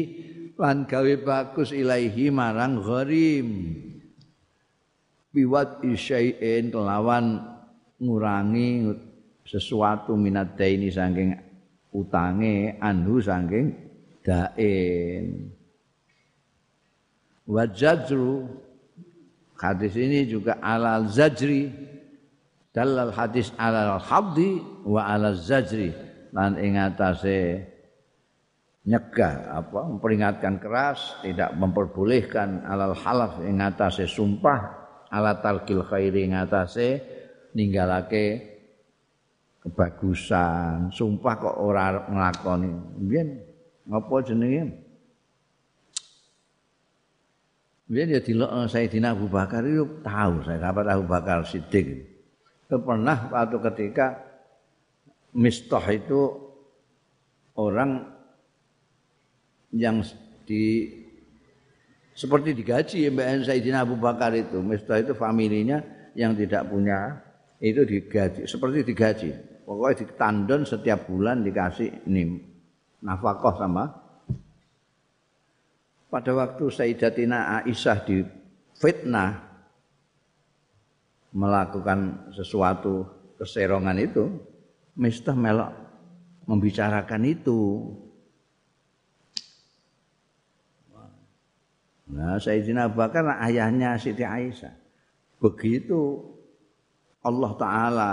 lan 0.57 0.89
gawe 0.89 1.13
bagus 1.21 1.69
ilaihi 1.69 2.33
marang 2.33 2.81
gharim. 2.81 3.77
Biwat 5.29 5.85
isyai'in 5.85 6.73
kelawan 6.73 7.45
ngurangi 8.01 8.89
sesuatu 9.45 10.17
minat 10.17 10.57
daini 10.57 10.89
saking 10.89 11.37
utange 11.93 12.73
anhu 12.81 13.21
saking 13.21 13.73
dain. 14.25 15.53
Wajadru 17.47 18.49
hadis 19.55 19.93
ini 19.95 20.27
juga 20.27 20.59
alal 20.59 21.07
zajri 21.07 21.71
dalal 22.75 23.13
hadis 23.13 23.55
alal 23.55 24.01
haddi 24.01 24.59
wa 24.83 25.05
alal 25.05 25.37
zajri. 25.37 25.93
Lan 26.35 26.59
ing 26.59 26.75
atase 26.75 27.76
nyegah 28.87 29.51
apa 29.51 29.83
memperingatkan 29.83 30.63
keras 30.63 31.19
tidak 31.19 31.51
memperbolehkan 31.59 32.63
alal 32.63 32.95
halaf 32.95 33.43
ing 33.43 33.59
atase 33.59 34.07
sumpah 34.07 34.59
ala 35.11 35.43
talqil 35.43 35.83
khairi 35.83 36.23
ing 36.23 36.39
atase 36.39 37.03
ninggalake 37.51 38.57
kebagusan. 39.67 40.87
Sumpah 40.95 41.33
kok 41.35 41.57
ora 41.59 42.07
nglakoni. 42.07 42.71
Mbiyen 43.03 43.27
apa 43.91 44.15
jenenge? 44.23 44.63
Biar 47.87 48.07
ya 48.07 48.19
dilok 48.19 48.51
Sayyidina 48.67 49.15
Abu 49.15 49.31
Bakar 49.31 49.63
itu 49.63 50.03
tahu 50.03 50.43
saya 50.43 50.59
kapan 50.59 50.87
Abu 50.91 51.05
Bakar 51.07 51.43
Siddiq. 51.47 51.87
Itu 52.67 52.83
pernah 52.83 53.31
waktu 53.31 53.57
ketika 53.71 54.27
Mistah 55.31 55.83
itu 55.91 56.35
orang 57.55 58.16
yang 59.73 60.03
di 60.47 60.87
seperti 62.17 62.57
digaji 62.57 63.13
Mbak 63.13 63.45
Sayyidina 63.45 63.85
Abu 63.85 63.99
Bakar 63.99 64.33
itu. 64.33 64.57
Mistah 64.63 65.03
itu 65.03 65.13
familinya 65.13 65.83
yang 66.17 66.33
tidak 66.33 66.65
punya 66.65 67.21
itu 67.61 67.85
digaji 67.85 68.49
seperti 68.49 68.87
digaji. 68.87 69.29
Pokoknya 69.67 70.07
ditandon 70.07 70.63
setiap 70.63 71.05
bulan 71.05 71.43
dikasih 71.43 72.07
ini 72.07 72.39
nafkah 73.03 73.53
sama 73.59 74.07
pada 76.07 76.31
waktu 76.31 76.71
Sayyidatina 76.71 77.61
Aisyah 77.61 77.99
di 78.07 78.23
fitnah 78.79 79.43
melakukan 81.35 82.31
sesuatu 82.33 83.05
keserongan 83.37 83.97
itu, 83.99 84.25
Mistah 84.97 85.37
melok 85.37 85.71
membicarakan 86.49 87.21
itu. 87.27 87.59
Nah, 92.07 92.39
Sayyidina 92.39 92.87
Abu 92.87 93.03
Bakar 93.03 93.27
ayahnya 93.43 93.99
Siti 93.99 94.23
Aisyah. 94.23 94.71
Begitu 95.43 96.23
Allah 97.19 97.51
Ta'ala 97.59 98.11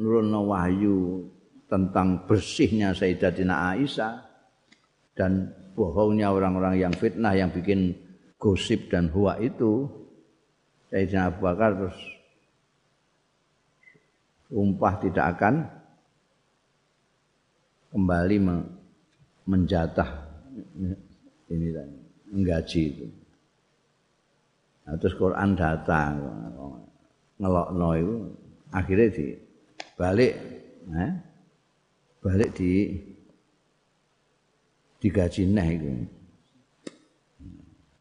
nurun 0.00 0.32
wahyu 0.48 1.28
tentang 1.68 2.24
bersihnya 2.24 2.96
Sayyidatina 2.96 3.76
Aisyah 3.76 4.12
dan 5.12 5.52
bohongnya 5.76 6.32
orang-orang 6.32 6.80
yang 6.80 6.94
fitnah 6.96 7.36
yang 7.36 7.52
bikin 7.52 7.94
gosip 8.40 8.88
dan 8.88 9.12
huwa 9.12 9.36
itu 9.36 9.86
Sayyidina 10.88 11.30
Abu 11.30 11.44
Bakar 11.44 11.76
terus 11.76 11.98
umpah 14.50 14.94
tidak 14.98 15.26
akan 15.36 15.54
kembali 17.94 18.36
menjatah 19.46 20.10
ini 21.52 21.68
menggaji 22.30 22.82
itu. 22.94 23.06
Nah, 24.86 24.94
terus 24.98 25.14
Quran 25.18 25.54
datang 25.58 26.14
ngelokno 27.38 27.90
itu 27.98 28.16
akhirnya 28.70 29.08
di 29.10 29.26
balik 29.98 30.32
eh, 30.90 31.12
balik 32.22 32.50
di 32.54 32.96
digaji 35.00 35.42
neh 35.48 35.68
itu. 35.74 35.88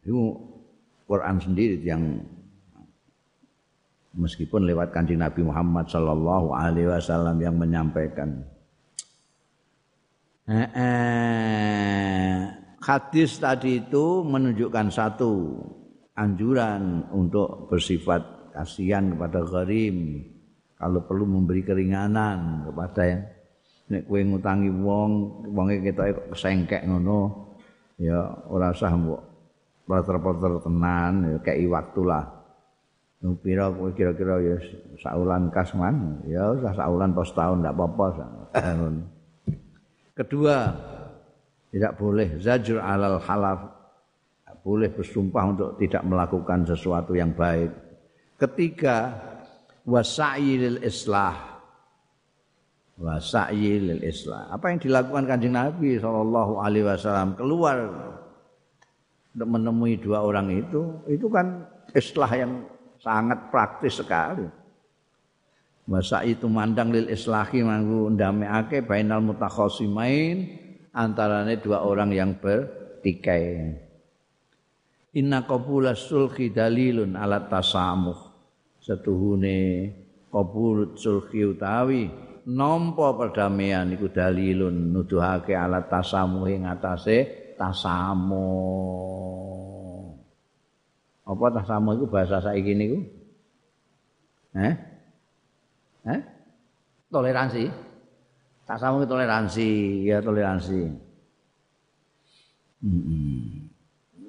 Itu 0.04 0.18
Quran 1.10 1.38
sendiri 1.42 1.82
yang 1.82 2.22
meskipun 4.14 4.68
lewat 4.68 4.92
kanjeng 4.92 5.22
Nabi 5.22 5.42
Muhammad 5.46 5.88
Sallallahu 5.88 6.52
Alaihi 6.54 6.90
Wasallam 6.92 7.38
yang 7.40 7.56
menyampaikan. 7.56 8.44
Eh, 10.50 10.70
eh, 10.74 12.42
hadis 12.90 13.38
tadi 13.38 13.86
itu 13.86 14.26
menunjukkan 14.26 14.90
satu 14.90 15.62
anjuran 16.18 17.06
untuk 17.14 17.70
bersifat 17.70 18.50
kasihan 18.50 19.14
kepada 19.14 19.46
gharim. 19.46 20.26
Kalau 20.74 21.06
perlu 21.06 21.30
memberi 21.30 21.62
keringanan 21.62 22.66
kepada 22.66 23.02
yang 23.06 23.22
nek 23.90 24.06
kowe 24.10 24.22
ngutangi 24.22 24.70
wong 24.70 25.12
wonge 25.54 25.82
ketoke 25.82 26.34
kesengkek 26.34 26.86
ngono 26.86 27.52
ya 27.98 28.22
ora 28.48 28.70
usah 28.70 28.94
mbok 28.94 29.22
poter-poter 29.90 30.62
tenan 30.62 31.14
ya 31.26 31.38
kei 31.42 31.66
waktu 31.66 32.02
lah 32.06 32.26
Pira 33.44 33.68
kowe 33.68 33.92
kira-kira 33.92 34.40
ya 34.40 34.56
saulan 35.04 35.52
kas 35.52 35.76
man? 35.76 36.24
Ya 36.24 36.56
usah 36.56 36.72
saulan 36.72 37.12
pos 37.12 37.36
tahun 37.36 37.60
ndak 37.60 37.76
apa-apa 37.76 38.06
kedua 40.24 40.56
tidak 41.70 41.94
boleh 41.98 42.38
zajr 42.42 42.82
alal 42.82 43.22
halaf 43.22 43.78
boleh 44.60 44.92
bersumpah 44.92 45.44
untuk 45.56 45.70
tidak 45.80 46.04
melakukan 46.04 46.68
sesuatu 46.68 47.16
yang 47.16 47.32
baik 47.32 47.72
ketiga 48.36 49.16
wasa'il 49.88 50.84
islah 50.84 51.50
wa 53.00 53.16
sa'yi 53.18 53.80
lil 53.80 54.04
Islam. 54.04 54.44
Apa 54.52 54.76
yang 54.76 54.80
dilakukan 54.84 55.24
Kanjeng 55.26 55.56
Nabi 55.56 55.96
sallallahu 55.98 56.60
alaihi 56.60 56.86
wasallam 56.86 57.34
keluar 57.40 57.78
untuk 59.32 59.48
menemui 59.48 59.96
dua 60.04 60.20
orang 60.28 60.52
itu, 60.52 61.00
itu 61.08 61.32
kan 61.32 61.64
islah 61.96 62.28
yang 62.36 62.68
sangat 63.00 63.40
praktis 63.48 64.04
sekali. 64.04 64.44
Masa 65.90 66.22
itu 66.22 66.46
mandang 66.46 66.94
lil 66.94 67.10
islahi 67.10 67.66
manggu 67.66 68.14
ndameake 68.14 68.86
bainal 68.86 69.26
mutakhasimain 69.26 70.69
antarane 70.94 71.62
dua 71.62 71.86
orang 71.86 72.14
yang 72.14 72.38
bertikai. 72.38 73.74
Inna 75.18 75.46
qabula 75.46 75.98
sulhi 75.98 76.54
dalilun 76.54 77.18
ala 77.18 77.50
tasamuh. 77.50 78.30
Setuhune 78.80 79.92
qabul 80.32 80.96
sulhi 80.96 81.44
utawi 81.46 82.08
nampa 82.50 83.14
perdamaian 83.18 83.90
iku 83.94 84.10
dalilun 84.10 84.94
nuduhake 84.94 85.54
alat 85.54 85.90
tasamu 85.92 86.48
ing 86.50 86.66
atase 86.66 87.54
tasamu. 87.60 88.48
Apa 91.30 91.46
tasamu 91.54 91.94
iku 91.98 92.06
bahasa 92.10 92.42
saiki 92.42 92.74
niku? 92.74 93.00
Eh? 94.58 94.74
Eh? 96.10 96.20
Toleransi. 97.14 97.89
Tasamu 98.70 99.02
itu 99.02 99.10
toleransi, 99.10 99.70
ya 100.06 100.22
toleransi. 100.22 100.94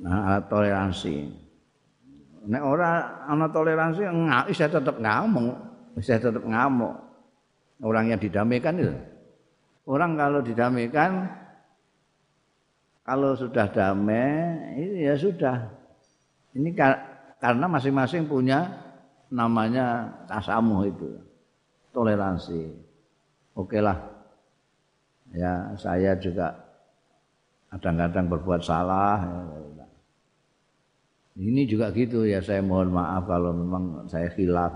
Nah, 0.01 0.17
alat 0.33 0.49
toleransi. 0.49 1.29
Nek 2.49 2.63
ora 2.65 3.21
ana 3.29 3.53
toleransi, 3.53 4.01
nggak 4.01 4.49
bisa 4.49 4.65
tetap 4.73 4.97
ngamuk, 4.97 5.61
bisa 5.93 6.17
tetap 6.17 6.41
ngamuk. 6.41 6.97
orang 7.81 8.13
yang 8.13 8.21
didamaikan 8.21 8.77
itu. 8.77 8.97
Orang 9.89 10.17
kalau 10.17 10.45
didamaikan 10.45 11.33
kalau 13.05 13.33
sudah 13.37 13.69
damai 13.73 15.01
ya 15.01 15.17
sudah. 15.17 15.69
Ini 16.57 16.73
karena 17.41 17.67
masing-masing 17.69 18.29
punya 18.29 18.69
namanya 19.33 20.13
tasamuh 20.29 20.89
itu. 20.89 21.09
Toleransi. 21.93 22.73
Oke 23.57 23.81
lah. 23.81 24.10
Ya, 25.31 25.75
saya 25.79 26.19
juga 26.19 26.59
kadang-kadang 27.71 28.27
berbuat 28.27 28.67
salah. 28.67 29.23
Ini 31.39 31.63
juga 31.71 31.95
gitu 31.95 32.27
ya, 32.27 32.43
saya 32.43 32.61
mohon 32.61 32.91
maaf 32.91 33.31
kalau 33.31 33.55
memang 33.55 34.11
saya 34.11 34.27
khilaf. 34.35 34.75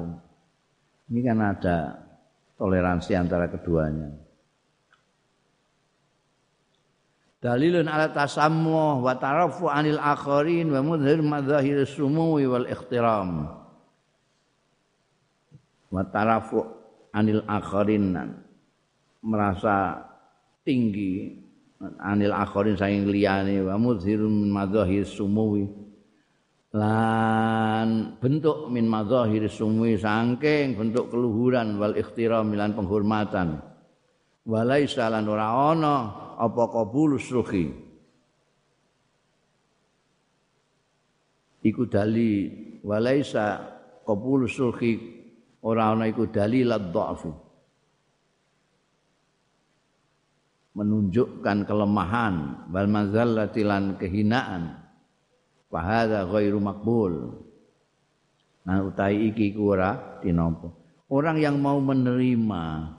Ini 1.10 1.20
kan 1.26 1.38
ada 1.42 1.76
toleransi 2.56 3.12
antara 3.18 3.50
keduanya. 3.50 4.14
Dalilun 7.44 7.84
ala 7.84 8.08
tasammuh 8.08 9.04
wa 9.04 9.12
tarafu 9.20 9.68
anil 9.68 10.00
akharin 10.00 10.72
wa 10.72 10.80
mudhir 10.80 11.20
madzahir 11.20 11.84
sumui 11.84 12.48
wal 12.48 12.64
ikhtiram. 12.64 13.52
Wa 15.92 16.02
tarafu 16.08 16.64
anil 17.12 17.44
akharin 17.44 18.16
merasa 19.20 20.13
tinggi. 20.64 21.44
Anil 22.00 22.32
akhirin 22.32 22.80
saing 22.80 23.04
liyane 23.04 23.60
wa 23.60 23.76
mudhirun 23.76 24.48
madzahir 24.48 25.04
sumuwi. 25.04 25.68
Lan 26.74 28.18
bentuk 28.18 28.72
min 28.72 28.88
madzahir 28.88 29.46
sumuwi 29.46 30.00
saking 30.00 30.74
bentuk 30.74 31.12
keluhuran 31.12 31.76
wal 31.76 31.94
ikhtiram 31.94 32.50
lan 32.56 32.72
penghormatan. 32.72 33.60
Walaisa 34.44 35.12
lan 35.12 35.24
ora 35.28 35.72
ana 35.72 35.96
apa 36.36 36.62
qabulus 36.68 37.30
ruhi 37.30 37.84
iku 41.64 41.88
dali 41.88 42.52
walaisa 42.84 43.64
qabulus 44.04 44.60
ruhi 44.60 44.92
ora 45.64 45.96
ana 45.96 46.04
iku 46.10 46.28
dalil 46.28 46.76
ad-dha'fi 46.76 47.32
menunjukkan 50.74 51.66
kelemahan 51.66 52.66
wal 52.70 52.88
mazallati 52.90 53.62
lan 53.62 53.94
kehinaan. 53.98 54.82
Fa 55.70 55.80
hadza 55.82 56.26
ghairu 56.26 56.58
maqbul. 56.58 57.42
Nah 58.66 58.78
utai 58.82 59.30
iki 59.30 59.54
ku 59.54 59.74
ora 59.74 60.20
dinampa 60.22 60.84
orang 61.14 61.36
yang 61.38 61.56
mau 61.60 61.78
menerima 61.78 62.90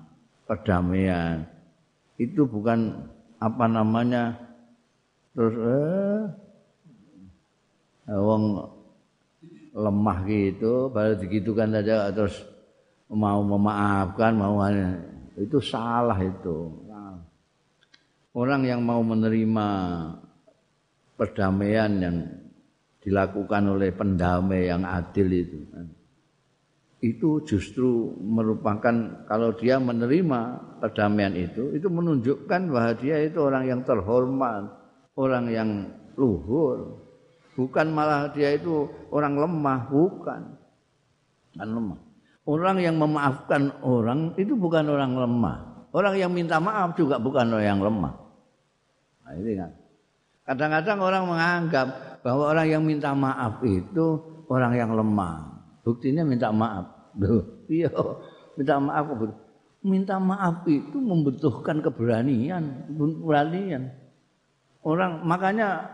perdamaian 0.45 1.43
itu 2.15 2.45
bukan 2.45 3.09
apa 3.41 3.65
namanya 3.67 4.39
terus 5.35 5.55
eh, 5.59 6.23
wong 8.07 8.43
lemah 9.75 10.17
gitu 10.23 10.87
baru 10.93 11.19
digitukan 11.19 11.75
saja 11.75 12.07
terus 12.15 12.39
mau 13.11 13.43
memaafkan 13.43 14.31
mau 14.31 14.63
itu 15.35 15.59
salah 15.59 16.15
itu 16.23 16.71
orang 18.35 18.67
yang 18.67 18.83
mau 18.83 18.99
menerima 18.99 19.67
perdamaian 21.15 21.91
yang 22.03 22.17
dilakukan 22.99 23.63
oleh 23.71 23.95
pendamai 23.95 24.67
yang 24.67 24.83
adil 24.83 25.31
itu 25.31 25.59
itu 26.99 27.39
justru 27.47 28.11
merupakan 28.19 29.23
kalau 29.29 29.55
dia 29.55 29.79
menerima 29.79 30.39
perdamaian 30.83 31.31
itu 31.31 31.71
itu 31.71 31.87
menunjukkan 31.87 32.61
bahwa 32.67 32.91
dia 32.99 33.23
itu 33.23 33.39
orang 33.39 33.63
yang 33.69 33.81
terhormat 33.85 34.67
orang 35.15 35.45
yang 35.53 35.69
luhur. 36.17 37.05
Bukan 37.55 37.87
malah 37.93 38.33
dia 38.35 38.51
itu 38.51 38.89
orang 39.13 39.39
lemah 39.39 39.87
bukan. 39.87 40.41
Kan 41.55 41.69
lemah. 41.71 41.99
Orang 42.43 42.83
yang 42.83 42.99
memaafkan 42.99 43.79
orang 43.79 44.35
itu 44.35 44.59
bukan 44.59 44.89
orang 44.91 45.13
lemah. 45.15 45.87
Orang 45.95 46.19
yang 46.19 46.35
minta 46.35 46.59
maaf 46.59 46.99
juga 46.99 47.15
bukan 47.15 47.53
orang 47.53 47.63
yang 47.63 47.79
lemah 47.79 48.24
Nah, 49.25 49.33
ini 49.33 49.57
kan. 49.57 49.71
Kadang-kadang 50.45 51.01
orang 51.01 51.23
menganggap 51.25 51.87
bahwa 52.21 52.53
orang 52.53 52.67
yang 52.69 52.83
minta 52.85 53.17
maaf 53.17 53.65
itu 53.65 54.21
orang 54.45 54.77
yang 54.77 54.93
lemah. 54.93 55.65
Buktinya 55.81 56.21
minta 56.21 56.53
maaf. 56.53 56.85
Iya, 57.65 57.89
minta 58.53 58.77
maaf. 58.77 59.05
Minta 59.81 60.15
maaf 60.21 60.65
itu 60.69 60.97
membutuhkan 61.01 61.81
keberanian, 61.81 62.93
keberanian. 62.93 63.89
Orang 64.85 65.25
makanya 65.25 65.89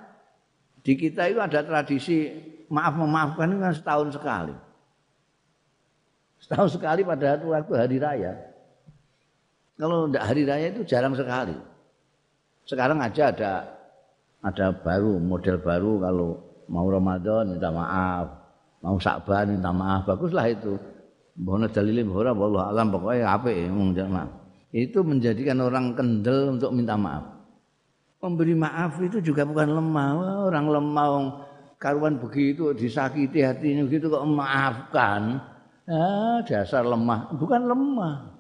di 0.84 1.00
kita 1.00 1.32
itu 1.32 1.40
ada 1.40 1.64
tradisi 1.64 2.28
maaf 2.68 3.00
memaafkan 3.00 3.56
kan 3.56 3.72
setahun 3.72 4.20
sekali. 4.20 4.56
Setahun 6.44 6.76
sekali 6.76 7.08
pada 7.08 7.40
waktu 7.40 7.74
hari 7.76 7.98
raya. 8.04 8.34
Kalau 9.80 10.12
tidak 10.12 10.24
hari 10.28 10.44
raya 10.44 10.68
itu 10.76 10.84
jarang 10.84 11.16
sekali. 11.16 11.71
Sekarang 12.72 13.04
aja 13.04 13.36
ada 13.36 13.68
ada 14.40 14.72
baru 14.72 15.20
model 15.20 15.60
baru 15.60 16.00
kalau 16.00 16.30
mau 16.72 16.88
Ramadan 16.88 17.52
minta 17.52 17.68
maaf, 17.68 18.32
mau 18.80 18.96
Sa'ban 18.96 19.60
minta 19.60 19.76
maaf, 19.76 20.08
baguslah 20.08 20.48
itu. 20.48 20.80
Bono 21.36 21.68
dalilin 21.68 22.08
ora 22.08 22.32
wallah 22.32 22.72
alam 22.72 22.88
pokoknya 22.96 23.28
apik 23.28 23.68
maaf. 24.08 24.32
Itu 24.72 25.04
menjadikan 25.04 25.60
orang 25.60 26.00
kendel 26.00 26.56
untuk 26.56 26.72
minta 26.72 26.96
maaf. 26.96 27.44
Memberi 28.24 28.56
maaf 28.56 29.04
itu 29.04 29.20
juga 29.20 29.44
bukan 29.44 29.68
lemah. 29.68 30.10
Orang 30.48 30.72
lemah 30.72 31.08
karuan 31.76 32.24
begitu 32.24 32.72
disakiti 32.72 33.44
hatinya 33.44 33.84
begitu 33.84 34.08
kok 34.08 34.24
memaafkan. 34.24 35.44
Ah, 35.92 36.40
dasar 36.48 36.88
lemah, 36.88 37.36
bukan 37.36 37.68
lemah. 37.68 38.31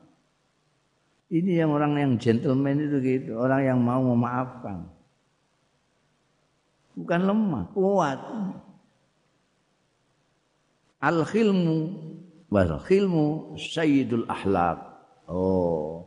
Ini 1.31 1.63
yang 1.63 1.71
orang 1.71 1.95
yang 1.95 2.13
gentleman 2.19 2.75
itu 2.75 2.99
gitu, 2.99 3.39
orang 3.39 3.63
yang 3.63 3.79
mau 3.79 4.03
memaafkan. 4.03 4.83
Bukan 6.91 7.21
lemah, 7.23 7.71
kuat. 7.71 8.19
Al-khilmu 10.99 11.77
wal 12.51 12.75
khilmu 12.83 13.55
sayyidul 13.55 14.27
akhlak. 14.27 14.83
Oh. 15.31 16.03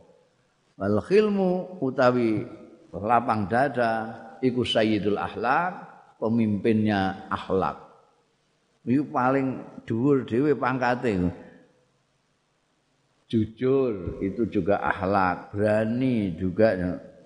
Wal 0.77 1.01
khilmu 1.01 1.81
utawi 1.81 2.45
lapang 2.93 3.49
dada 3.49 4.13
iku 4.45 4.61
sayyidul 4.61 5.17
akhlak, 5.17 5.73
pemimpinnya 6.21 7.25
akhlak. 7.33 7.81
Itu 8.85 9.09
paling 9.09 9.81
dhuwur 9.89 10.29
dhewe 10.29 10.53
pangkate. 10.53 11.33
Jujur 13.25 14.21
itu 14.21 14.45
juga 14.49 14.77
akhlak, 14.81 15.53
berani 15.53 16.33
juga 16.37 16.77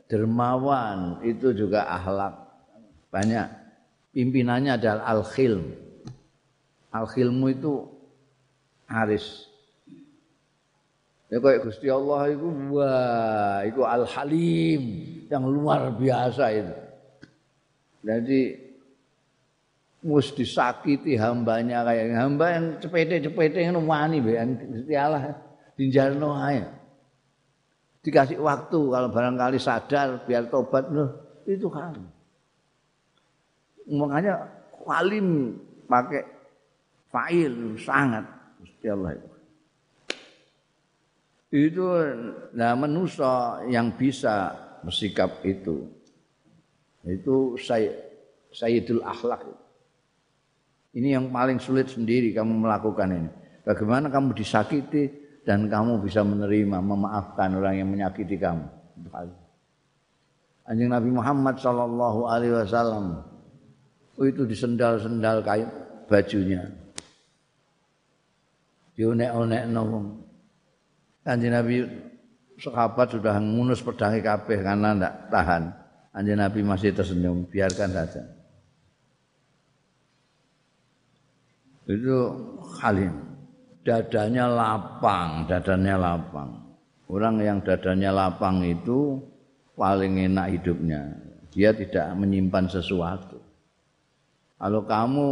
dermawan 0.07 1.19
itu 1.27 1.51
juga 1.51 1.85
akhlak. 1.85 2.33
Banyak 3.11 3.47
pimpinannya 4.15 4.79
adalah 4.79 5.03
al-khilm. 5.11 5.75
Al-khilmu 6.89 7.45
itu 7.53 7.73
haris. 8.89 9.45
Ya 11.29 11.37
kayak 11.37 11.61
Gusti 11.61 11.85
Allah 11.93 12.33
itu 12.33 12.47
wah, 12.73 13.61
itu 13.61 13.81
al-halim 13.85 14.83
yang 15.29 15.45
luar 15.45 15.93
biasa 15.93 16.43
itu. 16.57 16.75
Jadi 18.01 18.41
mus 20.01 20.31
disakiti 20.33 21.19
hambanya 21.19 21.85
kayak 21.85 22.17
hamba 22.17 22.45
yang 22.55 22.65
cepete-cepete 22.81 23.59
yang 23.61 23.77
wani 23.83 24.23
Gusti 24.23 24.95
Allah 24.95 25.48
dinjarno 25.79 26.35
ae. 26.35 26.59
Dikasih 28.03 28.43
waktu 28.43 28.79
kalau 28.79 29.07
barangkali 29.07 29.55
sadar 29.55 30.27
biar 30.27 30.51
tobat 30.51 30.91
loh, 30.91 31.39
itu 31.47 31.71
kan. 31.71 31.95
Makanya 33.87 34.43
walim 34.83 35.55
pakai 35.87 36.27
fa'il 37.07 37.79
sangat 37.79 38.27
Gusti 38.59 38.87
Allah 38.91 39.15
itu. 39.15 39.29
Itu 41.49 41.85
nah 42.53 42.75
manusia 42.75 43.63
yang 43.71 43.95
bisa 43.95 44.53
bersikap 44.83 45.41
itu. 45.47 45.87
Itu 47.07 47.55
saya 47.57 47.95
Sayyidul 48.51 49.01
Akhlak. 49.01 49.47
Ini 50.93 51.17
yang 51.17 51.29
paling 51.33 51.57
sulit 51.57 51.89
sendiri 51.89 52.33
kamu 52.33 52.65
melakukan 52.65 53.09
ini. 53.13 53.29
Bagaimana 53.65 54.09
kamu 54.09 54.33
disakiti, 54.33 55.28
dan 55.49 55.65
kamu 55.65 55.97
bisa 56.05 56.21
menerima 56.21 56.77
memaafkan 56.77 57.57
orang 57.57 57.81
yang 57.81 57.89
menyakiti 57.89 58.37
kamu. 58.37 58.69
Anjing 60.69 60.93
Nabi 60.93 61.09
Muhammad 61.09 61.57
sallallahu 61.57 62.29
alaihi 62.29 62.53
wasallam 62.53 63.25
oh, 64.13 64.25
itu 64.29 64.45
disendal-sendal 64.45 65.41
kain 65.41 65.65
bajunya. 66.05 66.69
Dionek-onek 68.93 69.63
nong. 69.73 70.21
Anjing 71.25 71.49
Nabi 71.49 71.81
sahabat 72.61 73.17
sudah 73.17 73.41
ngunus 73.41 73.81
pedangi 73.81 74.21
kabeh 74.21 74.61
karena 74.61 74.93
tidak 74.93 75.13
tahan. 75.33 75.63
Anjing 76.13 76.37
Nabi 76.37 76.61
masih 76.61 76.93
tersenyum, 76.93 77.49
biarkan 77.49 77.89
saja. 77.89 78.21
Itu 81.89 82.37
halim 82.85 83.28
dadanya 83.83 84.45
lapang, 84.49 85.47
dadanya 85.47 85.95
lapang. 85.95 86.69
Orang 87.09 87.41
yang 87.41 87.59
dadanya 87.65 88.13
lapang 88.13 88.61
itu 88.61 89.17
paling 89.73 90.19
enak 90.29 90.59
hidupnya. 90.59 91.15
Dia 91.49 91.73
tidak 91.73 92.13
menyimpan 92.13 92.69
sesuatu. 92.69 93.41
Kalau 94.59 94.85
kamu 94.85 95.27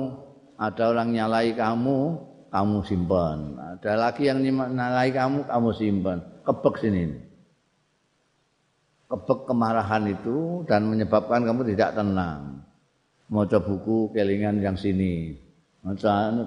ada 0.58 0.84
orang 0.90 1.14
nyalai 1.14 1.54
kamu, 1.54 1.98
kamu 2.50 2.78
simpan. 2.88 3.38
Ada 3.78 3.94
lagi 3.94 4.26
yang 4.26 4.42
nyalai 4.42 5.14
kamu, 5.14 5.46
kamu 5.46 5.70
simpan. 5.78 6.18
Kebek 6.42 6.76
sini. 6.82 7.04
Kebek 9.12 9.46
kemarahan 9.46 10.10
itu 10.10 10.66
dan 10.66 10.90
menyebabkan 10.90 11.46
kamu 11.46 11.76
tidak 11.76 11.94
tenang. 11.94 12.66
Mau 13.28 13.44
buku 13.44 14.10
kelingan 14.16 14.64
yang 14.64 14.80
sini. 14.80 15.36
Mau 15.84 15.94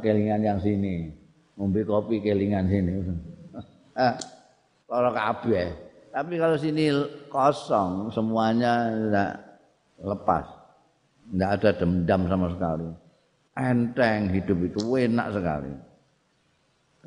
kelingan 0.01 0.41
yang 0.43 0.59
sini. 0.59 1.20
Ngombe 1.57 1.81
kopi 1.87 2.23
kelingan 2.23 2.67
sini. 2.69 2.93
Ah, 3.91 4.17
para 4.87 5.11
kabeh 5.13 5.77
Tapi 6.15 6.39
kalau 6.41 6.57
sini 6.57 6.89
kosong, 7.29 8.09
semuanya 8.09 8.89
tidak 8.89 9.33
lepas. 10.01 10.47
Tidak 11.29 11.51
ada 11.59 11.71
dendam 11.75 12.27
sama 12.31 12.47
sekali. 12.55 12.89
Enteng 13.55 14.31
hidup 14.33 14.59
itu 14.67 14.81
enak 14.95 15.37
sekali. 15.37 15.75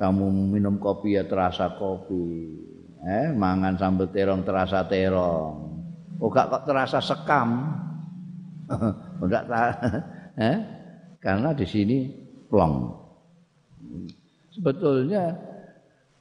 Kamu 0.00 0.24
minum 0.54 0.80
kopi 0.80 1.18
ya 1.18 1.28
terasa 1.28 1.76
kopi. 1.76 2.56
Eh, 3.04 3.36
mangan 3.36 3.76
sambal 3.76 4.08
terong 4.08 4.46
terasa 4.46 4.88
terong. 4.88 5.56
Oh 6.22 6.30
gak 6.32 6.48
kok 6.48 6.64
terasa 6.64 6.98
sekam. 7.04 7.74
Enggak 9.22 9.44
eh? 10.40 10.56
Karena 11.20 11.52
di 11.52 11.66
sini 11.68 12.08
plong. 12.48 12.74
Sebetulnya 14.54 15.34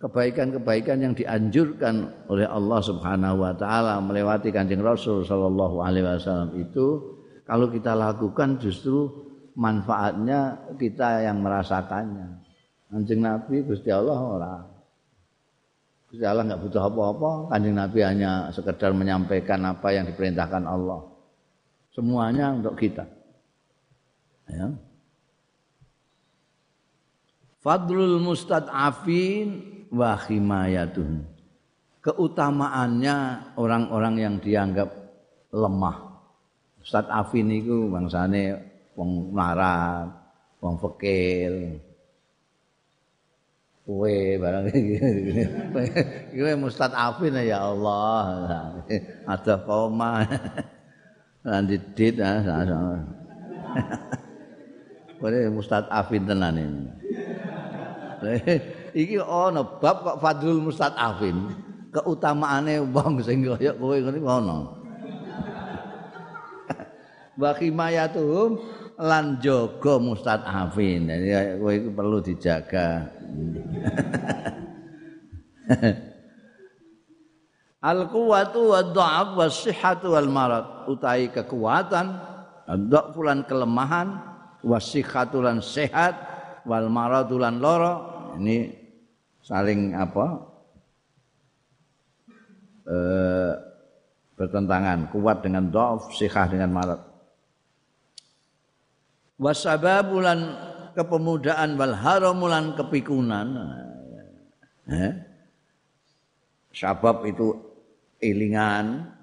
kebaikan-kebaikan 0.02 0.98
yang 1.00 1.14
dianjurkan 1.14 2.28
oleh 2.28 2.44
Allah 2.50 2.82
Subhanahu 2.82 3.40
wa 3.40 3.54
taala 3.56 4.02
melewati 4.04 4.52
Kanjeng 4.52 4.84
Rasul 4.84 5.24
sallallahu 5.24 5.80
alaihi 5.80 6.04
wasallam 6.04 6.52
itu 6.60 7.14
kalau 7.48 7.72
kita 7.72 7.96
lakukan 7.96 8.60
justru 8.60 9.08
manfaatnya 9.54 10.74
kita 10.82 11.24
yang 11.24 11.40
merasakannya. 11.40 12.42
Kanjeng 12.90 13.22
Nabi 13.22 13.64
Gusti 13.64 13.90
Allah 13.94 14.20
ora. 14.20 14.56
Gusti 16.10 16.26
Allah 16.26 16.46
nggak 16.46 16.62
butuh 16.62 16.84
apa-apa, 16.84 17.32
Kanjeng 17.54 17.78
Nabi 17.78 18.00
hanya 18.02 18.50
sekedar 18.50 18.92
menyampaikan 18.98 19.62
apa 19.66 19.94
yang 19.94 20.10
diperintahkan 20.10 20.66
Allah. 20.66 21.06
Semuanya 21.94 22.54
untuk 22.58 22.76
kita. 22.76 23.06
Ya. 24.50 24.68
Fadlul 27.64 28.20
mustad'afin 28.20 29.48
wa 29.88 30.20
himayatuhum. 30.20 31.24
Keutamaannya 32.04 33.16
orang-orang 33.56 34.16
yang 34.20 34.36
dianggap 34.44 34.92
lemah. 35.56 36.20
Ustaz 36.84 37.08
Afin 37.08 37.48
itu 37.48 37.88
bangsane 37.88 38.60
wong 39.00 39.32
larat, 39.32 40.12
wong 40.60 40.76
fakir. 40.84 41.80
Kowe 43.88 44.16
barang 44.36 44.68
iki. 44.68 45.00
Kowe 46.36 46.52
Ustaz 46.68 46.92
Afin 46.92 47.40
ya 47.40 47.64
Allah. 47.64 48.84
Ada 49.24 49.64
koma. 49.64 50.28
Lan 51.48 51.64
didit 51.72 52.20
ah. 52.20 52.44
Kowe 55.24 55.40
Ustaz 55.56 55.88
Afin 55.88 56.28
tenan 56.28 56.60
ini. 56.60 56.84
iki 59.02 59.20
ana 59.20 59.64
bab 59.64 60.04
kok 60.04 60.20
fadlul 60.24 60.62
mustadafin 60.64 61.36
keutamaane 61.94 62.82
wong 62.90 63.22
sing 63.22 63.46
kaya 63.46 63.78
kowe 63.78 63.94
ngene 63.94 64.20
ana. 64.26 64.58
Wa 67.42 67.50
khimayatuhum 67.58 68.62
lan 68.98 69.38
jaga 69.42 70.00
mustadafin 70.02 71.10
jadi 71.10 71.58
kowe 71.62 71.74
iku 71.74 71.90
perlu 71.94 72.22
dijaga. 72.22 72.88
Al 77.84 78.08
quwatu 78.08 78.72
wa 78.72 78.80
dha'af 78.80 79.36
wa 79.36 79.52
sihhatu 79.52 80.16
wal 80.16 80.32
marad. 80.32 80.88
Utai 80.88 81.28
kekuatan 81.28 82.16
dha'fulan 82.64 83.44
kelemahan 83.44 84.24
wa 84.64 84.80
sihhatu 84.80 85.44
lan 85.44 85.60
sehat 85.60 86.16
wal 86.64 86.88
maradulan 86.88 87.60
loro 87.60 88.13
ini 88.40 88.74
saling 89.44 89.98
apa? 89.98 90.26
E, 92.84 92.98
bertentangan 94.36 95.08
kuat 95.14 95.46
dengan 95.46 95.70
dof 95.72 96.12
sikah 96.16 96.50
dengan 96.52 96.72
marat. 96.74 97.02
Wasababulan 99.40 100.40
kepemudaan 100.94 101.76
wal 101.80 101.96
haramulan 101.96 102.76
kepikunan. 102.78 103.48
Eh? 104.84 105.34
sabab 106.74 107.24
itu 107.30 107.54
ilingan 108.18 109.14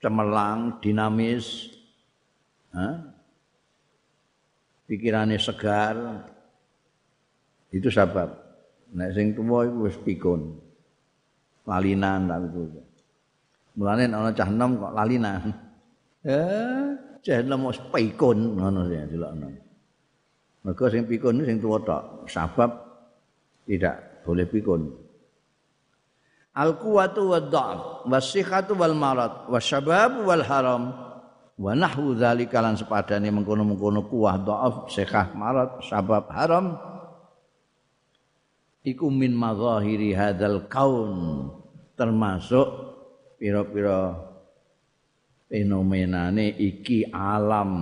cemerlang 0.00 0.80
dinamis. 0.80 1.76
Eh? 2.72 2.96
Pikirannya 4.86 5.38
segar. 5.38 5.94
Itu 7.74 7.90
sebab. 7.90 8.28
Nek 8.94 9.10
sing 9.12 9.34
tuwa 9.34 9.66
iku 9.66 9.78
wis 9.90 9.98
pikun. 10.00 10.40
Lalinan 11.66 12.30
tapi 12.30 12.46
itu 12.46 12.82
mulane 13.76 14.08
ana 14.08 14.32
cah 14.32 14.48
enom 14.48 14.80
kok 14.80 14.94
lalinan. 14.96 15.42
Eh 16.26 16.90
cah 17.22 17.38
enom 17.38 17.70
wis 17.70 17.78
pikun 17.90 18.58
ngono 18.58 18.90
ya 18.90 19.06
delokno 19.06 19.46
mergo 20.66 20.90
sing 20.90 21.06
pikun 21.06 21.46
sing 21.46 21.62
tuwa 21.62 21.78
tok. 21.78 22.26
Sebab 22.26 22.70
tidak 23.70 24.26
boleh 24.26 24.46
pikun. 24.50 24.90
Al 26.58 26.74
quwatu 26.74 27.30
wad 27.30 27.46
dha'f 27.52 28.10
was 28.10 28.34
wal 28.74 28.96
marad 28.98 29.46
wasyabab 29.46 30.26
wal 30.26 30.42
haram 30.42 30.82
wa 31.56 31.72
nahwu 31.72 32.16
dzalika 32.16 32.60
lan 32.60 32.76
sepadane 32.76 33.32
mengkono-mengkono 33.32 34.04
kuah 34.08 34.36
dhaaf 34.40 34.92
sekah 34.92 35.32
marat 35.32 35.80
sabab 35.84 36.28
haram. 36.32 36.76
Iku 38.86 39.10
min 39.10 39.34
mazahiri 39.34 40.14
hadzal 40.14 40.70
kaun 40.70 41.50
termasuk 41.98 42.68
pira-pira 43.34 44.14
fenomenane 45.50 46.54
iki 46.54 47.06
alam 47.10 47.72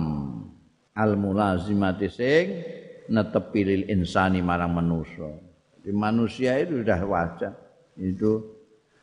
al 0.95 1.11
mulazimati 1.17 2.07
sing 2.09 2.45
netepi 3.09 3.61
lil 3.61 3.83
insani 3.91 4.41
marang 4.41 4.73
manusia 4.73 5.29
di 5.81 5.93
manusia 5.93 6.57
itu 6.61 6.81
sudah 6.81 7.01
wajah 7.05 7.53
itu 8.01 8.41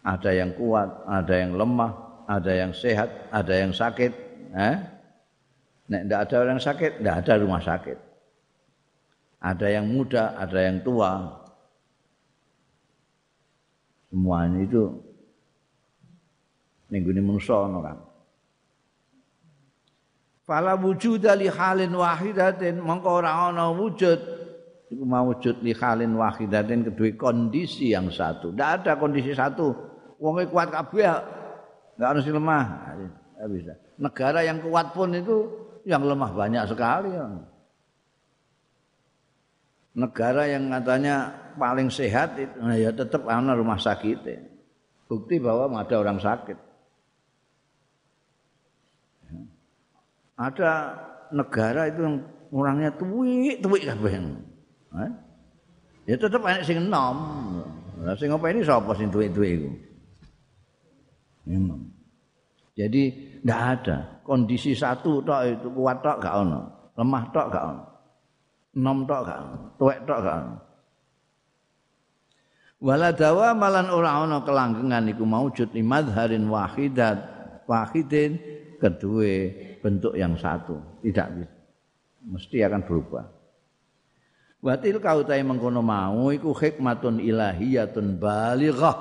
ada 0.02 0.30
yang 0.34 0.50
kuat 0.58 0.90
ada 1.06 1.34
yang 1.38 1.54
lemah 1.54 2.24
ada 2.26 2.50
yang 2.50 2.72
sehat 2.74 3.30
ada 3.30 3.54
yang 3.54 3.70
sakit 3.70 4.10
Eh? 4.52 4.76
Nek 5.88 6.02
tidak 6.08 6.20
ada 6.28 6.36
orang 6.44 6.60
sakit, 6.60 6.92
tidak 7.00 7.16
ada 7.24 7.32
rumah 7.40 7.62
sakit. 7.64 7.98
Ada 9.42 9.66
yang 9.80 9.86
muda, 9.90 10.38
ada 10.38 10.58
yang 10.60 10.84
tua. 10.84 11.40
Semuanya 14.12 14.60
itu 14.60 14.92
minggu 16.92 17.08
ini 17.16 17.22
manusia 17.24 17.56
kan. 17.56 17.98
Fala 20.44 20.76
wujud 20.76 21.24
li 21.24 21.48
halin 21.48 21.96
wahidatin 21.96 22.76
mongko 22.76 23.08
ora 23.24 23.48
ana 23.48 23.72
wujud 23.72 24.20
iku 24.92 25.04
wujud 25.08 25.64
li 25.64 25.72
halin 25.72 26.12
wahidatin 26.12 26.92
kedua 26.92 27.08
kondisi 27.16 27.96
yang 27.96 28.12
satu. 28.12 28.52
Tidak 28.52 28.70
ada 28.84 28.92
kondisi 29.00 29.32
satu. 29.32 29.72
Wong 30.20 30.44
kuat 30.52 30.68
kabeh 30.68 31.08
enggak 31.96 32.08
harus 32.12 32.24
lemah. 32.28 32.64
Enggak 33.42 33.58
bisa 33.58 33.74
negara 33.98 34.46
yang 34.46 34.62
kuat 34.62 34.94
pun 34.94 35.10
itu 35.18 35.50
yang 35.82 36.06
lemah 36.06 36.30
banyak 36.30 36.62
sekali. 36.70 37.10
Ya. 37.10 37.26
Negara 39.98 40.46
yang 40.46 40.70
katanya 40.70 41.34
paling 41.58 41.90
sehat 41.90 42.38
itu 42.38 42.54
nah 42.62 42.78
ya 42.78 42.94
tetap 42.94 43.26
ada 43.26 43.58
rumah 43.58 43.82
sakit. 43.82 44.18
Ya. 44.22 44.46
Bukti 45.10 45.42
bahwa 45.42 45.74
ada 45.74 45.94
orang 45.98 46.22
sakit. 46.22 46.54
Ada 50.38 50.70
negara 51.34 51.90
itu 51.90 51.98
yang 51.98 52.16
orangnya 52.54 52.94
tuwik 52.94 53.58
tuwik 53.58 53.82
kabeh. 53.90 54.22
Ya 56.06 56.14
tetap 56.14 56.46
enak 56.46 56.62
sing 56.62 56.78
enom. 56.78 57.18
Lah 58.06 58.14
sing 58.14 58.30
apa 58.30 58.54
ini 58.54 58.62
sapa 58.62 58.94
sing 58.94 59.10
tuwik-tuwik 59.10 59.50
iku? 59.50 59.70
Jadi 62.78 63.31
tidak 63.42 63.62
ada. 63.82 63.96
Kondisi 64.22 64.70
satu 64.78 65.18
tok 65.26 65.42
itu 65.50 65.68
kuat 65.74 65.98
tok 65.98 66.22
gak 66.22 66.34
ono, 66.46 66.60
lemah 66.94 67.24
tok 67.34 67.46
gak 67.50 67.64
ono, 67.74 67.84
nom 68.78 69.02
tok 69.02 69.22
gak 69.26 69.38
ono, 69.42 69.56
tuwek 69.74 69.98
tok 70.06 70.20
gak 70.22 70.36
ono. 70.38 70.54
Waladawa 72.82 73.54
malan 73.54 73.90
ora 73.90 74.22
ono 74.22 74.46
kelanggengan 74.46 75.10
iku 75.10 75.26
maujud 75.26 75.74
li 75.74 75.82
madharin 75.82 76.46
wahidat 76.46 77.18
wahidin 77.66 78.38
kedua 78.78 79.50
bentuk 79.82 80.14
yang 80.14 80.38
satu. 80.38 80.78
Tidak 81.02 81.26
bisa. 81.34 81.54
Mesti 82.22 82.58
akan 82.62 82.82
berubah. 82.86 83.26
Watil 84.62 85.02
kau 85.02 85.26
tai 85.26 85.42
mengkono 85.42 85.82
mau 85.82 86.30
iku 86.30 86.54
hikmatun 86.54 87.18
ilahiyatun 87.18 88.18
balighah 88.22 88.94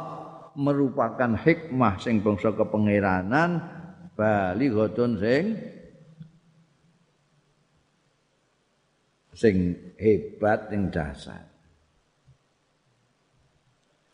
merupakan 0.57 1.37
hikmah 1.37 2.01
sing 2.01 2.25
bangsa 2.25 2.49
kepengeranan 2.53 3.80
balighatun 4.15 5.17
sing 5.19 5.43
sing 9.41 9.73
hebat 9.97 10.69
ing 10.69 10.91
dasar. 10.93 11.49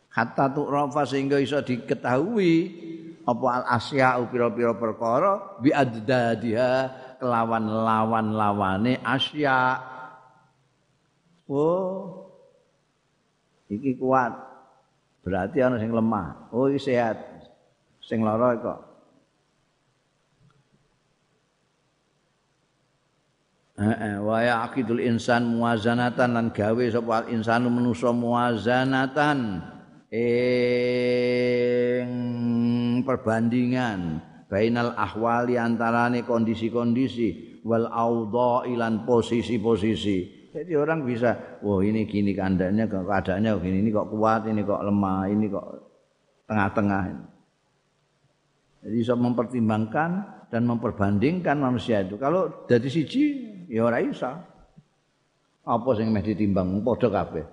Hatta 0.08 0.50
tu'rafa 0.50 1.06
sehingga 1.06 1.38
iso 1.38 1.62
diketahui 1.62 2.54
apa 3.22 3.46
al 3.60 3.64
asya 3.76 4.18
pira-pira 4.32 4.72
perkara 4.74 5.60
bi 5.60 5.70
addadiha 5.70 6.90
kelawan 7.20 7.68
lawan-lawane 7.68 8.98
asya. 9.04 9.78
Oh 11.46 12.24
iki 13.68 13.94
kuat. 14.00 14.32
Berarti 15.22 15.60
ana 15.60 15.76
sing 15.76 15.92
lemah. 15.92 16.50
Oh 16.50 16.72
iki 16.72 16.80
sehat. 16.88 17.20
Sing 18.00 18.24
lara 18.24 18.56
kok 18.56 18.87
wa 23.78 24.42
yaqidul 24.42 24.98
insan 24.98 25.54
muwazanatan 25.54 26.34
lan 26.34 26.50
gawe 26.50 26.82
sapa 26.90 27.30
insanu 27.30 27.70
manusa 27.70 28.10
muwazanatan 28.10 29.62
ing 30.10 32.10
perbandingan 33.06 34.18
bainal 34.50 34.98
ahwali 34.98 35.54
antarane 35.54 36.26
kondisi-kondisi 36.26 37.62
wal 37.62 37.86
audha 37.86 38.66
ilan 38.66 39.06
posisi-posisi. 39.06 40.34
Jadi 40.48 40.72
orang 40.74 41.04
bisa, 41.04 41.60
wah 41.60 41.84
ini 41.84 42.08
gini 42.08 42.32
kandangnya, 42.32 42.88
keadaannya 42.88 43.52
gini, 43.60 43.84
ini 43.84 43.92
kok 43.92 44.08
kuat, 44.08 44.48
ini 44.48 44.64
kok 44.64 44.80
lemah, 44.80 45.28
ini 45.28 45.44
kok 45.52 45.66
tengah-tengah. 46.48 47.04
Jadi 48.82 48.96
bisa 48.96 49.12
mempertimbangkan 49.12 50.10
dan 50.48 50.64
memperbandingkan 50.64 51.60
manusia 51.60 52.00
itu. 52.00 52.16
Kalau 52.16 52.64
dari 52.64 52.88
siji 52.88 53.57
ya 53.68 53.84
ora 53.84 54.00
iso. 54.00 54.32
Apa 55.68 55.90
sing 56.00 56.08
meh 56.08 56.24
ditimbang 56.24 56.80
padha 56.80 57.12
kabeh. 57.12 57.44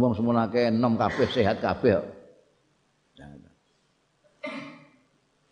Wong 0.00 0.16
semono 0.16 0.40
akeh 0.40 0.72
enom 0.72 0.96
kabeh 0.96 1.28
sehat 1.28 1.60
kabeh. 1.60 2.00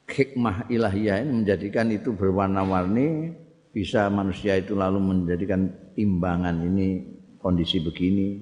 Hikmah 0.09 0.73
ilahiyah 0.73 1.21
ini 1.23 1.45
menjadikan 1.45 1.93
itu 1.93 2.17
berwarna-warni 2.17 3.37
bisa 3.71 4.09
manusia 4.09 4.57
itu 4.57 4.73
lalu 4.75 4.99
menjadikan 4.99 5.69
timbangan 5.95 6.65
ini 6.65 7.05
kondisi 7.39 7.79
begini 7.85 8.41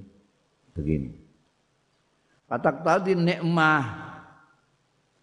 begini. 0.72 1.10
Patak 2.46 2.86
tadi 2.86 3.18
nikmah 3.18 4.05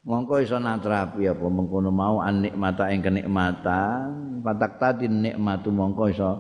mongko 0.03 0.43
iso 0.43 0.59
natrapi 0.59 1.27
apa? 1.27 1.45
Mengkono 1.47 1.89
mau 1.89 2.19
an 2.19 2.43
nikmata 2.43 2.91
ing 2.91 3.03
kenikmatan. 3.03 4.39
Patak 4.43 4.79
tadi 4.79 5.07
nikmatu 5.07 5.71
mongko 5.71 6.03
iso? 6.11 6.31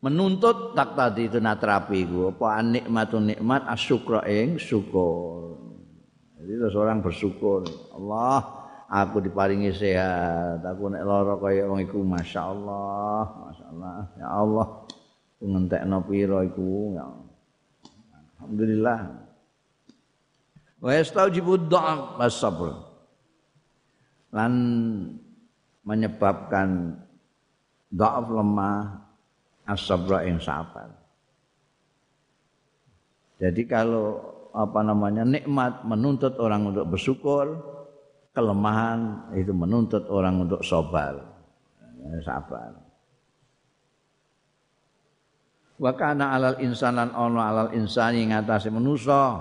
Menuntut 0.00 0.72
tak 0.72 0.96
tadi 0.96 1.28
itu 1.28 1.36
natrapi 1.36 2.08
ku 2.08 2.32
apa 2.32 2.46
an 2.56 2.66
nikmatu 2.72 3.20
nikmat? 3.20 3.68
Asyukra 3.68 4.24
ing 4.24 4.56
syukur. 4.56 5.60
Jadi 6.40 6.52
terus 6.56 6.76
orang 6.80 7.04
bersyukur. 7.04 7.68
Allah 7.92 8.40
aku 8.88 9.20
diparingi 9.20 9.76
sehat. 9.76 10.64
Aku 10.64 10.88
nek 10.88 11.04
lara 11.04 11.36
kaya 11.36 11.68
wong 11.68 11.84
iku 11.84 12.00
masyaallah 12.00 13.24
masyaallah. 13.44 13.96
Ya 14.16 14.28
Allah 14.32 14.66
ngentekno 15.44 15.98
pira 16.08 16.40
iku. 16.48 16.96
Ya 16.96 17.04
Alhamdulillah 18.40 19.29
wa 20.80 20.90
yastaujibu 20.96 21.68
dha'af 21.68 22.16
was-sabr. 22.16 22.72
Lan 24.32 24.52
menyebabkan 25.84 26.96
dha'af 27.92 28.26
lemah 28.32 28.78
as-sabra 29.68 30.24
ing 30.26 30.40
sabar. 30.40 30.88
Jadi 33.40 33.64
kalau 33.64 34.20
apa 34.52 34.80
namanya 34.82 35.24
nikmat 35.24 35.86
menuntut 35.86 36.36
orang 36.36 36.74
untuk 36.74 36.84
bersyukur 36.90 37.46
kelemahan 38.34 39.30
itu 39.38 39.54
menuntut 39.54 40.04
orang 40.10 40.44
untuk 40.44 40.60
sabar. 40.60 41.16
Sabar. 42.24 42.72
Wa 45.80 45.92
kana 45.96 46.36
alal 46.36 46.60
insanan 46.60 47.08
ono 47.16 47.40
alal 47.40 47.72
insani 47.72 48.28
ngatasi 48.28 48.68
manusa 48.68 49.40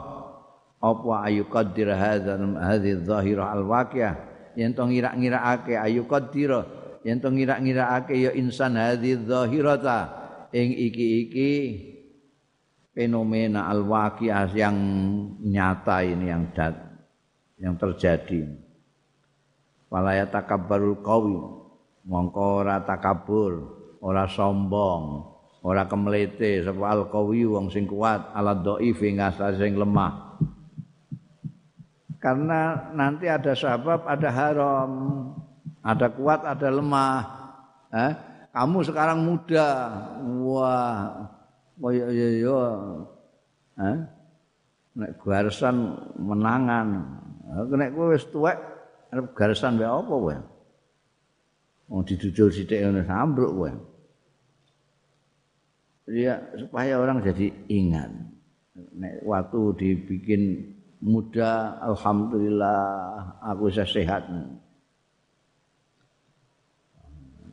apa 0.80 1.28
ayu 1.28 1.44
qadir 1.52 1.92
hadzal 1.92 2.56
hadhihi 2.56 3.04
dhahirah 3.04 3.52
al 3.52 3.68
waqiyah 3.68 4.14
yen 4.56 4.72
to 4.72 4.88
ngira-ngirakake 4.88 5.76
ayu 5.76 6.08
qadir 6.08 6.64
yen 7.04 7.20
to 7.20 7.28
ngira-ngirakake 7.28 8.16
ya 8.16 8.32
insan 8.32 8.80
hadhihi 8.80 9.28
dhahirata 9.28 10.08
ing 10.56 10.72
iki-iki 10.72 11.52
fenomena 12.96 13.68
al 13.68 13.84
waqiyah 13.84 14.48
yang 14.56 14.76
nyata 15.44 16.00
ini 16.08 16.32
yang 16.32 16.48
dat 16.56 16.76
yang 17.60 17.76
terjadi. 17.76 18.48
Walaya 19.92 20.32
takabbarul 20.32 21.04
qawi 21.04 21.36
mongko 22.08 22.64
ora 22.64 22.80
takabur 22.88 23.68
ora 24.00 24.32
sombong 24.32 25.28
ora 25.60 25.84
kemlete. 25.92 26.64
Sapa 26.64 26.88
al 26.88 27.12
qawi 27.12 27.44
wong 27.44 27.68
sing 27.68 27.84
kuat 27.84 28.32
ala 28.32 28.56
dhaif 28.56 28.96
ing 29.04 29.20
sing 29.60 29.76
lemah 29.76 30.29
karena 32.20 32.92
nanti 32.92 33.32
ada 33.32 33.56
sabab, 33.56 34.04
ada 34.04 34.30
haram, 34.30 34.92
ada 35.80 36.08
kuat, 36.12 36.44
ada 36.44 36.68
lemah. 36.68 37.20
Eh? 37.96 38.12
Kamu 38.52 38.84
sekarang 38.84 39.24
muda, 39.24 39.68
wah, 40.44 41.26
oh 41.80 41.92
iya 41.96 42.08
iya 42.12 42.28
iya, 42.44 42.62
eh? 43.80 43.98
nek 45.00 45.16
garisan 45.24 45.96
menangan, 46.20 46.88
nek 47.72 47.94
kowe 47.96 48.12
wis 48.12 48.28
tuwek, 48.28 48.58
arep 49.16 49.32
garisan 49.32 49.80
wae 49.80 49.88
apa 49.88 50.12
kowe? 50.12 50.36
Wong 51.90 52.02
didudul 52.06 52.54
sithik 52.54 52.84
ngene 52.84 53.02
sambruk 53.08 53.52
kowe. 53.56 53.72
Ya 56.10 56.42
supaya 56.58 56.98
orang 56.98 57.22
jadi 57.22 57.54
ingat. 57.70 58.10
Nek 58.98 59.22
waktu 59.26 59.62
dibikin 59.78 60.74
muda 61.00 61.80
alhamdulillah 61.84 62.84
aku 63.40 63.72
bisa 63.72 63.88
sehat 63.88 64.28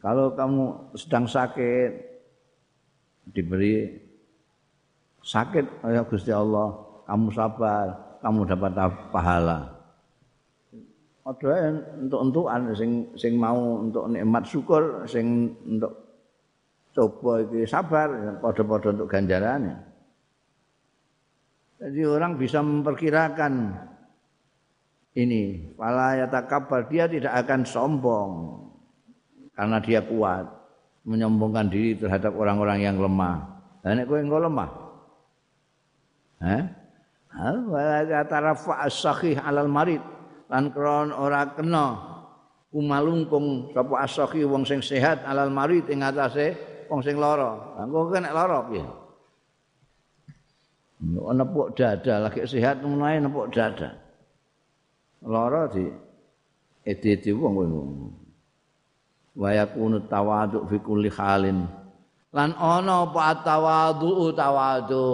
kalau 0.02 0.34
kamu 0.34 0.64
sedang 0.98 1.26
sakit 1.30 1.90
diberi 3.30 4.02
sakit 5.22 5.64
ya 5.82 6.02
Gusti 6.06 6.30
Allah 6.30 6.74
kamu 7.06 7.30
sabar 7.34 8.06
kamu 8.26 8.42
dapat 8.42 8.72
pahala. 9.14 9.58
Ada 11.26 11.74
untuk 12.06 12.18
untukan 12.22 12.70
sing 12.74 12.90
sing 13.18 13.34
mau 13.38 13.82
untuk 13.82 14.06
nikmat 14.10 14.46
syukur 14.46 15.06
sing 15.10 15.54
untuk 15.66 15.90
coba 16.94 17.42
iki 17.42 17.66
sabar 17.66 18.38
padha-padha 18.38 18.94
untuk 18.94 19.10
ganjarannya 19.10 19.74
Jadi 21.76 22.00
orang 22.08 22.40
bisa 22.40 22.64
memperkirakan 22.64 23.76
ini, 25.16 25.72
wala 25.76 26.16
yatakabbal 26.24 26.88
dia 26.88 27.04
tidak 27.04 27.36
akan 27.44 27.60
sombong 27.68 28.32
karena 29.52 29.76
dia 29.80 30.00
kuat 30.04 30.44
menyombongkan 31.04 31.68
diri 31.68 31.96
terhadap 31.96 32.32
orang-orang 32.36 32.80
yang 32.80 32.96
lemah. 32.96 33.60
Dan 33.84 34.02
kowe 34.08 34.18
engko 34.18 34.40
lemah. 34.40 34.70
Hah? 36.40 36.64
Wala 37.68 38.04
yatarafa 38.08 38.88
as-sahih 38.88 39.36
alal 39.40 39.68
marid 39.68 40.00
lan 40.48 40.72
kron 40.72 41.12
ora 41.12 41.52
kena 41.52 41.96
kumalungkung 42.72 43.76
sapa 43.76 44.04
as-sahih 44.04 44.48
wong 44.48 44.64
sing 44.64 44.80
sehat 44.80 45.24
alal 45.28 45.52
marid 45.52 45.84
ing 45.92 46.00
atase 46.00 46.56
wong 46.88 47.04
sing 47.04 47.20
lara. 47.20 47.76
Engko 47.84 48.08
kena 48.08 48.32
lara 48.32 48.64
piye? 48.64 49.05
Nepuk 51.02 51.76
dada 51.76 52.28
lagi 52.28 52.44
sehat 52.48 52.80
mulai 52.80 53.20
nepuk 53.20 53.52
dada. 53.52 53.96
Lara 55.26 55.68
di 55.68 55.84
edi-edi 56.86 57.30
wong 57.34 57.52
kowe 57.56 57.66
wa 59.36 59.50
yakunu 59.52 60.00
tawadhu 60.08 60.64
fi 60.64 60.76
kulli 60.80 61.12
halin 61.12 61.68
lan 62.32 62.56
ana 62.56 63.04
apa 63.04 63.44
tawadhu 63.44 64.32
tawadhu 64.32 65.04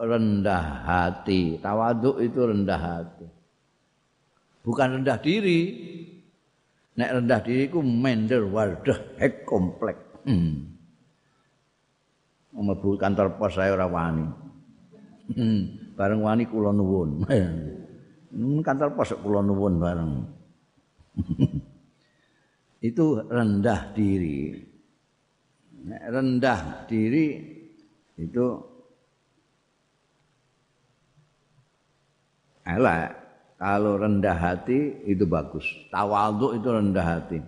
rendah 0.00 0.64
hati. 0.84 1.56
Tawadhu 1.60 2.20
itu 2.24 2.40
rendah 2.40 2.80
hati. 2.80 3.26
Bukan 4.64 5.00
rendah 5.00 5.16
diri. 5.20 5.60
Nek 6.98 7.10
rendah 7.14 7.40
diri 7.46 7.70
ku 7.70 7.78
mender 7.78 8.42
wardah 8.42 9.16
hek 9.22 9.46
komplek. 9.46 9.96
Hmm. 10.26 10.74
Mlebu 12.58 12.98
kantor 12.98 13.38
pos 13.38 13.54
saya 13.54 13.70
ora 13.70 13.86
wani. 13.86 14.47
Hmm, 15.28 15.92
bareng 15.92 16.20
wani 16.24 16.44
kula 16.48 16.72
nuwun. 16.72 17.10
Hmm, 18.28 18.60
kantor 18.60 18.92
pos 18.92 19.16
kula 19.24 19.40
nuwun 19.40 19.80
bareng. 19.80 20.12
itu 22.88 23.24
rendah 23.24 23.88
diri. 23.96 24.68
rendah 25.88 26.84
diri 26.84 27.26
itu 28.20 28.46
elek. 32.68 33.10
Kalau 33.58 33.98
rendah 33.98 34.36
hati 34.38 35.08
itu 35.08 35.24
bagus. 35.24 35.64
Tawadhu 35.90 36.60
itu 36.60 36.68
rendah 36.68 37.06
hati. 37.08 37.40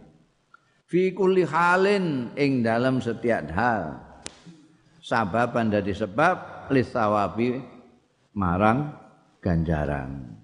Fi 0.91 1.15
kulli 1.15 1.47
halin 1.47 2.35
ing 2.35 2.67
dalam 2.67 2.99
setiap 2.99 3.47
hal. 3.55 3.95
Sababan 4.99 5.71
dari 5.71 5.95
sebab 5.95 6.50
lisawabi 6.71 7.61
marang 8.33 8.95
ganjaran. 9.43 10.39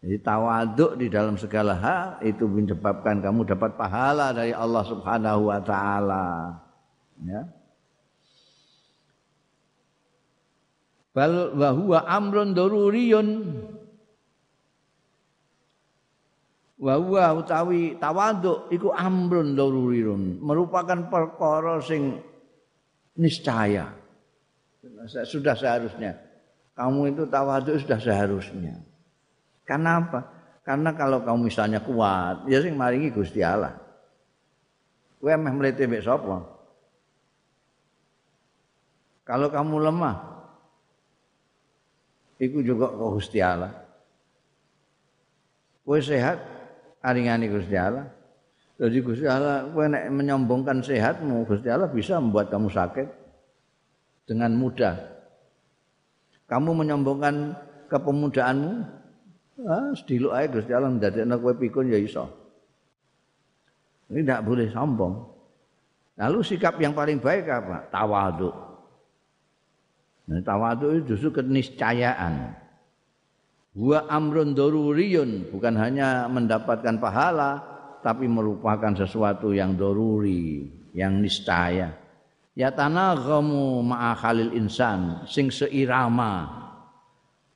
Jadi 0.00 0.16
tawaduk 0.22 0.92
di 1.00 1.06
dalam 1.10 1.34
segala 1.34 1.74
hal 1.76 2.06
itu 2.22 2.46
menyebabkan 2.46 3.20
kamu 3.20 3.42
dapat 3.42 3.74
pahala 3.74 4.30
dari 4.30 4.54
Allah 4.54 4.84
Subhanahu 4.86 5.50
wa 5.50 5.60
taala. 5.60 6.26
Ya. 7.26 7.42
Bal 11.16 11.56
wa 11.56 11.70
huwa 11.72 11.98
amrun 12.04 12.52
daruriyun 12.52 13.28
wa 16.76 16.94
huwa 17.00 17.40
utawi 17.40 17.96
tawaduk 17.96 18.68
iku 18.68 18.92
amrun 18.92 19.56
daruriyun 19.56 20.44
merupakan 20.44 21.08
perkara 21.08 21.80
sing 21.80 22.20
niscaya 23.16 23.96
sudah 25.26 25.54
seharusnya. 25.54 26.18
Kamu 26.76 27.08
itu 27.08 27.24
tawaduk 27.24 27.80
sudah 27.80 27.96
seharusnya. 27.96 28.76
Karena 29.64 29.98
apa? 30.04 30.20
Karena 30.60 30.92
kalau 30.92 31.22
kamu 31.22 31.48
misalnya 31.48 31.80
kuat 31.80 32.44
ya 32.50 32.60
sing 32.60 32.76
maringi 32.76 33.14
Gusti 33.14 33.40
Allah. 33.40 33.74
Kowe 35.22 35.32
meh 35.34 35.54
mlete 35.54 35.88
mek 35.88 36.04
sapa? 36.04 36.42
Kalau 39.26 39.48
kamu 39.50 39.90
lemah 39.90 40.16
iku 42.38 42.60
juga 42.62 42.92
kok 42.92 43.10
Gusti 43.16 43.40
Allah. 43.40 43.72
Kowe 45.82 45.98
sehat 46.02 46.38
aringane 47.00 47.48
Gusti 47.48 47.74
Allah. 47.74 48.06
Jadi 48.76 48.98
Gusti 49.00 49.24
Allah 49.24 49.64
kowe 49.72 49.88
nek 49.88 50.12
menyombongkan 50.12 50.84
sehatmu, 50.84 51.48
Gusti 51.48 51.72
Allah 51.72 51.88
bisa 51.88 52.20
membuat 52.20 52.52
kamu 52.52 52.68
sakit 52.68 53.25
dengan 54.26 54.52
mudah. 54.58 54.98
Kamu 56.50 56.74
menyombongkan 56.74 57.54
kepemudaanmu, 57.86 58.72
ah, 59.66 59.90
sediluk 59.94 60.34
aja 60.34 60.46
Gusti 60.50 60.72
Allah 60.74 60.90
ndadekno 60.94 61.38
kowe 61.38 61.54
pikun 61.54 61.94
ya 61.94 61.98
iso. 61.98 62.26
Ini 64.10 64.22
tidak 64.22 64.46
boleh 64.46 64.70
sombong. 64.70 65.14
Lalu 66.18 66.38
sikap 66.46 66.78
yang 66.78 66.94
paling 66.94 67.18
baik 67.18 67.50
apa? 67.50 67.90
Tawaduk. 67.90 68.54
Nah, 70.26 70.42
tawadhu 70.42 71.02
itu 71.02 71.14
justru 71.14 71.42
keniscayaan. 71.42 72.54
Wa 73.76 74.08
amrun 74.08 74.56
daruriyun 74.56 75.52
bukan 75.52 75.74
hanya 75.76 76.26
mendapatkan 76.26 76.96
pahala 76.96 77.60
tapi 78.00 78.24
merupakan 78.26 78.94
sesuatu 78.96 79.52
yang 79.52 79.76
doruri, 79.76 80.66
yang 80.96 81.20
niscaya. 81.20 82.05
Ya 82.56 82.72
tanaghamu 82.72 83.84
ma'a 83.84 84.16
khalil 84.16 84.56
insan 84.56 85.28
sing 85.28 85.52
seirama. 85.52 86.64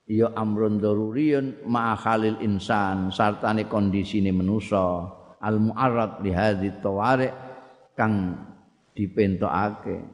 Ya 0.05 0.29
amrun 0.37 0.77
daruriyun 0.77 1.65
ma'a 1.65 1.97
khalil 1.97 2.37
insan 2.45 3.09
sartane 3.09 3.65
kondisine 3.65 4.29
manusa. 4.29 5.09
Al 5.41 5.57
mu'arrad 5.57 6.21
li 6.21 6.37
hadhi 6.37 6.69
tawari 6.85 7.33
kang 7.97 8.37
dipentokake. 8.93 10.05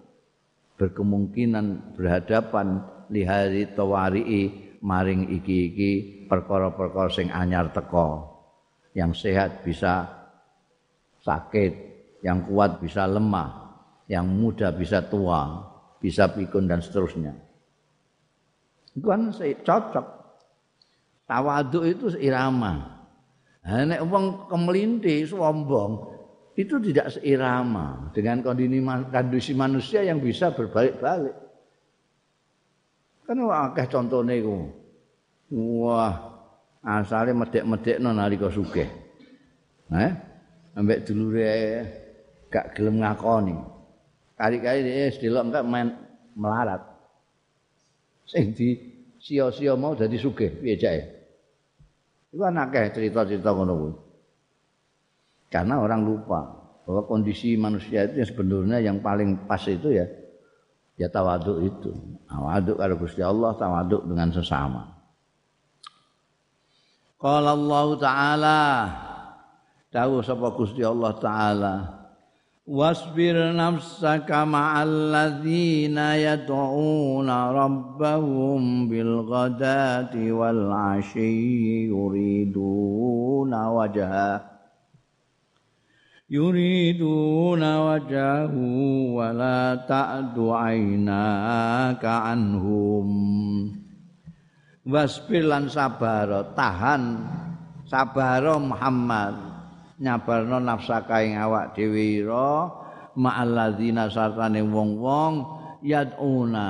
Berkemungkinan 0.78 1.98
berhadapan 1.98 2.78
lihari 3.10 3.66
tawari'i 3.74 4.42
maring 4.86 5.34
iki-iki 5.34 6.22
perkara-perkara 6.30 7.10
sing 7.10 7.26
anyar 7.34 7.74
teko 7.74 8.38
yang 8.94 9.10
sehat 9.16 9.66
bisa 9.66 10.06
sakit 11.26 11.72
yang 12.22 12.44
kuat 12.46 12.78
bisa 12.78 13.08
lemah 13.08 13.65
yang 14.06 14.26
muda 14.26 14.70
bisa 14.74 15.02
tua 15.02 15.66
bisa 15.98 16.30
pikun 16.30 16.70
dan 16.70 16.82
seterusnya 16.82 17.34
itu 18.94 19.06
kan 19.06 19.30
cocok 19.36 20.06
tawaduk 21.26 21.84
itu 21.84 22.06
irama 22.22 23.04
nek 23.66 24.02
wong 24.06 24.46
kemelinti 24.46 25.26
sombong 25.26 26.16
itu 26.56 26.80
tidak 26.80 27.12
seirama 27.12 28.08
dengan 28.16 28.40
kondisi 28.40 29.52
manusia 29.52 30.00
yang 30.00 30.24
bisa 30.24 30.56
berbalik-balik. 30.56 31.36
Kan 33.28 33.44
akeh 33.44 33.86
contone 33.92 34.34
iku. 34.40 34.56
Wah, 35.84 36.16
asale 36.80 37.36
medek-medekno 37.36 38.10
nalika 38.16 38.48
sugih. 38.48 38.88
Eh, 39.92 40.12
ambek 40.74 41.04
dulure 41.04 41.52
gak 42.48 42.72
gelem 42.72 43.04
ngakoni. 43.04 43.75
Kali-kali 44.36 44.84
dia 44.84 45.08
sedelok 45.08 45.48
enggak 45.48 45.64
main 45.64 45.88
melarat. 46.36 46.84
Sing 48.28 48.52
di 48.52 48.76
sia-sia 49.16 49.72
mau 49.74 49.96
dadi 49.96 50.20
sugih 50.20 50.52
piye 50.60 50.76
jae. 50.76 51.00
Iku 52.36 52.44
akeh 52.44 52.92
cerita-cerita 52.92 53.56
ngono 53.56 53.74
kuwi. 53.80 53.92
Karena 55.48 55.80
orang 55.80 56.04
lupa 56.04 56.44
bahwa 56.84 57.02
kondisi 57.08 57.56
manusia 57.56 58.04
itu 58.04 58.20
yang 58.20 58.28
sebenarnya 58.28 58.78
yang 58.84 58.96
paling 59.00 59.48
pas 59.48 59.62
itu 59.64 59.88
ya 59.88 60.04
ya 61.00 61.08
tawaduk 61.08 61.64
itu. 61.64 61.90
Tawaduk 62.28 62.76
kalau 62.76 62.96
Gusti 63.00 63.22
Allah, 63.24 63.56
tawaduk 63.56 64.04
dengan 64.04 64.28
sesama. 64.36 64.84
Qala 67.16 67.56
Allah 67.56 67.86
Ta'ala 67.96 68.60
Tahu 69.88 70.20
sapa 70.20 70.52
Gusti 70.52 70.84
Allah 70.84 71.16
Ta'ala 71.16 71.95
Wasbir 72.66 73.54
nafsaka 73.54 74.42
ma'alladzina 74.42 76.18
yad'una 76.18 77.54
rabbahum 77.54 78.90
bilghadati 78.90 80.34
wal 80.34 80.74
asyi 80.98 81.86
yuriduna 81.86 83.70
wajha 83.70 84.42
yuriduna 86.26 87.86
wajhahu 87.86 89.14
wala 89.14 89.86
ta'du 89.86 90.50
ka 92.02 92.14
anhum 92.34 93.08
Wasbir 94.82 95.46
lan 95.46 95.70
sabar 95.70 96.50
tahan 96.58 97.30
sabar 97.86 98.42
Muhammad 98.58 99.55
nyabarno 100.00 100.60
nafsaka 100.60 101.24
ing 101.24 101.40
awak 101.40 101.72
dhewe 101.72 102.20
ira 102.20 102.68
ma'alladzina 103.16 104.12
sartane 104.12 104.60
wong-wong 104.60 105.34
yaduna. 105.80 106.68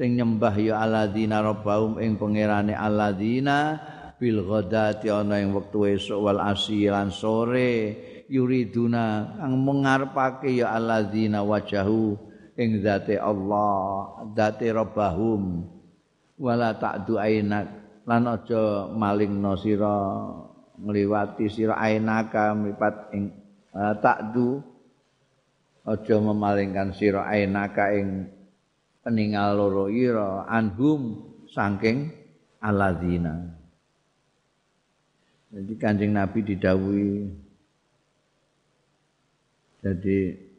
Sing 0.00 0.16
nyembah 0.16 0.56
ya 0.56 0.80
alladzina 0.80 1.44
rabbahum 1.44 2.00
ing 2.00 2.16
pangerane 2.16 2.72
alladzina 2.72 3.76
bil 4.16 4.40
ghadati 4.48 5.12
ana 5.12 5.36
ing 5.44 5.52
wektu 5.52 5.84
esuk 5.92 6.24
wal 6.24 6.40
asilan 6.40 7.12
sore 7.12 8.00
yuriduna. 8.32 9.36
Kang 9.36 9.60
mengarepake 9.60 10.56
ya 10.56 10.72
alladzina 10.72 11.44
wajahu 11.44 12.16
ing 12.56 12.80
zate 12.80 13.20
Allah 13.20 14.24
zate 14.32 14.72
rabbahum. 14.72 15.68
Wala 16.40 16.72
ta'du 16.80 17.20
ainak 17.20 17.68
lan 18.08 18.24
aja 18.24 18.88
malingno 18.88 19.52
sira 19.60 20.00
ngliwati 20.80 21.46
sira 21.52 21.76
ainaka 21.76 22.56
mripat 22.56 23.12
ing 23.12 23.30
ta'du 23.72 24.64
aja 25.84 26.16
memalingkan 26.20 26.96
sira 26.96 27.28
ainaka 27.28 27.92
ing 27.94 28.28
peninggal 29.04 29.56
loro 29.56 29.86
ira 29.92 30.48
anhum 30.48 31.20
saking 31.48 32.10
alladzina. 32.60 33.36
Jadi 35.50 35.72
kanjeng 35.76 36.14
Nabi 36.14 36.38
didawuhi 36.46 37.10
Jadi 39.80 40.50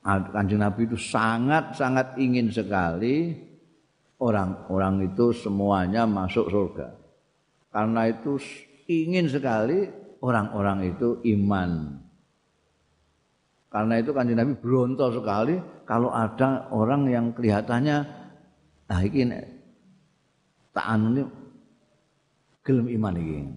Kanjeng 0.00 0.64
Nabi 0.64 0.88
itu 0.88 0.96
sangat-sangat 0.96 2.16
ingin 2.16 2.48
sekali 2.48 3.36
orang-orang 4.16 5.12
itu 5.12 5.34
semuanya 5.36 6.08
masuk 6.08 6.48
surga. 6.48 6.88
Karena 7.68 8.08
itu 8.08 8.40
ingin 8.90 9.30
sekali 9.30 9.86
orang-orang 10.18 10.90
itu 10.90 11.22
iman. 11.38 12.02
Karena 13.70 14.02
itu 14.02 14.10
Kanjeng 14.10 14.34
Nabi 14.42 14.58
berontak 14.58 15.14
sekali 15.14 15.62
kalau 15.86 16.10
ada 16.10 16.66
orang 16.74 17.06
yang 17.06 17.30
kelihatannya 17.30 18.02
ah 18.90 19.02
ini 19.06 19.38
tak 20.74 20.86
anu 20.90 21.06
ini 21.14 21.22
gelem 22.66 22.86
iman 22.98 23.14
ini. 23.14 23.54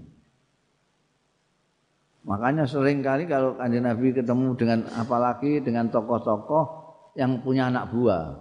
Makanya 2.24 2.64
sering 2.64 3.04
kali 3.04 3.28
kalau 3.28 3.60
kanjeng 3.60 3.84
Nabi 3.84 4.16
ketemu 4.16 4.56
dengan 4.56 4.80
apalagi 4.96 5.60
dengan 5.60 5.92
tokoh-tokoh 5.92 6.66
yang 7.20 7.44
punya 7.44 7.68
anak 7.68 7.92
buah. 7.92 8.40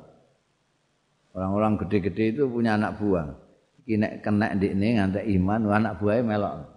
Orang-orang 1.35 1.83
gede-gede 1.83 2.37
itu 2.37 2.47
punya 2.47 2.79
anak 2.79 3.01
buah. 3.01 3.43
iki 3.83 3.99
nek 3.99 4.23
kena 4.23 4.55
ndikne 4.55 4.95
ngantek 4.95 5.27
iman 5.27 5.67
anak 5.67 5.99
buahnya 5.99 6.23
melok 6.23 6.72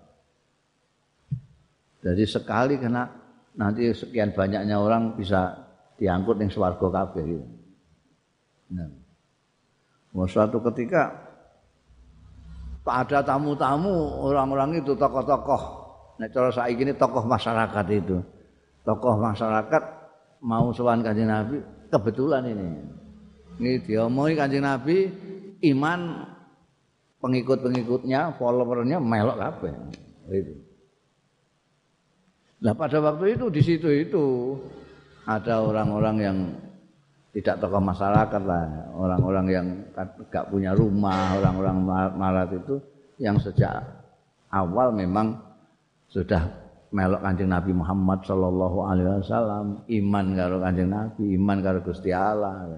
jadi 2.06 2.22
sekali 2.30 2.78
kena 2.78 3.10
nanti 3.58 3.90
sekian 3.90 4.30
banyaknya 4.30 4.78
orang 4.78 5.18
bisa 5.18 5.58
diangkut 5.98 6.38
yang 6.38 6.54
swarga 6.54 6.86
kabeh 6.86 7.24
gitu. 7.26 7.46
Nah. 8.78 8.94
suatu 10.30 10.62
ketika 10.70 11.18
ada 12.86 13.26
tamu-tamu 13.26 14.22
orang-orang 14.22 14.86
itu 14.86 14.94
tokoh-tokoh. 14.94 15.62
Nek 16.22 16.30
cara 16.30 16.54
saiki 16.54 16.86
ini 16.86 16.94
tokoh 16.94 17.26
masyarakat 17.26 17.86
itu. 17.90 18.22
Tokoh 18.86 19.18
masyarakat 19.18 19.84
mau 20.46 20.70
sowan 20.70 21.02
Kanjeng 21.02 21.26
Nabi 21.26 21.58
kebetulan 21.90 22.46
ini. 22.46 22.70
Ini 23.58 23.72
diomongi 23.82 24.38
Kanjeng 24.38 24.62
Nabi 24.62 25.10
iman 25.74 26.30
pengikut-pengikutnya, 27.18 28.38
followernya 28.38 29.02
melok 29.02 29.42
kabeh. 29.42 29.74
Itu. 30.30 30.65
Nah 32.64 32.74
pada 32.78 32.98
waktu 33.04 33.36
itu 33.36 33.46
di 33.52 33.62
situ 33.62 33.90
itu 33.92 34.26
ada 35.28 35.60
orang-orang 35.60 36.18
yang 36.22 36.38
tidak 37.36 37.60
tokoh 37.60 37.84
masyarakat 37.84 38.42
lah, 38.48 38.64
orang-orang 38.96 39.46
yang 39.52 39.68
tidak 39.92 40.46
punya 40.48 40.72
rumah, 40.72 41.36
orang-orang 41.36 41.78
marat 42.16 42.50
itu 42.56 42.80
yang 43.20 43.36
sejak 43.36 43.84
awal 44.56 44.96
memang 44.96 45.36
sudah 46.08 46.48
melok 46.96 47.20
kanjeng 47.20 47.52
Nabi 47.52 47.76
Muhammad 47.76 48.24
Shallallahu 48.24 48.78
Alaihi 48.88 49.20
Wasallam, 49.20 49.84
iman 49.84 50.26
karo 50.32 50.56
kanjeng 50.64 50.90
Nabi, 50.96 51.24
iman 51.36 51.58
karo 51.60 51.80
Gusti 51.84 52.16
Allah. 52.16 52.72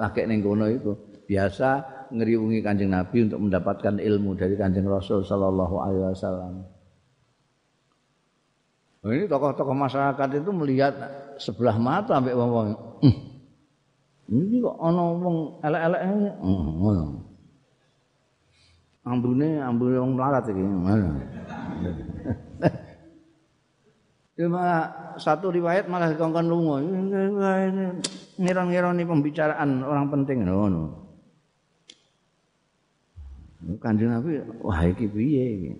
Laki 0.00 0.24
ning 0.24 0.40
kono 0.40 0.64
itu 0.64 0.96
biasa 1.28 1.68
ngeriungi 2.08 2.64
kanjeng 2.64 2.88
Nabi 2.88 3.28
untuk 3.28 3.44
mendapatkan 3.44 4.00
ilmu 4.00 4.32
dari 4.32 4.56
kanjeng 4.56 4.88
Rasul 4.88 5.28
Shallallahu 5.28 5.76
Alaihi 5.76 6.08
Wasallam. 6.08 6.77
Ini 9.08 9.24
tokoh-tokoh 9.30 9.76
masyarakat 9.76 10.28
itu 10.36 10.50
melihat 10.52 10.94
sebelah 11.40 11.76
mata 11.80 12.18
sampai 12.18 12.34
wong 12.34 12.74
hm, 13.00 13.16
ini 14.28 14.60
kok 14.60 14.76
ana 14.76 15.02
wong 15.16 15.36
elek-elek 15.64 16.02
hm, 16.04 16.68
ngono. 16.82 17.04
Ambune 19.08 19.48
ambune 19.64 19.96
wong 19.96 20.12
melarat 20.18 20.44
iki. 20.52 20.62
Ya 24.38 24.46
malah 24.46 24.84
satu 25.18 25.50
riwayat 25.50 25.90
malah 25.90 26.14
kongkon 26.14 26.46
lunga. 26.46 26.78
Ngira-ngira 28.38 28.94
pembicaraan 28.94 29.82
orang 29.82 30.06
penting 30.14 30.46
ngono. 30.46 31.08
Kanjeng 33.82 34.14
Nabi, 34.14 34.38
wah 34.62 34.80
iki 34.86 35.10
piye 35.10 35.44
iki? 35.58 35.72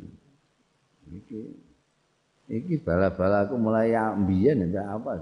Iki 1.09 1.68
iki 2.49 2.81
bala-bala 2.81 3.45
aku 3.45 3.61
mulai 3.61 3.93
ambiyen 3.93 4.73
ya 4.73 4.97
apa? 4.97 5.21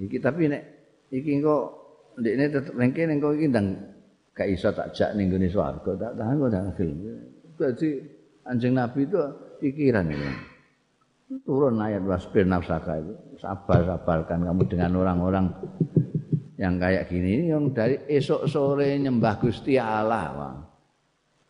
Iki 0.00 0.16
tapi 0.20 0.48
nek 0.48 0.62
iki 1.12 1.40
engko 1.40 1.56
ndekne 2.16 2.44
tetep 2.48 2.74
ning 2.74 2.90
kene 2.96 3.12
engko 3.20 3.36
iki 3.36 3.46
ndang 3.52 3.76
gak 4.32 4.48
iso 4.48 4.68
tak 4.72 4.92
jak 4.96 5.12
ning 5.16 5.32
gone 5.32 5.48
swarga 5.48 5.92
tak 5.96 6.12
tahan 6.16 6.40
kok 6.40 6.50
dak 6.52 6.64
film. 6.76 6.96
Berarti 7.56 7.90
anjing 8.44 8.72
Nabi 8.76 9.00
itu 9.04 9.20
pikiran 9.60 10.12
ini. 10.12 10.30
Turun 11.42 11.80
ayat 11.82 12.04
wasbir 12.06 12.46
nafsaka 12.46 13.02
itu. 13.02 13.14
Sabar-sabarkan 13.42 14.46
kamu 14.46 14.62
dengan 14.70 14.92
orang-orang 15.02 15.46
yang 16.56 16.80
kayak 16.80 17.10
gini 17.10 17.50
yang 17.50 17.74
dari 17.74 18.00
esok 18.08 18.46
sore 18.48 18.94
nyembah 18.96 19.34
Gusti 19.42 19.74
Allah. 19.76 20.26
Wah. 20.32 20.56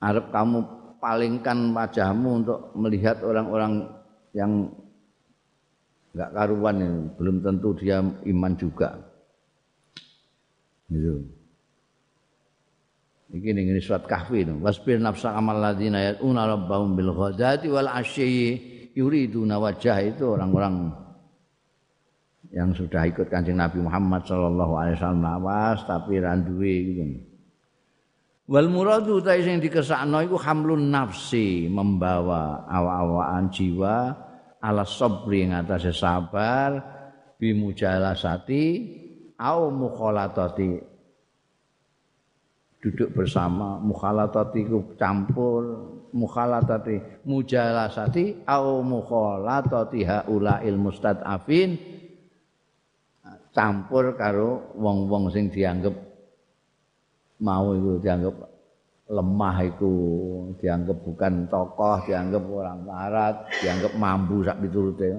Arep 0.00 0.32
kamu 0.32 0.58
palingkan 0.98 1.76
wajahmu 1.76 2.30
untuk 2.42 2.72
melihat 2.78 3.20
orang-orang 3.20 3.95
yang 4.36 4.68
enggak 6.12 6.30
karuan 6.36 6.76
ini. 6.80 7.00
belum 7.16 7.36
tentu 7.40 7.72
dia 7.72 8.04
iman 8.04 8.52
juga. 8.60 9.00
Gitu. 10.92 11.24
Iki 13.32 13.50
ning 13.52 13.66
ini 13.74 13.80
surat 13.82 14.04
kahfi 14.06 14.46
itu. 14.46 14.54
Wasbir 14.60 15.00
nafsa 15.02 15.34
amal 15.34 15.58
ladzina 15.58 15.98
yatuna 15.98 16.46
rabbahum 16.46 16.94
bil 16.94 17.10
ghadati 17.16 17.66
wal 17.66 17.90
asyi 17.90 18.60
yuriduna 18.94 19.58
wajah 19.58 19.98
itu 20.04 20.24
orang-orang 20.24 20.94
yang 22.54 22.70
sudah 22.72 23.02
ikut 23.04 23.26
kancing 23.26 23.58
Nabi 23.58 23.82
Muhammad 23.82 24.24
sallallahu 24.24 24.72
alaihi 24.78 24.96
wasallam 24.96 25.26
awas 25.26 25.78
tapi 25.84 26.22
randuwe 26.22 26.74
gitu. 26.92 27.04
Wal 28.46 28.70
muradu 28.70 29.18
ta 29.18 29.34
sing 29.42 29.58
dikesakno 29.58 30.22
iku 30.22 30.38
hamlun 30.38 30.86
nafsi, 30.86 31.66
membawa 31.66 32.62
awa-awaan 32.70 33.50
jiwa 33.50 34.14
ala 34.62 34.84
sabri 34.84 35.44
ing 35.44 35.52
atase 35.52 35.92
sabar 35.92 36.80
bi 37.36 37.52
mujalasati 37.52 38.64
au 39.36 39.68
mukhalatati. 39.68 40.96
Duduk 42.80 43.18
bersama 43.18 43.82
mukhalatati 43.82 44.62
campur 44.94 45.62
mukhalatati 46.14 47.26
mujalasati 47.26 48.46
au 48.46 48.80
mukhalatati 48.80 50.00
haulail 50.06 50.78
mustadafin. 50.78 51.76
Campur 53.56 54.12
karo 54.20 54.76
wong-wong 54.76 55.32
sing 55.32 55.48
dianggap 55.48 55.96
mau 57.40 57.72
itu 57.72 57.96
dianggap 58.04 58.55
lemah 59.06 59.56
itu 59.62 59.94
dianggap 60.58 60.98
bukan 61.06 61.46
tokoh 61.46 62.02
dianggap 62.10 62.42
orang 62.42 62.80
barat 62.82 63.34
dianggap 63.62 63.92
mampu 63.94 64.42
sak 64.42 64.58
piturute. 64.58 65.10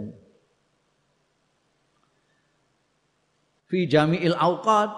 Fi 3.68 3.88
jami'il 3.88 4.36
auqat 4.36 4.92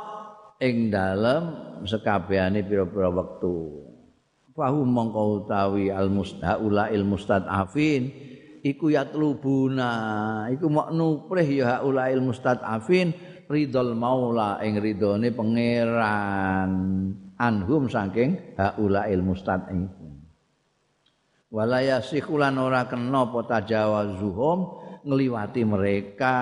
ing 0.61 0.89
dalem 0.93 1.43
sekabehane 1.85 2.65
pira-pira 2.65 3.09
wektu. 3.13 3.85
Fahu 4.53 4.83
mongko 4.83 5.45
utawi 5.45 5.93
al 5.93 6.09
mustaula 6.09 6.91
il 6.91 7.05
mustadafin 7.05 8.11
iku 8.59 8.91
yatlubuna 8.91 9.91
iku 10.51 10.67
mok 10.67 10.91
nuprih 10.91 11.47
ya 11.47 11.79
haula 11.79 12.11
il 12.11 12.19
mustadafin 12.19 13.15
ridol 13.47 13.95
maula 13.95 14.59
ing 14.59 14.75
ridone 14.83 15.31
pangeran 15.31 16.71
anhum 17.39 17.87
saking 17.87 18.59
haulail 18.59 19.23
mustadin. 19.23 19.87
Wala 21.49 21.81
yasikulan 21.81 22.61
ora 22.61 22.85
kena 22.85 23.25
apa 23.25 23.39
tajawazuhum 23.47 24.59
ngliwati 25.07 25.61
mereka. 25.65 26.37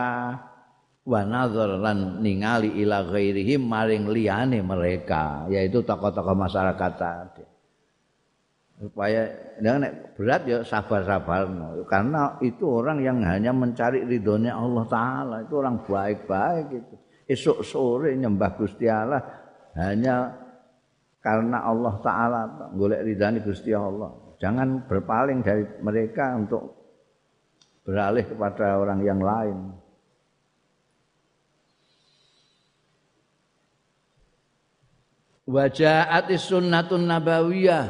Wa 1.07 1.23
lan 1.23 2.19
ningali 2.19 2.83
ila 2.83 3.07
ghairihim 3.07 3.63
maring 3.63 4.11
liyane 4.11 4.59
mereka 4.59 5.47
yaitu 5.47 5.79
tokoh-tokoh 5.79 6.35
masyarakat 6.35 6.91
tadi. 6.99 7.45
Supaya 8.77 9.23
nek 9.63 10.19
berat 10.19 10.43
ya 10.43 10.59
sabar-sabar 10.67 11.47
karena 11.87 12.35
itu 12.43 12.67
orang 12.67 12.99
yang 12.99 13.23
hanya 13.23 13.55
mencari 13.55 14.03
ridhonya 14.03 14.59
Allah 14.59 14.85
taala. 14.91 15.35
Itu 15.47 15.63
orang 15.63 15.87
baik-baik 15.87 16.67
itu. 16.75 16.95
Esok 17.31 17.63
sore 17.63 18.11
nyembah 18.19 18.51
Gusti 18.59 18.91
Allah 18.91 19.23
hanya 19.79 20.46
karena 21.21 21.65
Allah 21.65 21.93
taala 21.99 22.41
golek 22.71 23.03
ridhani 23.03 23.41
Gusti 23.41 23.73
Allah. 23.73 24.13
Jangan 24.37 24.85
berpaling 24.85 25.41
dari 25.41 25.65
mereka 25.81 26.37
untuk 26.37 26.77
beralih 27.81 28.27
kepada 28.27 28.77
orang 28.77 29.01
yang 29.01 29.17
lain. 29.17 29.57
Wajahat 35.47 36.27
sunnatun 36.35 37.07
nabawiyah. 37.07 37.87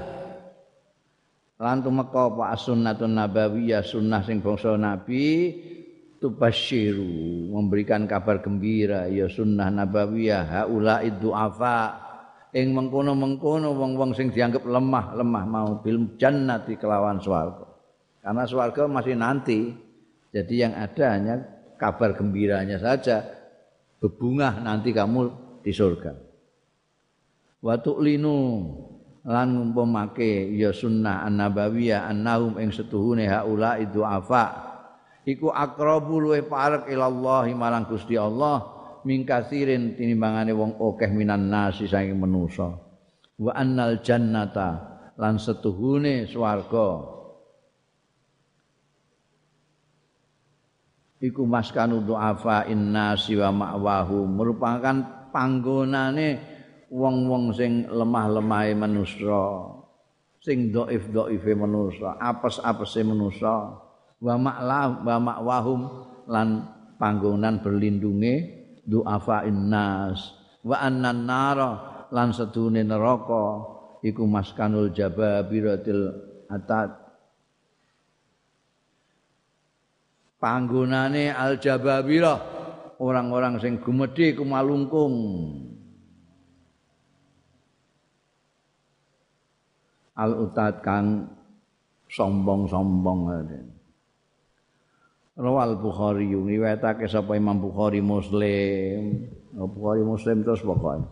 Lan 1.58 1.82
tumeka 1.82 2.30
apa 2.30 2.54
sunnatun 2.54 3.18
nabawiyah 3.18 3.82
sunnah 3.82 4.22
sing 4.22 4.46
bangsa 4.46 4.78
nabi 4.78 5.58
tubasyiru 6.22 7.50
memberikan 7.50 8.06
kabar 8.06 8.46
gembira. 8.46 9.10
Ya 9.10 9.26
sunnah 9.26 9.74
nabawiyah 9.74 10.46
haula 10.64 11.02
duafa 11.10 12.07
ing 12.58 12.74
mengkono-mengkono 12.74 13.78
wong-wong 13.78 14.18
sing 14.18 14.34
dianggap 14.34 14.66
lemah-lemah 14.66 15.44
mau 15.46 15.78
bil 15.78 16.18
jannati 16.18 16.74
kelawan 16.82 17.22
swarga. 17.22 17.70
Karena 18.26 18.44
swarga 18.50 18.90
masih 18.90 19.14
nanti. 19.14 19.78
Jadi 20.34 20.54
yang 20.58 20.74
ada 20.74 21.06
hanya 21.14 21.36
kabar 21.78 22.18
gembiranya 22.18 22.82
saja. 22.82 23.22
Bebungah 24.02 24.58
nanti 24.66 24.90
kamu 24.90 25.30
di 25.62 25.70
surga. 25.70 26.12
Wa 27.62 27.78
tu'linu 27.78 28.38
lan 29.28 29.48
ngumpamake 29.54 30.56
ya 30.58 30.74
sunnah 30.74 31.28
an-nabawiyah 31.30 32.10
annahum 32.10 32.58
ing 32.58 32.72
setuhune 32.72 33.28
haula 33.28 33.76
itu 33.76 34.00
afa 34.00 34.56
iku 35.28 35.52
akrabu 35.52 36.24
luwe 36.24 36.48
parek 36.48 36.88
ilallah 36.88 37.44
marang 37.52 37.84
Gusti 37.92 38.16
Allah 38.16 38.77
mingkasirin 39.08 39.96
tinimbangane 39.96 40.52
wong 40.52 40.76
akeh 40.76 41.08
minan 41.16 41.48
nasi 41.48 41.88
saking 41.88 42.20
manusa 42.20 42.76
wa 43.40 43.52
annal 43.56 44.04
jannata 44.04 44.98
lan 45.18 45.40
setuhune 45.40 46.28
swarga. 46.30 47.16
Iku 51.18 51.50
maskanu 51.50 52.06
du'afa 52.06 52.70
innasi 52.70 53.34
wa 53.42 53.50
ma'wahu 53.50 54.30
merupakan 54.30 54.98
panggonane 55.34 56.38
wong-wong 56.94 57.58
sing 57.58 57.90
lemah-lemahe 57.90 58.78
manusa 58.78 59.74
sing 60.38 60.70
dhaif-dhaife 60.70 61.58
manusa 61.58 62.22
apes-apese 62.22 63.02
manusa 63.02 63.82
wa 64.22 64.36
ma'la 64.38 65.02
wa 65.02 65.16
ma'wahum 65.18 65.80
lan 66.30 66.70
panggonan 67.02 67.66
berlindunge 67.66 68.57
du'afa 68.88 69.44
innas 69.44 70.32
wa 70.64 70.80
annan 70.80 71.28
nara 71.28 71.72
lan 72.16 72.32
sedune 72.32 72.88
neraka 72.88 73.68
iku 74.00 74.24
maskanul 74.24 74.96
jababiratil 74.96 76.08
atat 76.48 76.96
panggonane 80.40 81.36
al 81.36 81.60
jababira 81.60 82.40
orang-orang 83.04 83.60
sing 83.60 83.84
gumedhe 83.84 84.34
kumalungkung 84.40 85.14
al 90.18 90.32
utat 90.48 90.82
kang 90.82 91.30
sombong-sombong 92.08 93.22
Rawal 95.38 95.78
Bukhari 95.78 96.34
riwayatake 96.34 97.06
sapa 97.06 97.38
Imam 97.38 97.62
Bukhari 97.62 98.02
Muslim. 98.02 99.30
Bukhari 99.54 100.02
Muslim 100.02 100.42
terus 100.42 100.66
pokoknya. 100.66 101.06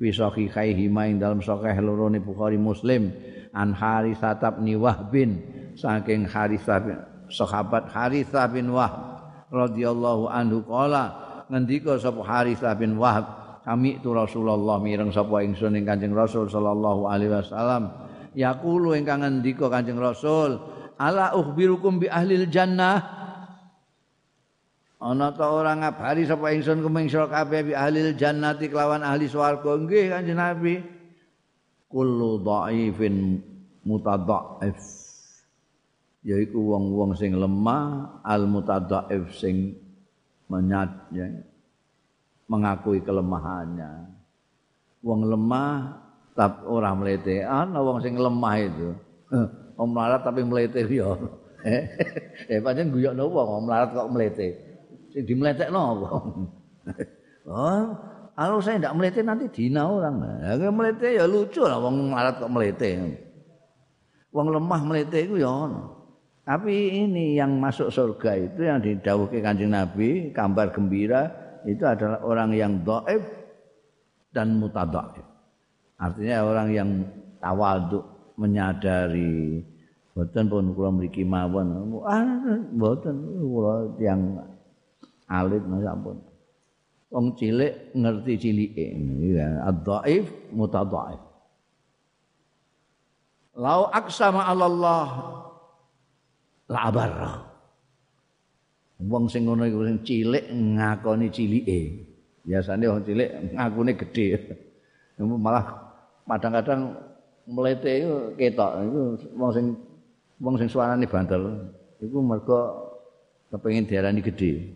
Fi 0.00 0.08
sahihaihi 0.12 0.88
ing 0.88 1.20
dalam 1.20 1.44
sahih 1.44 1.76
loro 1.84 2.08
Bukhari 2.16 2.56
Muslim 2.56 3.12
an 3.52 3.76
Haritsah 3.76 4.36
bin 4.60 4.80
Wahbin 4.80 5.30
saking 5.76 6.24
Haritsah 6.24 6.78
bin 6.84 6.96
sahabat 7.28 7.88
Harithah 7.92 8.48
bin 8.48 8.72
Wahab 8.72 9.24
radhiyallahu 9.52 10.28
anhu 10.28 10.64
qala 10.64 11.16
ngendika 11.48 11.96
sapa 12.00 12.20
Harithah 12.24 12.76
bin 12.76 13.00
Wahab 13.00 13.28
kami 13.64 14.00
itu 14.00 14.12
Rasulullah 14.12 14.76
mireng 14.80 15.12
sapa 15.12 15.40
ingsun 15.44 15.76
ing 15.80 15.84
Kanjeng 15.88 16.12
Rasul 16.12 16.48
sallallahu 16.48 17.08
alaihi 17.08 17.32
wasallam 17.32 17.92
yaqulu 18.36 18.92
ingkang 18.92 19.24
ngendika 19.24 19.72
Kanjeng 19.72 19.96
Rasul 19.96 20.60
ala 21.00 21.32
ukhbirukum 21.32 22.00
bi 22.00 22.12
ahlil 22.12 22.48
jannah 22.52 23.16
ana 25.00 25.28
ta 25.32 25.52
ora 25.52 25.76
ngabari 25.76 26.24
sapa 26.24 26.52
ingsun 26.56 26.80
kuming 26.80 27.08
sira 27.12 27.28
kabeh 27.28 27.72
bi 27.72 27.72
ahlil 27.76 28.16
jannati 28.16 28.72
kelawan 28.72 29.04
ahli 29.04 29.28
swarga. 29.28 29.76
Nggih 29.76 30.12
Kanjeng 30.12 30.40
Nabi. 30.40 30.74
Kullu 31.86 32.40
dhaifin 32.42 33.40
mutadhaif. 33.84 34.80
Yaiku 36.26 36.58
wong-wong 36.58 37.14
sing 37.14 37.38
lemah 37.38 38.18
al 38.26 38.50
mutadhaif 38.50 39.30
sing 39.30 39.78
menyat 40.50 40.90
ya, 41.14 41.30
mengakui 42.50 42.98
kelemahannya. 42.98 44.10
Wong 45.06 45.22
lemah 45.22 46.02
tapi 46.34 46.66
ora 46.66 46.90
mletean 46.98 47.70
wong 47.70 48.02
sing 48.02 48.18
lemah 48.18 48.54
itu. 48.58 48.90
Wong 49.78 49.88
melarat 49.94 50.26
tapi 50.26 50.42
mlete 50.42 50.82
yo. 50.90 51.14
Eh 52.46 52.62
pancen 52.62 52.94
guyokno 52.94 53.26
wong 53.26 53.46
wong 53.46 53.62
melarat 53.66 53.90
kok 53.90 54.10
mlete 54.10 54.65
sing 55.16 55.24
dimletekno 55.24 55.80
apa 55.80 56.08
oh 57.48 57.84
kalau 58.36 58.60
saya 58.60 58.76
tidak 58.76 59.00
melete 59.00 59.24
nanti 59.24 59.48
dina 59.48 59.88
orang. 59.88 60.20
Ya, 60.44 60.68
melete 60.68 61.08
ya 61.16 61.24
lucu 61.24 61.64
lah, 61.64 61.80
wong 61.80 62.12
melarat 62.12 62.36
kok 62.36 62.52
melete. 62.52 63.16
Wong 64.28 64.52
lemah 64.52 64.80
melete 64.84 65.24
itu 65.24 65.40
ya 65.40 65.48
ono. 65.48 65.96
Tapi 66.44 67.00
ini 67.00 67.40
yang 67.40 67.56
masuk 67.56 67.88
surga 67.88 68.36
itu 68.36 68.60
yang 68.68 68.78
didawuhke 68.84 69.40
Kanjeng 69.40 69.72
Nabi, 69.72 70.30
kabar 70.36 70.68
gembira 70.68 71.32
itu 71.64 71.82
adalah 71.82 72.20
orang 72.22 72.52
yang 72.52 72.72
dhaif 72.84 73.24
dan 74.36 74.60
mutadhaif. 74.60 75.24
Artinya 75.96 76.44
orang 76.44 76.68
yang 76.76 76.90
tawaduk, 77.40 78.04
menyadari 78.36 79.64
boten 80.12 80.44
pun 80.52 80.76
kula 80.76 80.92
mriki 80.92 81.24
mawon. 81.24 81.72
Ah, 82.04 82.60
boten 82.68 83.16
kula 83.40 83.96
yang 83.96 84.44
alit 85.26 85.62
sampun. 85.62 86.16
Wong 87.06 87.38
cilik 87.38 87.94
ngerti 87.94 88.34
cilike. 88.34 88.86
Ya, 89.30 89.62
ad-dhaif 89.62 90.26
mutadhaif. 90.50 91.22
Lau 93.56 93.88
aksama 93.88 94.42
Allah 94.42 95.06
labar. 96.66 97.12
Wong 99.00 99.30
sing 99.30 99.46
ngono 99.46 99.64
iku 99.70 99.86
sing 99.86 99.98
cilik 100.02 100.44
ngakoni 100.50 101.30
cilike. 101.30 101.80
Biasane 102.42 102.84
wong 102.90 103.02
cilik 103.06 103.30
ngakune 103.54 103.92
gedhe. 103.94 104.26
Malah 105.22 105.64
kadang-kadang 106.26 107.00
mlete 107.46 108.02
iku 108.02 108.14
ketok 108.34 108.72
iku 108.82 109.00
wong 109.38 109.50
sing 109.54 109.66
wong 110.42 110.54
sing 110.58 110.68
suarane 110.68 111.06
banter 111.06 111.38
iku 112.02 112.18
mergo 112.18 112.60
kepengin 113.54 113.86
diarani 113.86 114.20
gedhe. 114.20 114.74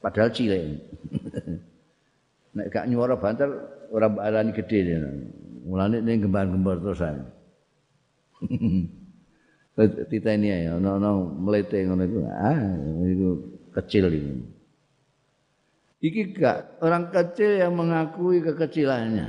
Padahal 0.00 0.32
cilik. 0.32 0.80
Nek 2.56 2.66
gak 2.72 2.88
nyuara 2.88 3.20
banter 3.20 3.48
ora 3.92 4.08
arani 4.20 4.56
gedhe. 4.56 4.96
Mulane 5.68 6.00
ning 6.00 6.24
gembar-gembar 6.24 6.80
terus 6.80 7.04
ae. 7.08 7.20
titeni 10.10 10.48
ya 10.50 10.76
ono-ono 10.76 11.40
mlete 11.40 11.86
ngono 11.86 12.02
iku 12.04 12.18
ah 12.28 12.60
iku 13.06 13.28
kecil 13.80 14.04
iki 14.12 14.32
iki 16.04 16.20
gak 16.36 16.82
orang 16.84 17.08
kecil 17.08 17.56
yang 17.56 17.72
mengakui 17.72 18.44
kekecilannya 18.44 19.28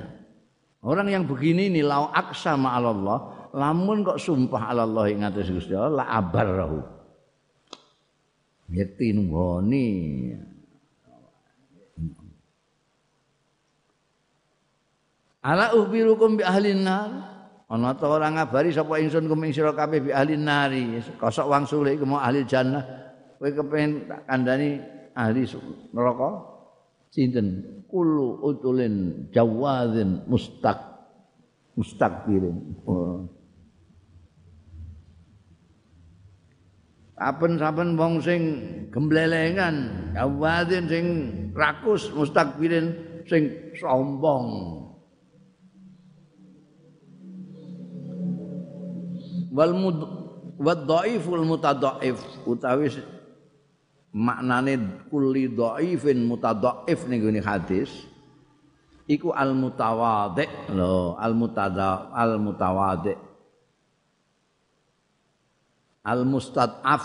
orang 0.83 1.07
yang 1.07 1.23
begini 1.23 1.71
ini 1.71 1.81
lau 1.85 2.11
aksa 2.11 2.57
Allah 2.57 3.47
lamun 3.55 4.03
kok 4.03 4.19
sumpah 4.19 4.71
Allah 4.75 5.07
ing 5.07 5.23
atas 5.23 5.47
Gusti 5.47 5.71
Allah 5.71 6.03
la 6.03 6.05
abarrahu 6.19 6.79
yakti 8.71 9.15
nunggoni 9.15 9.87
ala 15.41 15.73
ubirukum 15.75 16.37
bi 16.37 16.43
ahlin 16.45 16.85
nar. 16.85 17.11
Ana 17.71 17.95
ta 17.95 18.11
ora 18.11 18.27
ngabari 18.27 18.75
sapa 18.75 18.99
ingsun 18.99 19.31
kuming 19.31 19.55
sira 19.55 19.71
kabeh 19.71 20.03
bi 20.03 20.11
ahli 20.11 20.35
kosok 21.15 21.47
wang 21.47 21.63
sule 21.63 21.95
iku 21.95 22.03
ahli 22.19 22.43
jannah. 22.43 22.83
Kowe 23.39 23.47
kepengin 23.47 24.11
tak 24.11 24.27
kandhani 24.27 24.69
ahli 25.15 25.47
neraka? 25.95 26.29
Sinten? 27.11 27.47
Kullu 27.87 28.43
utulin 28.43 29.27
jawazin 29.31 30.23
mustaq 30.27 30.79
mustakbirin 31.75 32.55
oh. 32.87 33.27
Apen-apen 37.21 38.01
wong 38.01 38.17
sing 38.17 38.41
gemblelengan, 38.89 40.09
jawazin 40.17 40.89
sing 40.89 41.05
rakus, 41.53 42.09
mustakbirin 42.17 42.97
sing 43.29 43.73
sombong. 43.77 44.47
Wal 49.51 49.73
mud 49.75 49.97
wad 50.57 50.87
dhaiful 50.87 51.43
mutadhaif 51.43 52.17
utawi 52.47 52.87
maknane 54.15 55.05
kulli 55.11 55.51
dhaifin 55.51 56.23
mutadhaif 56.23 57.05
ning 57.05 57.19
ngene 57.21 57.43
hadis 57.43 57.91
iku 59.05 59.35
al 59.35 59.51
mutawadhi 59.51 60.47
lho 60.71 61.19
al 61.19 61.35
mutada 61.35 62.09
al 62.15 62.39
mutawadhi 62.39 63.31
al 66.05 66.25
mustad'af 66.25 67.03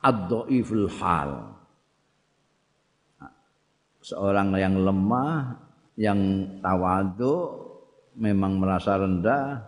ad-dhaiful 0.00 0.88
hal. 1.00 1.30
Seorang 4.00 4.56
yang 4.56 4.80
lemah 4.80 5.60
yang 6.00 6.20
tawadu 6.64 7.36
memang 8.16 8.56
merasa 8.56 8.96
rendah 8.96 9.60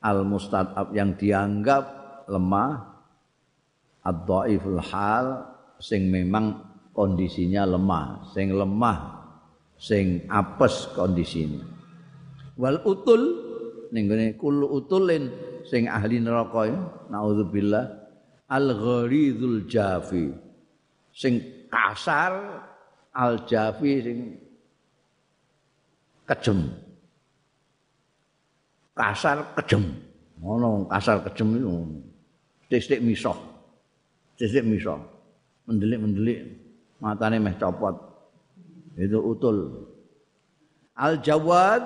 al 0.00 0.24
mustadab 0.24 0.92
yang 0.96 1.16
dianggap 1.16 1.84
lemah 2.28 2.90
ad-dhaiful 4.00 4.80
hal 4.80 5.44
sing 5.76 6.08
memang 6.08 6.56
kondisinya 6.96 7.68
lemah 7.68 8.24
sing 8.32 8.52
lemah 8.52 8.98
sing 9.80 10.24
apes 10.28 10.92
kondisinya. 10.92 11.64
Wal 12.60 12.84
utul 12.84 13.22
ning 13.90 14.06
gone 14.06 14.36
kullu 14.36 14.68
utulin 14.70 15.32
sing 15.66 15.88
ahli 15.88 16.20
neraka 16.20 16.68
ya 16.68 16.78
naudzubillah 17.10 17.84
al 18.50 18.66
gharizul 18.76 19.66
jafi 19.66 20.30
sing 21.10 21.66
kasar 21.72 22.64
al 23.14 23.44
jafi 23.48 23.92
sing 24.04 24.18
kejem 26.28 26.70
kasar 28.96 29.54
kejem. 29.60 29.94
Ngono 30.40 30.88
kasar 30.88 31.22
kejem 31.26 31.58
itu 31.58 31.72
stik-stik 32.66 33.02
misoh 33.02 33.50
stik 34.48 34.64
misoh 34.64 34.96
mendelik-mendelik 35.68 36.56
matane 37.02 37.36
meh 37.36 37.52
copot. 37.60 37.92
Itu 38.96 39.20
utul. 39.20 39.86
Al 40.96 41.20
jawad 41.20 41.82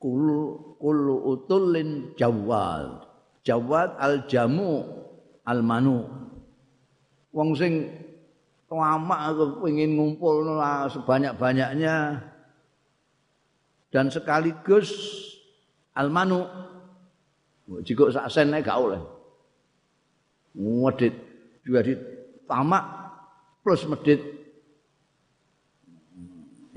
kullu 0.00 0.76
kullu 0.80 1.36
utulin 1.36 2.12
jawad 2.18 3.06
jawad 3.46 3.94
al 4.02 4.26
jamu 4.26 4.82
al 5.46 5.62
manu 5.62 6.04
wong 7.30 7.54
sing 7.54 7.88
tamak 8.66 9.36
kepengin 9.36 9.96
ngumpul 9.96 10.48
sebanyak-banyaknya. 10.88 12.28
Dan 13.92 14.08
sekaligus 14.08 14.88
almanu. 15.96 16.44
Jika 17.84 18.12
sak 18.12 18.28
sen 18.28 18.52
gak 18.52 18.78
oleh. 18.78 19.00
Medit. 20.58 21.14
Juga 21.64 21.80
di 21.80 21.94
tamak 22.44 22.84
plus 23.64 23.86
medit. 23.88 24.20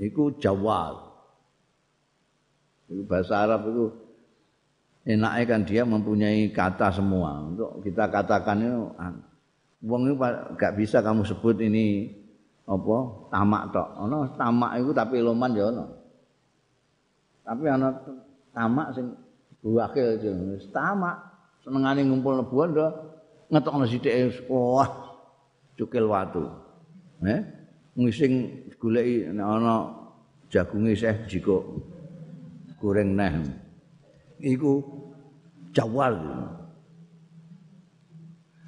Itu 0.00 0.36
jawal. 0.40 1.04
Itu 2.86 3.02
bahasa 3.04 3.44
Arab 3.44 3.66
itu 3.66 3.84
enaknya 5.08 5.44
kan 5.44 5.60
dia 5.66 5.82
mempunyai 5.82 6.48
kata 6.54 6.94
semua. 6.94 7.44
Untuk 7.44 7.82
kita 7.82 8.08
katakan 8.08 8.62
itu 8.62 8.80
wong 9.84 10.02
itu 10.08 10.14
gak 10.56 10.76
bisa 10.78 11.02
kamu 11.02 11.26
sebut 11.26 11.60
ini 11.60 12.14
apa 12.64 12.96
tamak 13.34 13.62
tok. 13.74 13.88
Tamak 14.38 14.72
itu 14.80 14.90
tapi 14.96 15.20
loman 15.20 15.52
ya 15.52 15.68
tapi 17.46 17.62
ana 17.70 17.94
tamak 18.56 18.96
sing 18.96 19.12
wakil 19.60 20.16
wis 20.56 20.64
tamak. 20.72 21.20
Senengane 21.60 22.08
ngumpul 22.08 22.40
lebuan 22.40 22.72
do 22.72 22.88
ngetokno 23.52 23.84
sithike 23.84 24.48
wah 24.48 24.88
cukil 25.76 26.08
watu. 26.08 26.48
Eh? 27.20 27.44
Ngising 27.96 28.32
goleki 28.80 29.28
nek 29.36 29.44
ana 29.44 29.74
jagunge 30.48 30.96
isih 30.96 31.16
jiko 31.28 31.84
goreng 32.80 33.12
neh. 33.12 33.44
Iku 34.40 34.80
jawal. 35.76 36.16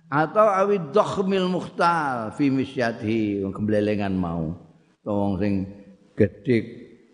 Atau 0.09 0.49
awid 0.49 0.97
dokhmil 0.97 1.53
mukhtal 1.53 2.33
fi 2.33 2.49
misyati 2.49 3.45
kemblelengan 3.53 4.17
mau. 4.17 4.57
Wong 5.05 5.37
sing 5.41 5.53
gedhe 6.17 6.57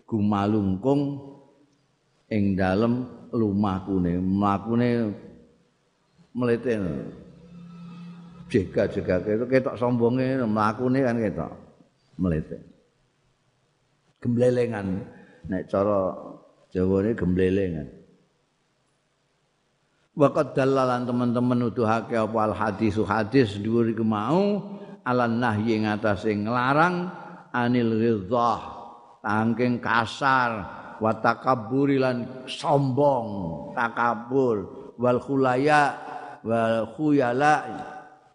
gumalungkung 0.07 1.34
ing 2.31 2.57
dalem 2.57 3.05
lumahkune 3.33 4.17
mlakune 4.21 5.13
mlete. 6.33 6.73
Jega-jega 8.45 9.25
itu 9.25 9.45
ketok 9.49 9.75
sombonge 9.75 10.39
mlakune 10.45 10.99
kan 11.01 11.17
ketok 11.17 11.51
mlete. 12.21 12.57
Gemblelengan. 14.21 14.87
Nek 15.45 15.69
cara 15.69 16.09
Jawa 16.75 17.07
ini 17.07 17.11
gemblelengan. 17.15 17.87
Waqad 20.15 20.55
dalalan 20.55 21.07
teman-teman 21.07 21.59
nuduhake 21.59 22.19
apa 22.19 22.39
al 22.39 22.55
hadis 22.55 22.99
hadis 23.03 23.55
dhuwur 23.59 23.87
iku 23.91 24.03
mau 24.03 24.75
alan 25.03 25.39
nahyi 25.39 25.79
ing 25.79 25.87
atase 25.87 26.35
nglarang 26.35 27.11
anil 27.51 27.95
ridhah 27.95 28.59
tangking 29.23 29.79
kasar 29.79 30.67
wa 30.99 31.11
takabburi 31.19 31.99
lan 31.99 32.47
sombong 32.47 33.27
takabur. 33.75 34.57
Wal 34.95 35.19
khulaya 35.19 35.91
wal 36.45 36.87
khuyala 36.95 37.55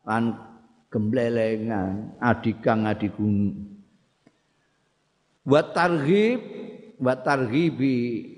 lan 0.04 0.36
gemblelengan 0.92 2.20
adikang 2.20 2.84
adigun 2.84 3.54
wa 5.46 5.62
targhib 5.72 6.42
wa 7.00 7.16
targhibi 7.16 8.28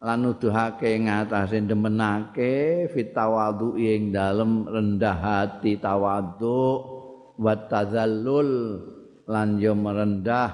lan 0.00 0.24
nuduhake 0.24 0.88
ing 0.96 1.12
atase 1.12 1.60
demenake 1.64 2.88
fitawadhu 2.92 3.76
ing 3.76 4.12
dalem 4.12 4.64
rendah 4.68 5.16
hati 5.16 5.76
tawadhu. 5.76 6.92
Wa 7.34 7.66
tazallul 7.66 8.78
lan 9.26 9.58
yo 9.58 9.74
merendah 9.74 10.48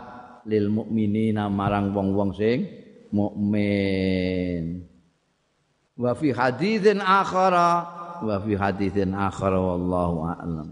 lil 0.48 0.72
mukminina 0.72 1.52
marang 1.52 1.92
wong-wong 1.92 2.32
sing 2.32 2.80
mukmin 3.12 4.87
wa 6.01 6.15
fi 6.15 6.32
haditsin 6.32 7.03
akhara 7.03 7.70
wa 8.23 8.37
fi 8.41 8.53
haditsin 8.57 9.12
akhara 9.15 9.59
wallahu 9.61 10.24
a'lam 10.31 10.70